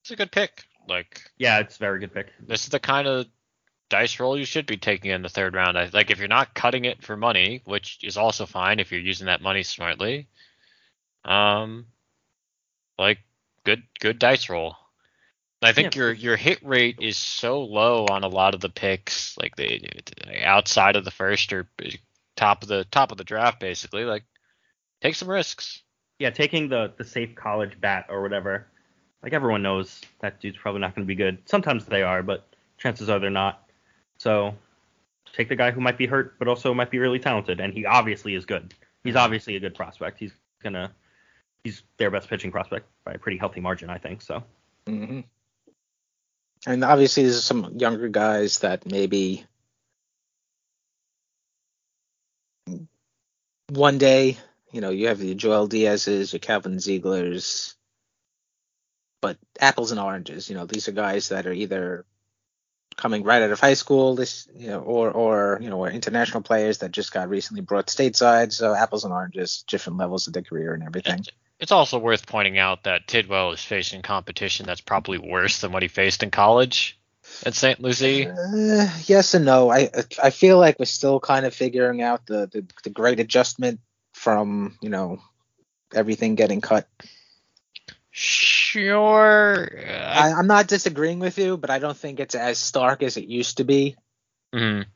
it's 0.00 0.10
a 0.10 0.16
good 0.16 0.32
pick. 0.32 0.64
Like 0.88 1.22
Yeah, 1.38 1.60
it's 1.60 1.76
a 1.76 1.78
very 1.78 2.00
good 2.00 2.12
pick. 2.12 2.32
this 2.40 2.64
is 2.64 2.70
the 2.70 2.80
kind 2.80 3.06
of 3.06 3.26
dice 3.90 4.18
roll 4.18 4.36
you 4.36 4.44
should 4.44 4.66
be 4.66 4.76
taking 4.76 5.12
in 5.12 5.22
the 5.22 5.28
third 5.28 5.54
round. 5.54 5.78
I, 5.78 5.88
like 5.92 6.10
if 6.10 6.18
you're 6.18 6.26
not 6.26 6.54
cutting 6.54 6.84
it 6.84 7.04
for 7.04 7.16
money, 7.16 7.62
which 7.64 8.00
is 8.02 8.16
also 8.16 8.44
fine 8.44 8.80
if 8.80 8.90
you're 8.90 9.00
using 9.00 9.26
that 9.28 9.40
money 9.40 9.62
smartly. 9.62 10.26
Um, 11.24 11.86
like 12.98 13.18
good 13.62 13.84
good 14.00 14.18
dice 14.18 14.48
roll. 14.48 14.74
I 15.60 15.72
think 15.72 15.94
Yeah. 15.94 16.00
your 16.00 16.12
your 16.12 16.36
hit 16.36 16.62
rate 16.62 16.98
is 17.00 17.16
so 17.16 17.62
low 17.62 18.06
on 18.06 18.22
a 18.22 18.28
lot 18.28 18.54
of 18.54 18.60
the 18.60 18.68
picks, 18.68 19.36
like 19.38 19.56
they 19.56 19.88
outside 20.44 20.96
of 20.96 21.04
the 21.04 21.10
first 21.10 21.52
or 21.52 21.68
top 22.36 22.62
of 22.62 22.68
the 22.68 22.84
top 22.84 23.10
of 23.10 23.18
the 23.18 23.24
draft, 23.24 23.58
basically. 23.60 24.04
Like 24.04 24.24
take 25.00 25.14
some 25.14 25.28
risks. 25.28 25.82
Yeah, 26.18 26.30
taking 26.30 26.68
the 26.68 26.92
the 26.96 27.04
safe 27.04 27.34
college 27.34 27.80
bat 27.80 28.06
or 28.08 28.22
whatever. 28.22 28.66
Like 29.22 29.32
everyone 29.32 29.62
knows 29.62 30.00
that 30.20 30.40
dude's 30.40 30.58
probably 30.58 30.80
not 30.80 30.94
going 30.94 31.04
to 31.04 31.08
be 31.08 31.16
good. 31.16 31.38
Sometimes 31.46 31.84
they 31.86 32.02
are, 32.02 32.22
but 32.22 32.46
chances 32.78 33.10
are 33.10 33.18
they're 33.18 33.30
not. 33.30 33.68
So 34.18 34.54
take 35.32 35.48
the 35.48 35.56
guy 35.56 35.72
who 35.72 35.80
might 35.80 35.98
be 35.98 36.06
hurt, 36.06 36.38
but 36.38 36.46
also 36.46 36.72
might 36.72 36.90
be 36.90 36.98
really 36.98 37.18
talented, 37.18 37.60
and 37.60 37.72
he 37.72 37.84
obviously 37.84 38.34
is 38.34 38.46
good. 38.46 38.74
He's 39.02 39.16
obviously 39.16 39.56
a 39.56 39.60
good 39.60 39.74
prospect. 39.74 40.18
He's 40.18 40.32
gonna 40.62 40.92
he's 41.64 41.82
their 41.96 42.10
best 42.10 42.28
pitching 42.28 42.52
prospect 42.52 42.86
by 43.04 43.12
a 43.12 43.18
pretty 43.18 43.38
healthy 43.38 43.60
margin, 43.60 43.90
I 43.90 43.98
think. 43.98 44.22
So 44.22 44.44
hmm 44.86 45.20
And 46.66 46.84
obviously, 46.84 47.24
there's 47.24 47.44
some 47.44 47.74
younger 47.78 48.08
guys 48.08 48.60
that 48.60 48.86
maybe 48.86 49.44
one 53.70 53.98
day, 53.98 54.38
you 54.72 54.80
know, 54.80 54.90
you 54.90 55.08
have 55.08 55.22
your 55.22 55.34
Joel 55.34 55.66
Diaz's, 55.68 56.32
your 56.32 56.40
Calvin 56.40 56.80
Ziegler's, 56.80 57.74
but 59.20 59.38
apples 59.60 59.90
and 59.90 60.00
oranges. 60.00 60.48
You 60.48 60.56
know, 60.56 60.66
these 60.66 60.88
are 60.88 60.92
guys 60.92 61.28
that 61.30 61.46
are 61.46 61.52
either 61.52 62.04
coming 62.96 63.22
right 63.22 63.42
out 63.42 63.50
of 63.50 63.60
high 63.60 63.74
school, 63.74 64.16
this, 64.16 64.48
you 64.54 64.68
know, 64.68 64.80
or 64.80 65.10
or 65.10 65.58
you 65.60 65.70
know, 65.70 65.78
or 65.78 65.90
international 65.90 66.42
players 66.42 66.78
that 66.78 66.90
just 66.90 67.12
got 67.12 67.28
recently 67.28 67.62
brought 67.62 67.86
stateside. 67.86 68.52
So 68.52 68.74
apples 68.74 69.04
and 69.04 69.12
oranges, 69.12 69.64
different 69.66 69.98
levels 69.98 70.26
of 70.26 70.32
their 70.32 70.42
career 70.42 70.74
and 70.74 70.82
everything. 70.82 71.24
It's 71.60 71.72
also 71.72 71.98
worth 71.98 72.26
pointing 72.26 72.58
out 72.58 72.84
that 72.84 73.06
Tidwell 73.06 73.52
is 73.52 73.62
facing 73.62 74.02
competition 74.02 74.66
that's 74.66 74.80
probably 74.80 75.18
worse 75.18 75.60
than 75.60 75.72
what 75.72 75.82
he 75.82 75.88
faced 75.88 76.22
in 76.22 76.30
college 76.30 76.98
at 77.44 77.54
St. 77.54 77.80
Lucie. 77.80 78.28
Uh, 78.28 78.88
yes 79.06 79.34
and 79.34 79.44
no. 79.44 79.70
I 79.70 79.90
I 80.22 80.30
feel 80.30 80.58
like 80.58 80.78
we're 80.78 80.84
still 80.84 81.18
kind 81.20 81.44
of 81.46 81.54
figuring 81.54 82.00
out 82.00 82.26
the, 82.26 82.46
the 82.46 82.64
the 82.84 82.90
great 82.90 83.20
adjustment 83.20 83.80
from 84.12 84.78
you 84.80 84.88
know 84.88 85.20
everything 85.92 86.36
getting 86.36 86.60
cut. 86.60 86.86
Sure. 88.10 89.68
I, 89.86 90.32
I'm 90.32 90.46
not 90.46 90.66
disagreeing 90.66 91.18
with 91.18 91.38
you, 91.38 91.56
but 91.56 91.70
I 91.70 91.78
don't 91.78 91.96
think 91.96 92.20
it's 92.20 92.34
as 92.34 92.58
stark 92.58 93.02
as 93.02 93.16
it 93.16 93.24
used 93.24 93.58
to 93.58 93.64
be. 93.64 93.96
Mhm. 94.54 94.86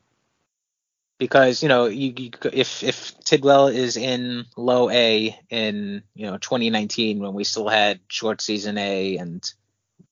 Because 1.23 1.63
you 1.63 1.69
know, 1.69 1.85
you, 1.85 2.13
you 2.17 2.31
if 2.51 2.83
if 2.83 3.17
Tidwell 3.19 3.67
is 3.67 3.95
in 3.95 4.43
low 4.57 4.89
A 4.89 5.33
in 5.49 6.03
you 6.15 6.25
know 6.25 6.37
2019 6.37 7.19
when 7.19 7.33
we 7.33 7.45
still 7.45 7.69
had 7.69 8.01
short 8.09 8.41
season 8.41 8.77
A 8.77 9.15
and 9.15 9.41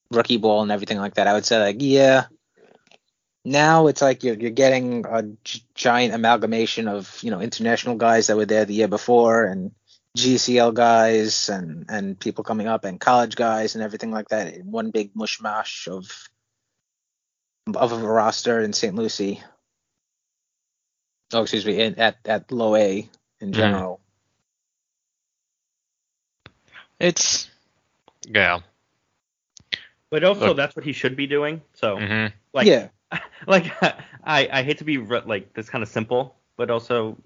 rookie 0.09 0.38
ball 0.38 0.62
and 0.62 0.72
everything 0.72 0.99
like 0.99 1.16
that, 1.16 1.28
I 1.28 1.34
would 1.34 1.45
say 1.45 1.59
like 1.59 1.76
yeah. 1.80 2.28
Now 3.43 3.88
it's 3.88 4.01
like 4.01 4.24
you're 4.24 4.36
you're 4.36 4.51
getting 4.51 5.05
a 5.05 5.24
g- 5.43 5.66
giant 5.76 6.14
amalgamation 6.14 6.88
of 6.88 7.20
you 7.22 7.30
know 7.30 7.41
international 7.41 7.95
guys 7.95 8.28
that 8.28 8.38
were 8.38 8.45
there 8.45 8.64
the 8.64 8.76
year 8.76 8.88
before 8.88 9.43
and 9.43 9.72
GCL 10.18 10.74
guys 10.74 11.49
and 11.49 11.88
and 11.89 12.18
people 12.18 12.45
coming 12.45 12.68
up 12.68 12.86
and 12.86 13.01
college 13.01 13.36
guys 13.36 13.76
and 13.76 13.84
everything 13.84 14.12
like 14.12 14.30
that 14.30 14.53
in 14.53 14.72
one 14.72 14.91
big 14.91 15.14
mushmash 15.14 15.89
of 15.89 16.09
of 17.76 17.91
a 17.91 17.97
roster 17.97 18.62
in 18.62 18.72
St. 18.72 18.95
Lucie. 18.95 19.43
Oh, 21.34 21.41
excuse 21.43 21.65
me, 21.65 21.79
in, 21.82 21.95
at 21.99 22.17
at 22.25 22.51
low 22.51 22.75
A 22.75 23.09
in 23.39 23.49
Mhm. 23.51 23.53
general. 23.53 24.01
It's 26.99 27.49
yeah. 28.27 28.59
But 30.09 30.23
also, 30.23 30.47
Look- 30.47 30.57
that's 30.57 30.75
what 30.75 30.84
he 30.86 30.91
should 30.93 31.15
be 31.15 31.25
doing. 31.27 31.61
So, 31.73 31.97
hmm 31.97 32.27
like, 32.53 32.67
yeah, 32.67 32.89
like 33.47 33.71
I, 34.23 34.47
I 34.51 34.63
hate 34.63 34.79
to 34.79 34.84
be 34.84 34.97
re- 34.97 35.21
like 35.25 35.53
this 35.53 35.69
kind 35.69 35.82
of 35.82 35.88
simple, 35.89 36.36
but 36.57 36.69
also, 36.69 37.17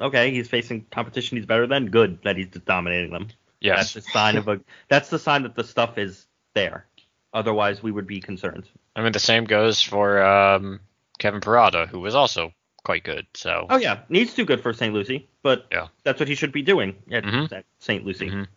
okay, 0.00 0.30
he's 0.30 0.48
facing 0.48 0.86
competition 0.90 1.36
he's 1.36 1.46
better 1.46 1.66
than. 1.66 1.86
Good 1.86 2.22
that 2.24 2.36
he's 2.36 2.48
just 2.48 2.64
dominating 2.64 3.12
them. 3.12 3.28
Yes. 3.60 3.92
That's 3.92 4.06
the 4.06 4.12
sign 4.12 4.36
of 4.36 4.48
a. 4.48 4.60
That's 4.88 5.08
the 5.10 5.18
sign 5.18 5.42
that 5.42 5.54
the 5.54 5.64
stuff 5.64 5.98
is 5.98 6.26
there. 6.54 6.86
Otherwise, 7.34 7.82
we 7.82 7.92
would 7.92 8.06
be 8.06 8.20
concerned. 8.20 8.68
I 8.96 9.02
mean, 9.02 9.12
the 9.12 9.18
same 9.20 9.44
goes 9.44 9.80
for 9.80 10.22
um, 10.22 10.80
Kevin 11.18 11.40
Parada, 11.40 11.86
who 11.88 12.00
was 12.00 12.14
also 12.14 12.52
quite 12.84 13.04
good. 13.04 13.26
So 13.34 13.66
Oh 13.70 13.76
yeah, 13.78 14.00
needs 14.08 14.34
to 14.34 14.44
good 14.44 14.60
for 14.62 14.72
St. 14.72 14.92
Lucie, 14.94 15.28
but 15.42 15.66
Yeah. 15.70 15.88
that's 16.04 16.18
what 16.20 16.28
he 16.28 16.34
should 16.34 16.52
be 16.52 16.62
doing 16.62 16.96
at 17.10 17.24
Mhm. 17.24 17.62
St. 17.78 18.04
Lucie. 18.04 18.28
Mhm. 18.30 18.48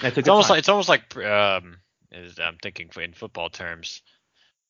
That's 0.00 0.16
a 0.16 0.20
it's 0.20 0.28
almost 0.28 0.48
sign. 0.48 0.54
like 0.54 0.58
it's 0.60 0.68
almost 0.68 0.88
like 0.88 1.16
um, 1.16 1.76
is 2.10 2.38
I'm 2.38 2.56
thinking 2.62 2.90
in 3.00 3.12
football 3.12 3.50
terms. 3.50 4.02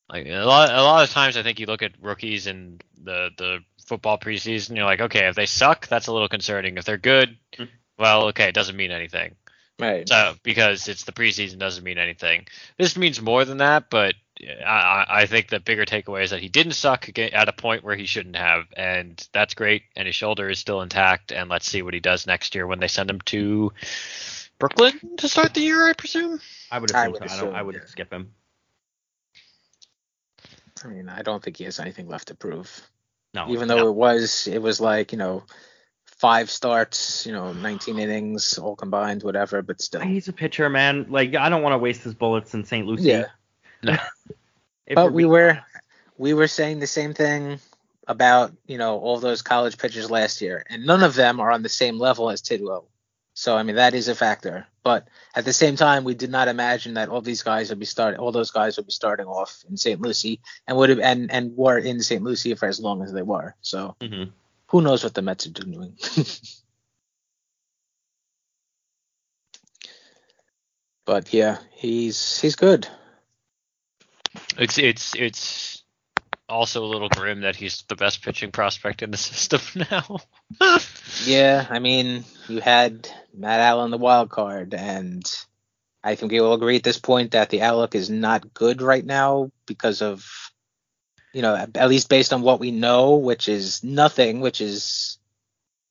Like 0.09 0.27
a 0.27 0.45
lot, 0.45 0.71
a 0.71 0.83
lot 0.83 1.05
of 1.05 1.11
times, 1.11 1.37
I 1.37 1.43
think 1.43 1.59
you 1.61 1.67
look 1.67 1.83
at 1.83 1.93
rookies 2.01 2.47
in 2.47 2.81
the 3.03 3.31
the 3.37 3.61
football 3.87 4.19
preseason. 4.19 4.77
You're 4.77 4.85
like, 4.85 5.01
okay, 5.01 5.27
if 5.29 5.35
they 5.37 5.47
suck, 5.47 5.87
that's 5.89 6.07
a 6.09 6.13
little 6.13 6.29
concerning. 6.29 6.77
If 6.77 6.85
they're 6.85 6.99
good, 6.99 7.39
Mhm. 7.57 7.69
well, 7.99 8.25
okay, 8.29 8.49
it 8.49 8.55
doesn't 8.55 8.77
mean 8.77 8.91
anything. 8.91 9.37
right. 9.79 10.07
So 10.09 10.35
because 10.43 10.87
it's 10.89 11.05
the 11.05 11.13
preseason 11.13 11.59
doesn't 11.59 11.83
mean 11.83 11.99
anything. 11.99 12.47
This 12.79 12.97
means 12.97 13.21
more 13.23 13.45
than 13.45 13.59
that, 13.59 13.91
but 13.91 14.15
I, 14.43 14.55
I 14.67 15.07
I 15.23 15.27
think 15.27 15.49
the 15.49 15.61
bigger 15.61 15.85
takeaway 15.85 16.25
is 16.25 16.31
that 16.31 16.41
he 16.41 16.49
didn't 16.49 16.73
suck 16.73 17.09
at 17.19 17.49
a 17.49 17.53
point 17.53 17.85
where 17.85 17.97
he 17.97 18.07
shouldn't 18.07 18.37
have, 18.37 18.65
and 18.77 19.27
that's 19.33 19.55
great. 19.55 19.83
And 19.97 20.07
his 20.07 20.17
shoulder 20.17 20.51
is 20.51 20.59
still 20.59 20.83
intact. 20.83 21.33
And 21.33 21.49
let's 21.49 21.69
see 21.69 21.83
what 21.83 21.95
he 21.95 22.01
does 22.01 22.27
next 22.27 22.55
year 22.55 22.67
when 22.67 22.81
they 22.81 22.89
send 22.89 23.11
him 23.11 23.21
to 23.27 23.73
Brooklyn 24.59 25.17
to 25.19 25.29
start 25.29 25.55
the 25.55 25.61
year, 25.61 25.89
I 25.89 25.93
presume. 25.93 26.41
I 26.71 26.79
would 26.79 26.93
I 26.93 27.03
assume 27.03 27.13
would 27.13 27.19
so. 27.19 27.23
I, 27.23 27.27
assume, 27.27 27.47
don't, 27.47 27.55
I 27.57 27.63
would 27.63 27.75
yeah. 27.77 27.87
skip 27.87 28.13
him. 28.13 28.33
I 30.85 30.89
mean, 30.89 31.09
I 31.09 31.23
don't 31.23 31.43
think 31.43 31.57
he 31.57 31.65
has 31.65 31.79
anything 31.79 32.09
left 32.09 32.29
to 32.29 32.35
prove. 32.35 32.89
No, 33.35 33.49
Even 33.49 33.69
though 33.69 33.79
no. 33.79 33.89
it 33.89 33.95
was 33.95 34.47
it 34.47 34.61
was 34.61 34.81
like 34.81 35.13
you 35.13 35.19
know 35.19 35.45
five 36.07 36.51
starts, 36.51 37.27
you 37.27 37.33
know, 37.33 37.53
19 37.53 37.99
innings 37.99 38.57
all 38.57 38.77
combined, 38.77 39.25
whatever, 39.25 39.63
but 39.63 39.81
still. 39.81 40.01
he's 40.01 40.29
a 40.29 40.33
pitcher, 40.33 40.69
man. 40.69 41.07
Like 41.09 41.35
I 41.35 41.49
don't 41.49 41.63
want 41.63 41.73
to 41.73 41.79
waste 41.79 42.05
his 42.05 42.15
bullets 42.15 42.55
in 42.55 42.65
St. 42.65 42.87
Lucie. 42.87 43.09
Yeah. 43.09 43.25
If 44.87 44.97
but 44.97 45.07
we're 45.07 45.11
we 45.13 45.23
being 45.23 45.31
were 45.31 45.59
we 46.19 46.35
were 46.35 46.49
saying 46.49 46.81
the 46.81 46.87
same 46.87 47.15
thing 47.15 47.59
about 48.09 48.53
you 48.67 48.79
know 48.79 48.99
all 48.99 49.19
those 49.19 49.43
college 49.43 49.79
pitchers 49.79 50.11
last 50.11 50.41
year, 50.41 50.65
and 50.69 50.85
none 50.85 51.03
of 51.03 51.15
them 51.15 51.41
are 51.41 51.51
on 51.51 51.63
the 51.63 51.69
same 51.69 51.99
level 51.99 52.31
as 52.31 52.43
Tidwell. 52.43 52.89
So 53.35 53.57
I 53.57 53.63
mean 53.63 53.77
that 53.77 53.95
is 53.95 54.09
a 54.09 54.15
factor. 54.15 54.67
But 54.83 55.09
at 55.35 55.45
the 55.45 55.53
same 55.53 55.77
time, 55.77 56.05
we 56.05 56.15
did 56.15 56.31
not 56.31 56.49
imagine 56.49 56.95
that 56.95 57.09
all 57.09 57.21
these 57.21 57.43
guys 57.43 57.71
would 57.71 57.79
be 57.79 57.87
starting, 57.87 58.19
all 58.19 58.33
those 58.33 58.51
guys 58.51 58.77
would 58.77 58.87
be 58.87 58.93
starting 58.93 59.27
off 59.27 59.65
in 59.69 59.77
St. 59.77 60.01
Lucie 60.01 60.41
and 60.67 60.77
would 60.77 60.91
have 60.91 60.99
and 60.99 61.31
and 61.31 61.57
were 61.57 61.79
in 61.79 62.03
St. 62.03 62.23
Lucie 62.23 62.55
for 62.55 62.67
as 62.67 62.81
long 62.81 63.03
as 63.03 63.13
they 63.13 63.23
were. 63.23 63.55
So 63.63 63.97
Mhm. 64.01 64.33
who 64.67 64.83
knows 64.83 65.05
what 65.05 65.15
the 65.15 65.23
Mets 65.23 65.47
are 65.47 65.51
doing? 65.51 65.97
but 71.07 71.33
yeah, 71.33 71.59
he's 71.71 72.41
he's 72.41 72.57
good. 72.57 72.89
It's 74.59 74.79
it's 74.79 75.15
it's 75.15 75.83
also 76.49 76.85
a 76.85 76.87
little 76.87 77.09
grim 77.09 77.41
that 77.41 77.57
he's 77.57 77.83
the 77.89 77.97
best 77.97 78.23
pitching 78.23 78.51
prospect 78.53 79.03
in 79.03 79.11
the 79.11 79.17
system 79.31 79.61
now. 79.91 80.19
Yeah, 81.25 81.67
I 81.69 81.79
mean, 81.79 82.25
you 82.49 82.61
had 82.61 83.09
Matt 83.35 83.61
Allan 83.61 83.91
the 83.91 83.99
wild 83.99 84.31
card, 84.31 84.75
and 84.75 85.23
I 86.03 86.15
think 86.15 86.33
we 86.33 86.41
all 86.41 86.55
agree 86.55 86.77
at 86.77 86.83
this 86.83 86.99
point 86.99 87.33
that 87.33 87.51
the 87.51 87.63
outlook 87.63 87.95
is 87.95 88.11
not 88.11 88.55
good 88.55 88.83
right 88.83 89.05
now 89.05 89.51
because 89.67 90.03
of, 90.03 90.25
you 91.33 91.43
know, 91.43 91.55
at 91.55 91.89
least 91.89 92.09
based 92.09 92.33
on 92.33 92.43
what 92.43 92.61
we 92.61 92.71
know, 92.71 93.17
which 93.17 93.49
is 93.49 93.85
nothing, 93.85 94.41
which 94.41 94.61
is 94.61 95.19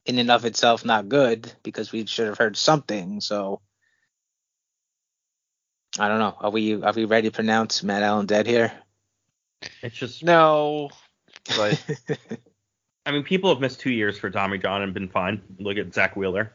in 0.05 0.17
and 0.17 0.31
of 0.31 0.45
itself 0.45 0.83
not 0.83 1.07
good 1.07 1.51
because 1.63 1.91
we 1.91 2.05
should 2.07 2.27
have 2.27 2.37
heard 2.37 2.57
something. 2.57 3.21
So 3.21 3.61
I 5.99 6.07
don't 6.07 6.19
know. 6.19 6.35
Are 6.39 6.49
we 6.49 6.81
are 6.81 6.93
we 6.93 7.05
ready 7.05 7.29
to 7.29 7.35
pronounce 7.35 7.83
Matt 7.83 8.03
Allan 8.03 8.25
dead 8.25 8.47
here? 8.47 8.71
It's 9.81 9.95
just 9.95 10.23
no, 10.23 10.89
but 11.57 11.83
I 13.05 13.11
mean, 13.11 13.23
people 13.23 13.49
have 13.51 13.59
missed 13.61 13.79
two 13.79 13.91
years 13.91 14.17
for 14.17 14.29
Tommy 14.29 14.57
John 14.57 14.81
and 14.81 14.93
been 14.93 15.09
fine. 15.09 15.41
Look 15.59 15.77
at 15.77 15.93
Zack 15.93 16.15
Wheeler. 16.15 16.53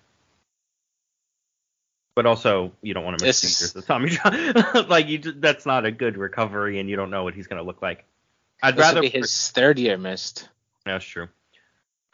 But 2.14 2.24
also, 2.24 2.72
you 2.80 2.94
don't 2.94 3.04
want 3.04 3.18
to 3.18 3.24
miss 3.24 3.42
This- 3.42 3.58
two 3.58 3.64
years 3.64 3.74
with 3.74 3.86
Tommy 3.86 4.08
John. 4.08 4.88
like, 4.88 5.06
you, 5.08 5.18
just- 5.18 5.40
that's 5.40 5.66
not 5.66 5.84
a 5.84 5.90
good 5.90 6.16
recovery, 6.16 6.80
and 6.80 6.88
you 6.88 6.96
don't 6.96 7.10
know 7.10 7.24
what 7.24 7.34
he's 7.34 7.46
going 7.46 7.58
to 7.60 7.66
look 7.66 7.82
like. 7.82 8.04
I'd 8.62 8.74
this 8.74 8.80
rather. 8.80 9.00
be 9.02 9.10
his 9.10 9.50
third 9.50 9.78
year 9.78 9.98
missed. 9.98 10.48
That's 10.86 11.04
true. 11.04 11.28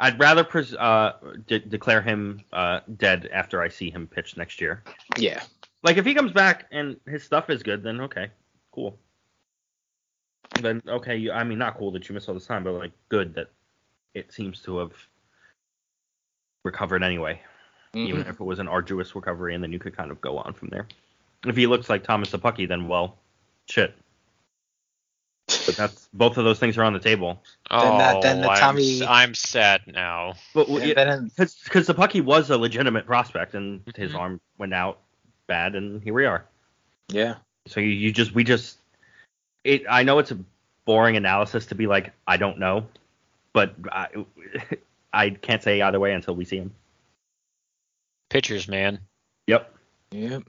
I'd 0.01 0.19
rather 0.19 0.43
pres- 0.43 0.75
uh, 0.75 1.13
de- 1.47 1.61
declare 1.61 2.03
him 2.03 2.41
uh, 2.53 2.81
dead 2.97 3.29
after 3.33 3.63
I 3.63 3.69
see 3.69 3.91
him 3.91 4.09
pitch 4.09 4.37
next 4.37 4.61
year. 4.61 4.83
Yeah. 5.17 5.41
Like, 5.83 5.97
if 5.97 6.05
he 6.07 6.15
comes 6.15 6.33
back 6.33 6.67
and 6.71 6.97
his 7.07 7.25
stuff 7.25 7.51
is 7.51 7.63
good, 7.63 7.83
then 7.83 8.01
okay, 8.03 8.31
cool. 8.73 8.99
Then 10.61 10.83
okay, 10.87 11.17
you, 11.17 11.33
I 11.33 11.45
mean, 11.45 11.59
not 11.59 11.77
cool 11.79 11.91
that 11.93 12.09
you 12.09 12.15
missed 12.15 12.29
all 12.29 12.35
this 12.35 12.47
time, 12.47 12.63
but 12.65 12.73
like 12.75 12.93
good 13.09 13.35
that 13.35 13.49
it 14.15 14.33
seems 14.33 14.61
to 14.63 14.79
have 14.79 14.93
recovered 16.65 17.03
anyway. 17.03 17.41
even 17.95 18.23
if 18.23 18.41
it 18.41 18.45
was 18.45 18.59
an 18.59 18.69
arduous 18.69 19.15
recovery, 19.15 19.55
and 19.55 19.63
then 19.63 19.71
you 19.73 19.79
could 19.79 19.95
kind 19.97 20.11
of 20.11 20.19
go 20.21 20.39
on 20.39 20.55
from 20.55 20.69
there. 20.69 20.87
If 21.47 21.57
he 21.57 21.67
looks 21.67 21.91
like 21.91 22.05
Thomas 22.05 22.31
Szapucki, 22.31 22.67
then 22.69 22.89
well, 22.89 23.19
shit. 23.69 23.95
But 25.67 25.77
that's 25.77 26.09
both 26.15 26.39
of 26.39 26.45
those 26.45 26.59
things 26.59 26.79
are 26.79 26.85
on 26.85 26.93
the 26.95 26.99
table. 26.99 27.43
oh, 27.71 27.99
that- 27.99 28.23
then 28.23 28.41
the 28.41 28.49
I'm, 28.49 28.61
Tommy- 28.61 29.03
s- 29.03 29.07
I'm 29.09 29.35
sad 29.35 29.83
now. 29.87 30.35
But 30.55 30.69
And 30.69 30.97
then 30.97 31.31
because 31.37 31.55
Szapucki 31.89 32.25
was 32.25 32.49
a 32.51 32.57
legitimate 32.57 33.05
prospect, 33.05 33.55
and 33.55 33.83
his 33.97 34.13
Mhm. 34.13 34.19
arm 34.19 34.41
went 34.59 34.73
out 34.73 35.01
bad, 35.47 35.75
and 35.75 36.03
here 36.03 36.15
we 36.15 36.27
are. 36.27 36.45
Yeah. 37.09 37.37
So 37.67 37.81
you, 37.81 37.89
you 37.89 38.13
just 38.13 38.35
we 38.35 38.45
just 38.45 38.79
it. 39.65 39.83
I 39.89 40.03
know 40.03 40.19
it's 40.19 40.31
a 40.31 40.39
boring 40.85 41.17
analysis 41.17 41.67
to 41.67 41.75
be 41.75 41.87
like 41.87 42.13
I 42.27 42.37
don't 42.37 42.59
know, 42.59 42.87
but 43.53 43.75
I 43.91 44.09
I 45.13 45.31
can't 45.31 45.63
say 45.63 45.81
either 45.83 46.01
way 46.01 46.13
until 46.13 46.35
we 46.35 46.45
see 46.45 46.57
him. 46.59 46.75
Pitchers, 48.31 48.67
man. 48.69 48.99
Yep. 49.47 49.75
Yep. 50.13 50.43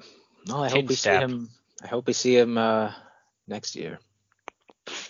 No, 0.48 0.64
I 0.64 0.70
Tin 0.70 0.82
hope 0.82 0.90
we 0.90 0.96
see 0.96 1.10
him. 1.10 1.50
I 1.84 1.88
hope 1.88 2.08
we 2.08 2.14
see 2.14 2.38
him 2.38 2.58
uh, 2.58 2.92
next 3.48 3.76
year. 3.76 4.00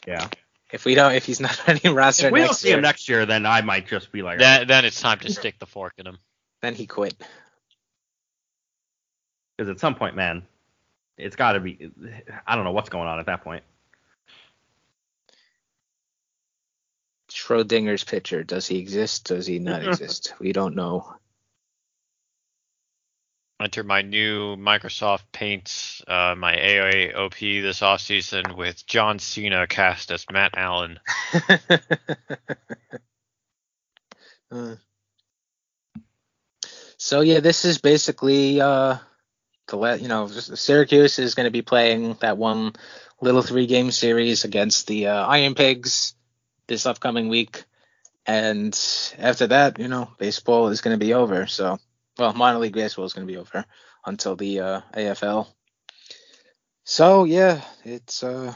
Yeah. 0.07 0.27
If 0.71 0.85
we 0.85 0.95
don't, 0.95 1.13
if 1.13 1.25
he's 1.25 1.39
not 1.39 1.57
on 1.69 1.79
any 1.83 1.93
roster 1.93 2.27
If 2.27 2.33
we 2.33 2.39
next 2.39 2.49
don't 2.49 2.55
see 2.55 2.67
year, 2.69 2.77
him 2.77 2.81
next 2.81 3.07
year, 3.09 3.25
then 3.27 3.45
I 3.45 3.61
might 3.61 3.87
just 3.87 4.11
be 4.11 4.23
like, 4.23 4.39
Then, 4.39 4.67
then 4.67 4.85
it's 4.85 4.99
time 4.99 5.19
to 5.19 5.31
stick 5.31 5.59
the 5.59 5.67
fork 5.67 5.93
in 5.97 6.07
him. 6.07 6.17
then 6.61 6.73
he 6.73 6.87
quit. 6.87 7.13
Because 9.57 9.69
at 9.69 9.79
some 9.79 9.95
point, 9.95 10.15
man, 10.15 10.43
it's 11.17 11.35
got 11.35 11.53
to 11.53 11.59
be. 11.59 11.91
I 12.45 12.55
don't 12.55 12.63
know 12.63 12.71
what's 12.71 12.89
going 12.89 13.07
on 13.07 13.19
at 13.19 13.27
that 13.27 13.43
point. 13.43 13.63
Schrodinger's 17.29 18.03
pitcher. 18.03 18.43
Does 18.43 18.67
he 18.67 18.77
exist? 18.77 19.25
Does 19.25 19.47
he 19.47 19.59
not 19.59 19.83
exist? 19.87 20.33
We 20.39 20.53
don't 20.53 20.75
know. 20.75 21.15
Enter 23.61 23.83
my 23.83 24.01
new 24.01 24.57
Microsoft 24.57 25.23
Paint, 25.31 26.01
uh, 26.07 26.35
my 26.37 26.53
AOP 26.53 27.61
this 27.61 27.79
offseason 27.79 28.57
with 28.57 28.85
John 28.85 29.19
Cena 29.19 29.67
cast 29.67 30.11
as 30.11 30.25
Matt 30.29 30.57
Allan. 30.57 30.99
Uh, 34.51 34.75
so 36.97 37.21
yeah, 37.21 37.39
this 37.39 37.65
is 37.65 37.79
basically 37.79 38.61
uh, 38.61 38.97
the 38.97 38.99
la- 38.99 39.12
you 39.71 40.07
know 40.07 40.27
Syracuse 40.27 41.19
is 41.19 41.35
going 41.35 41.45
to 41.45 41.51
be 41.51 41.61
playing 41.61 42.15
that 42.21 42.37
one 42.37 42.73
little 43.21 43.41
three 43.41 43.67
game 43.67 43.91
series 43.91 44.43
against 44.43 44.87
the 44.87 45.07
uh, 45.07 45.25
Iron 45.27 45.55
Pigs 45.55 46.13
this 46.67 46.85
upcoming 46.85 47.29
week, 47.29 47.63
and 48.25 48.77
after 49.17 49.47
that, 49.47 49.79
you 49.79 49.87
know, 49.87 50.09
baseball 50.17 50.69
is 50.69 50.81
going 50.81 50.97
to 50.97 51.05
be 51.05 51.13
over. 51.13 51.47
So 51.47 51.79
well, 52.17 52.33
minor 52.33 52.59
league 52.59 52.73
baseball 52.73 53.05
is 53.05 53.13
going 53.13 53.27
to 53.27 53.31
be 53.31 53.39
over 53.39 53.65
until 54.05 54.35
the 54.35 54.59
uh, 54.59 54.81
AFL. 54.93 55.47
So 56.85 57.23
yeah, 57.23 57.61
it's 57.83 58.23
uh, 58.23 58.53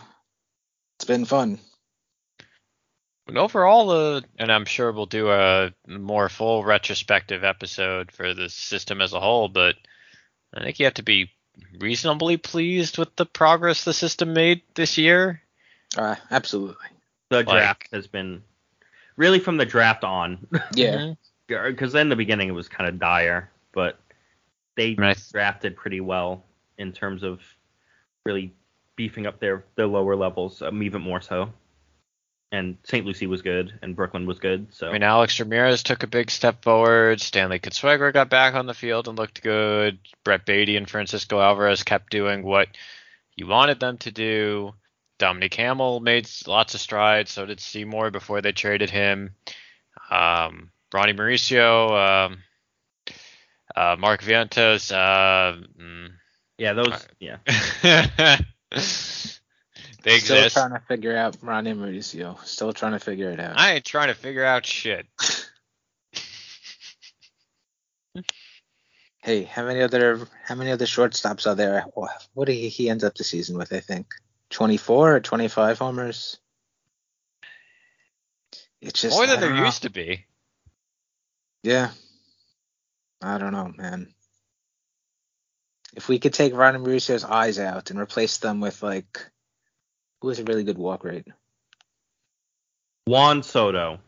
it's 0.98 1.06
been 1.06 1.26
fun. 1.26 1.60
But 3.26 3.38
overall, 3.38 3.90
uh, 3.90 4.22
and 4.40 4.52
I'm 4.52 4.66
sure 4.66 4.92
we'll 4.92 5.06
do 5.06 5.30
a 5.30 5.72
more 5.86 6.30
full 6.30 6.64
retrospective 6.64 7.44
episode 7.44 8.12
for 8.12 8.34
the 8.34 8.50
system 8.50 9.02
as 9.02 9.12
a 9.12 9.20
whole, 9.20 9.50
but 9.50 9.76
I 10.58 10.64
think 10.64 10.80
you 10.80 10.86
have 10.86 10.96
to 10.96 11.04
be 11.04 11.32
reasonably 11.80 12.38
pleased 12.38 12.98
with 12.98 13.16
the 13.16 13.26
progress 13.26 13.84
the 13.84 13.94
system 13.94 14.34
made 14.34 14.62
this 14.76 14.98
year. 14.98 15.42
Uh, 15.98 16.16
absolutely. 16.32 16.88
The 17.30 17.38
Like- 17.38 17.48
draft 17.48 17.88
has 17.92 18.08
been 18.08 18.44
really 19.16 19.40
from 19.40 19.58
the 19.58 19.66
draft 19.66 20.04
on. 20.04 20.48
Yeah. 20.74 21.14
Because 21.48 21.96
in 21.96 22.10
the 22.10 22.18
beginning 22.18 22.50
it 22.50 22.52
was 22.52 22.68
kind 22.68 22.90
of 22.90 23.00
dire, 23.00 23.50
but 23.72 23.98
they 24.76 24.90
mean, 24.96 25.04
I 25.04 25.14
th- 25.14 25.32
drafted 25.32 25.78
pretty 25.78 26.02
well 26.02 26.44
in 26.78 26.92
terms 26.92 27.24
of 27.24 27.40
really 28.26 28.54
beefing 28.98 29.26
up 29.26 29.40
their 29.40 29.64
their 29.76 29.88
lower 29.88 30.18
levels, 30.18 30.62
um, 30.62 30.84
even 30.84 31.02
more 31.02 31.22
so. 31.22 31.54
And 32.52 32.78
St. 32.84 33.06
Lucie 33.06 33.28
was 33.28 33.42
good, 33.42 33.78
and 33.82 33.96
Brooklyn 33.96 34.26
was 34.26 34.40
good. 34.40 34.68
So 34.74 34.88
I 34.88 34.94
mean, 34.94 35.04
Alex 35.04 35.38
Ramirez 35.38 35.84
took 35.84 36.04
a 36.04 36.08
big 36.08 36.32
step 36.32 36.64
forward. 36.64 37.20
Stanley 37.20 37.60
Consuegra 37.60 38.14
got 38.14 38.30
back 38.30 38.54
on 38.54 38.68
the 38.68 38.74
field 38.74 39.10
and 39.10 39.18
looked 39.18 39.44
good. 39.44 40.00
Brett 40.24 40.46
Baty 40.46 40.78
and 40.78 40.90
Francisco 40.90 41.42
Alvarez 41.42 41.84
kept 41.84 42.10
doing 42.10 42.44
what 42.44 42.70
you 43.36 43.48
wanted 43.48 43.82
them 43.82 43.98
to 44.00 44.12
do. 44.12 44.74
Dominic 45.20 45.54
Hamill 45.56 46.00
made 46.00 46.30
lots 46.46 46.74
of 46.74 46.80
strides. 46.80 47.32
So 47.32 47.46
did 47.46 47.60
Seymour 47.60 48.12
before 48.12 48.42
they 48.42 48.54
traded 48.54 48.90
him. 48.90 49.36
Um, 50.10 50.72
Ronny 50.94 51.14
Mauricio, 51.14 52.30
um, 52.30 52.44
uh, 53.76 53.96
Mark 54.00 54.22
Vientos. 54.22 54.92
Uh, 54.92 55.58
mm, 55.78 56.12
yeah, 56.58 56.74
those 56.74 57.08
yeah. 57.20 57.38
they 60.08 60.20
Still 60.20 60.38
exist. 60.38 60.56
trying 60.56 60.72
to 60.72 60.80
figure 60.88 61.16
out 61.18 61.38
Ronny 61.42 61.74
Mauricio. 61.74 62.44
Still 62.46 62.74
trying 62.74 62.94
to 62.94 63.00
figure 63.00 63.30
it 63.32 63.40
out. 63.40 63.60
I 63.60 63.74
ain't 63.76 63.86
trying 63.86 64.08
to 64.08 64.14
figure 64.16 64.46
out 64.46 64.66
shit. 64.66 65.06
Hey, 69.22 69.44
how 69.44 69.66
many 69.66 69.82
other 69.82 70.26
how 70.46 70.56
many 70.56 70.72
other 70.72 70.86
shortstops 70.86 71.48
are 71.48 71.56
there? 71.56 71.82
What 72.34 72.46
did 72.46 72.54
he, 72.54 72.70
he 72.70 72.90
ends 72.90 73.04
up 73.04 73.16
the 73.16 73.26
season 73.26 73.58
with? 73.58 73.74
I 73.74 73.82
think 73.82 74.08
24 74.52 75.16
or 75.16 75.20
25 75.20 75.80
homers. 75.80 76.38
It's 78.82 79.02
just 79.02 79.18
More 79.18 79.28
than 79.28 79.42
there 79.42 79.54
know. 79.54 79.66
used 79.66 79.82
to 79.84 79.90
be. 79.90 80.26
Yeah. 81.64 81.90
I 83.22 83.38
don't 83.38 83.52
know, 83.52 83.74
man. 83.76 84.14
If 85.94 86.08
we 86.08 86.20
could 86.20 86.34
take 86.34 86.54
Ronny 86.56 86.80
Mauricio's 86.80 87.26
eyes 87.26 87.60
out 87.60 87.90
and 87.92 88.00
replace 88.00 88.38
them 88.38 88.62
with 88.62 88.82
like 88.82 89.20
who 90.22 90.30
has 90.30 90.40
a 90.40 90.44
really 90.44 90.64
good 90.64 90.78
walk 90.78 91.04
rate? 91.04 91.28
Juan 93.06 93.44
Soto. 93.44 94.00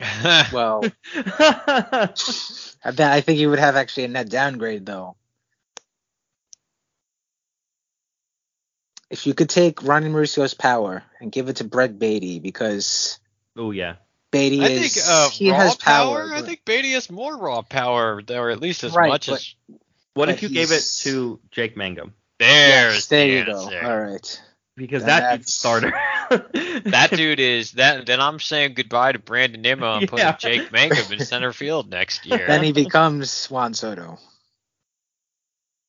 Well, 0.52 0.82
I, 1.14 2.10
bet- 2.84 3.00
I 3.12 3.20
think 3.20 3.38
he 3.38 3.46
would 3.46 3.60
have 3.60 3.76
actually 3.76 4.04
a 4.04 4.08
net 4.08 4.28
downgrade 4.28 4.84
though. 4.84 5.14
If 9.10 9.26
you 9.26 9.34
could 9.34 9.48
take 9.50 9.82
Ronny 9.82 10.08
Mauricio's 10.08 10.54
power 10.54 11.02
and 11.20 11.30
give 11.30 11.48
it 11.48 11.56
to 11.56 11.64
Brett 11.64 11.98
Baty 11.98 12.38
because 12.40 13.18
oh 13.56 13.70
yeah. 13.70 13.96
Baty 14.30 14.62
I 14.62 14.68
is 14.70 14.94
think 14.94 15.04
uh, 15.06 15.28
he 15.30 15.50
raw 15.50 15.58
has 15.58 15.76
power. 15.76 16.28
power. 16.28 16.34
I 16.34 16.40
think 16.42 16.64
Baty 16.64 16.92
has 16.92 17.10
more 17.10 17.36
raw 17.36 17.60
power, 17.60 18.20
or 18.30 18.50
at 18.50 18.60
least 18.60 18.82
as 18.82 18.94
Right, 18.94 19.08
much 19.08 19.26
but- 19.28 19.36
as. 19.36 19.54
What 20.14 20.26
But 20.26 20.28
if 20.30 20.42
you 20.42 20.48
gave 20.50 20.72
it 20.72 20.84
to 21.00 21.38
Jake 21.50 21.74
Mangum? 21.76 22.12
There's 22.38 22.94
Yes, 22.94 23.06
there 23.06 23.26
the 23.26 23.32
you 23.32 23.44
go. 23.46 23.62
answer. 23.70 23.80
All 23.86 23.98
right. 24.00 24.42
Because 24.76 25.04
Then 25.04 25.20
that 25.20 25.36
dude's 25.36 25.48
a 25.48 25.52
starter. 25.52 25.92
That 26.84 27.10
dude 27.10 27.40
is 27.40 27.72
that. 27.72 28.06
Then 28.06 28.18
I'm 28.20 28.40
saying 28.40 28.72
goodbye 28.72 29.12
to 29.12 29.18
Brandon 29.18 29.60
Nimmo 29.60 29.98
and 29.98 30.10
Yeah. 30.16 30.32
putting 30.32 30.60
Jake 30.60 30.72
Mangum 30.72 31.12
in 31.12 31.20
center 31.20 31.52
field 31.52 31.90
next 31.90 32.24
year. 32.26 32.46
Then 32.46 32.64
he 32.64 32.72
becomes 32.72 33.46
Juan 33.50 33.74
Soto. 33.74 34.18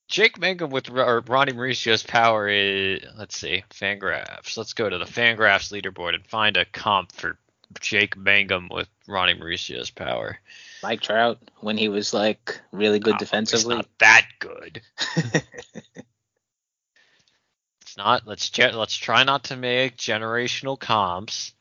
Jake 0.10 0.38
Mangum 0.38 0.70
with 0.70 0.90
or 0.90 1.22
Ronny 1.22 1.54
Mauricio's 1.54 2.04
power 2.04 2.50
is. 2.50 3.02
Let's 3.18 3.38
see, 3.38 3.64
Fangraphs. 3.70 4.58
Let's 4.58 4.74
go 4.74 4.90
to 4.90 4.98
the 4.98 5.06
Fangraphs 5.06 5.72
leaderboard 5.72 6.14
and 6.16 6.26
find 6.28 6.58
a 6.58 6.66
comp 6.66 7.14
for 7.14 7.38
Jake 7.80 8.18
Mangum 8.18 8.68
with 8.70 8.90
Ronny 9.08 9.34
Mauricio's 9.34 9.90
power. 9.92 10.38
Mike 10.84 11.00
Trout 11.02 11.40
when 11.62 11.78
he 11.78 11.88
was 11.88 12.14
like 12.14 12.60
really 12.74 13.00
good 13.00 13.16
Oh, 13.16 13.18
defensively. 13.18 13.78
It's 13.78 13.88
not 13.88 14.00
that 14.00 14.28
good. 14.40 14.82
It's 17.94 17.98
not. 18.00 18.26
Let's 18.26 18.50
ge- 18.50 18.74
let's 18.74 18.98
try 18.98 19.24
not 19.24 19.44
to 19.46 19.56
make 19.56 19.98
generational 19.98 20.80
comps. 20.80 21.54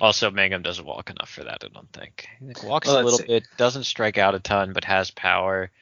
Also, 0.00 0.30
Mangum 0.30 0.62
doesn't 0.62 0.84
walk 0.86 1.10
enough 1.10 1.28
for 1.28 1.42
that. 1.42 1.64
I 1.64 1.68
don't 1.68 1.92
think. 1.92 2.28
He 2.38 2.46
walks 2.64 2.86
Well, 2.86 3.00
a 3.00 3.02
little 3.02 3.18
see. 3.18 3.26
bit, 3.26 3.44
doesn't 3.56 3.82
strike 3.82 4.16
out 4.16 4.36
a 4.36 4.38
ton, 4.38 4.72
but 4.72 4.84
has 4.84 5.10
power. 5.10 5.72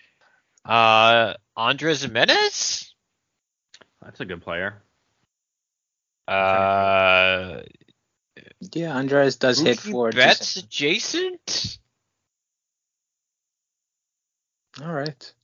Uh, 0.64 1.34
Andres 1.59 2.01
Gimenez. 2.01 2.95
That's 4.01 4.18
a 4.20 4.24
good 4.24 4.40
player. 4.40 4.82
Uh, 6.26 7.61
yeah, 8.72 8.97
Andres 8.97 9.36
does 9.36 9.59
hit 9.59 9.76
Mookie 9.76 9.90
for 9.90 10.11
Betts 10.11 10.57
adjacent. 10.57 11.76
All 14.82 14.90
right. 14.90 15.34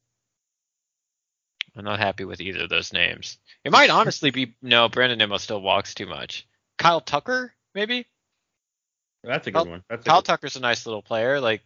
I'm 1.79 1.85
not 1.85 2.01
happy 2.01 2.25
with 2.25 2.41
either 2.41 2.65
of 2.65 2.69
those 2.69 2.93
names. 2.93 3.39
It 3.65 3.71
might 3.73 3.91
honestly 3.91 4.31
be 4.31 4.55
no. 4.61 4.89
Brandon 4.89 5.19
Nimmo 5.19 5.37
still 5.37 5.61
walks 5.63 5.95
too 5.95 6.07
much. 6.07 6.47
Kyle 6.77 7.01
Tucker, 7.01 7.55
maybe. 7.75 8.07
That's 9.23 9.47
a 9.47 9.51
good 9.51 9.59
Kyle- 9.59 9.67
one. 9.71 9.85
That's 9.89 10.05
Kyle 10.05 10.21
good- 10.21 10.27
Tucker's 10.27 10.57
a 10.57 10.61
nice 10.61 10.87
little 10.87 11.03
player. 11.03 11.41
Like 11.41 11.63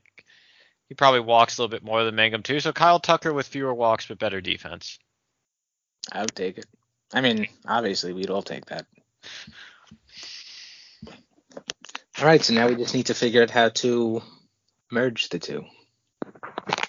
he 0.89 0.95
probably 0.95 1.21
walks 1.21 1.57
a 1.57 1.63
little 1.63 1.71
bit 1.75 1.83
more 1.85 2.05
than 2.05 2.15
Mangum 2.15 2.43
too. 2.43 2.61
So 2.61 2.73
Kyle 2.73 3.01
Tucker 3.01 3.33
with 3.33 3.47
fewer 3.47 3.73
walks 3.73 4.07
but 4.07 4.19
better 4.19 4.41
defense. 4.41 4.99
I 6.11 6.21
would 6.21 6.35
take 6.35 6.59
it. 6.59 6.67
I 7.15 7.21
mean, 7.21 7.49
obviously, 7.67 8.13
we'd 8.13 8.31
all 8.31 8.43
take 8.43 8.67
that. 8.67 8.87
All 12.19 12.27
right, 12.27 12.43
so 12.43 12.55
now 12.55 12.69
we 12.69 12.77
just 12.77 12.95
need 12.95 13.07
to 13.07 13.15
figure 13.15 13.43
out 13.43 13.51
how 13.51 13.69
to 13.71 14.23
merge 14.91 15.29
the 15.29 15.39
two. 15.39 15.65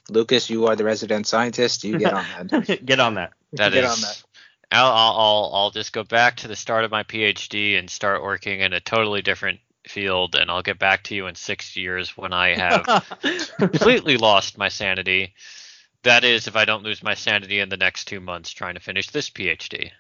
Lucas, 0.10 0.49
you 0.49 0.68
are 0.68 0.76
the 0.76 0.84
resident 0.84 1.28
scientist. 1.28 1.84
You 1.84 1.97
get 1.97 2.14
on 2.14 2.26
that. 2.49 2.86
Get 2.86 2.99
on 2.99 3.16
that. 3.16 3.34
That 3.54 3.74
Get 3.74 3.84
is. 3.84 3.91
on 3.91 4.01
that. 4.01 4.24
I'll, 4.72 4.91
I'll 4.91 5.20
I'll 5.20 5.51
I'll 5.54 5.72
just 5.72 5.93
go 5.93 6.04
back 6.04 6.38
to 6.38 6.47
the 6.47 6.56
start 6.56 6.84
of 6.84 6.91
my 6.91 7.04
PhD 7.04 7.78
and 7.78 7.89
start 7.89 8.24
working 8.24 8.60
in 8.62 8.74
a 8.74 8.80
totally 8.80 9.22
different 9.22 9.60
field, 9.88 10.36
and 10.36 10.49
I'll 10.49 10.64
get 10.64 10.80
back 10.80 11.04
to 11.04 11.16
you 11.16 11.28
in 11.28 11.36
six 11.36 11.76
years 11.78 12.18
when 12.18 12.34
I 12.34 12.56
have 12.56 13.04
completely 13.60 14.18
lost 14.18 14.58
my 14.58 14.70
sanity. 14.70 15.34
That 16.04 16.24
is, 16.24 16.47
if 16.47 16.56
I 16.56 16.66
don't 16.66 16.84
lose 16.84 17.04
my 17.04 17.14
sanity 17.14 17.60
in 17.60 17.70
the 17.70 17.78
next 17.78 18.06
two 18.06 18.20
months 18.20 18.51
trying 18.51 18.74
to 18.74 18.80
finish 18.82 19.10
this 19.10 19.30
PhD. 19.30 19.91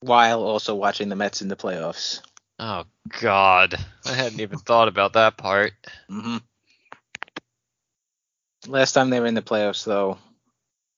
while 0.00 0.42
also 0.42 0.74
watching 0.74 1.08
the 1.08 1.16
Mets 1.16 1.42
in 1.42 1.48
the 1.48 1.56
playoffs. 1.56 2.20
Oh 2.58 2.84
God, 3.20 3.74
I 4.06 4.12
hadn't 4.12 4.40
even 4.40 4.58
thought 4.58 4.88
about 4.88 5.14
that 5.14 5.36
part. 5.36 5.72
hmm 6.08 6.36
Last 8.66 8.92
time 8.92 9.10
they 9.10 9.20
were 9.20 9.26
in 9.26 9.34
the 9.34 9.42
playoffs, 9.42 9.84
though, 9.84 10.18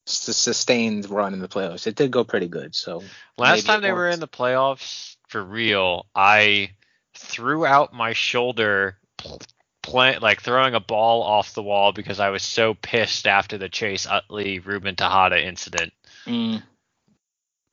it's 0.06 0.36
sustained 0.36 1.10
run 1.10 1.32
in 1.32 1.40
the 1.40 1.48
playoffs. 1.48 1.86
It 1.86 1.96
did 1.96 2.10
go 2.10 2.24
pretty 2.24 2.48
good. 2.48 2.74
So 2.74 3.02
Last 3.36 3.66
time 3.66 3.82
they 3.82 3.92
were 3.92 4.08
in 4.08 4.20
the 4.20 4.28
playoffs 4.28 5.16
for 5.28 5.42
real, 5.42 6.06
I 6.14 6.70
threw 7.14 7.66
out 7.66 7.92
my 7.92 8.12
shoulder, 8.12 8.98
pl- 9.18 9.40
play, 9.82 10.18
like 10.18 10.42
throwing 10.42 10.74
a 10.74 10.80
ball 10.80 11.22
off 11.22 11.54
the 11.54 11.62
wall 11.62 11.92
because 11.92 12.20
I 12.20 12.30
was 12.30 12.42
so 12.42 12.74
pissed 12.74 13.26
after 13.26 13.58
the 13.58 13.68
Chase 13.68 14.06
Utley 14.06 14.60
Ruben 14.60 14.94
Tejada 14.94 15.44
incident. 15.44 15.92
Mm, 16.26 16.62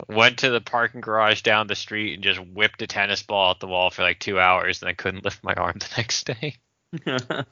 Went 0.10 0.40
to 0.40 0.50
the 0.50 0.60
parking 0.60 1.02
garage 1.02 1.44
down 1.44 1.68
the 1.68 1.76
street 1.76 2.16
and 2.16 2.24
just 2.24 2.40
whipped 2.40 2.82
a 2.82 2.88
tennis 2.88 3.24
ball 3.24 3.52
at 3.52 3.60
the 3.60 3.68
wall 3.68 3.90
for 3.90 4.02
like 4.02 4.20
two 4.20 4.40
hours, 4.40 4.82
and 4.82 4.90
I 4.90 4.94
couldn't 4.94 5.24
lift 5.24 5.44
my 5.44 5.54
arm 5.54 5.78
the 5.80 5.90
next 5.98 6.26
day. 6.26 6.56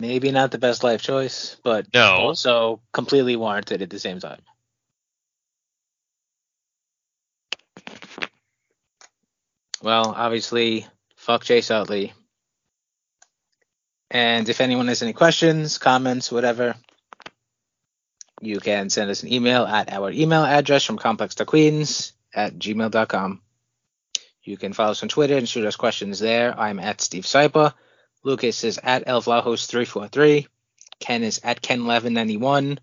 maybe 0.00 0.30
not 0.32 0.50
the 0.50 0.58
best 0.58 0.82
life 0.82 1.02
choice, 1.02 1.56
but 1.62 1.86
No. 1.94 2.16
also 2.16 2.80
completely 2.92 3.36
warranted 3.36 3.82
at 3.82 3.90
the 3.90 3.98
same 3.98 4.18
time. 4.20 4.40
Well, 9.82 10.12
obviously, 10.16 10.86
fuck 11.16 11.44
Chase 11.44 11.70
Utley. 11.70 12.12
And 14.10 14.48
if 14.48 14.60
anyone 14.60 14.88
has 14.88 15.02
any 15.02 15.12
questions, 15.12 15.78
comments, 15.78 16.32
whatever, 16.32 16.74
you 18.40 18.58
can 18.58 18.90
send 18.90 19.10
us 19.10 19.22
an 19.22 19.32
email 19.32 19.64
at 19.64 19.92
our 19.92 20.10
email 20.10 20.44
address 20.44 20.84
from 20.84 20.98
complex 20.98 21.36
to 21.36 21.44
queens 21.44 22.12
at 22.34 22.54
gmail.com. 22.58 23.40
You 24.42 24.56
can 24.56 24.72
follow 24.72 24.92
us 24.92 25.02
on 25.02 25.08
Twitter 25.08 25.36
and 25.36 25.48
shoot 25.48 25.64
us 25.64 25.76
questions 25.76 26.18
there. 26.18 26.58
I'm 26.58 26.80
at 26.80 27.00
Steve 27.00 27.24
Sypa. 27.24 27.74
Lucas 28.22 28.64
is 28.64 28.78
at 28.82 29.06
elvlahos343. 29.06 30.46
Ken 30.98 31.22
is 31.22 31.40
at 31.42 31.62
Ken1191. 31.62 32.78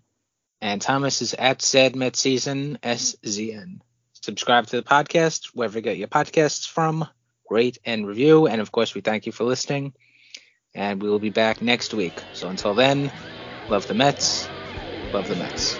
And 0.60 0.82
Thomas 0.82 1.22
is 1.22 1.34
at 1.34 1.62
Sad 1.62 2.16
Season 2.16 2.78
SZN. 2.82 3.80
Subscribe 4.12 4.66
to 4.66 4.76
the 4.76 4.82
podcast 4.82 5.50
wherever 5.54 5.78
you 5.78 5.82
get 5.82 5.96
your 5.96 6.08
podcasts 6.08 6.68
from. 6.68 7.06
Rate 7.48 7.78
and 7.84 8.06
review. 8.06 8.46
And 8.46 8.60
of 8.60 8.72
course, 8.72 8.94
we 8.94 9.00
thank 9.00 9.26
you 9.26 9.32
for 9.32 9.44
listening. 9.44 9.94
And 10.74 11.00
we 11.00 11.08
will 11.08 11.20
be 11.20 11.30
back 11.30 11.62
next 11.62 11.94
week. 11.94 12.20
So 12.34 12.48
until 12.48 12.74
then, 12.74 13.12
love 13.68 13.86
the 13.86 13.94
Mets. 13.94 14.48
Love 15.12 15.28
the 15.28 15.36
Mets. 15.36 15.78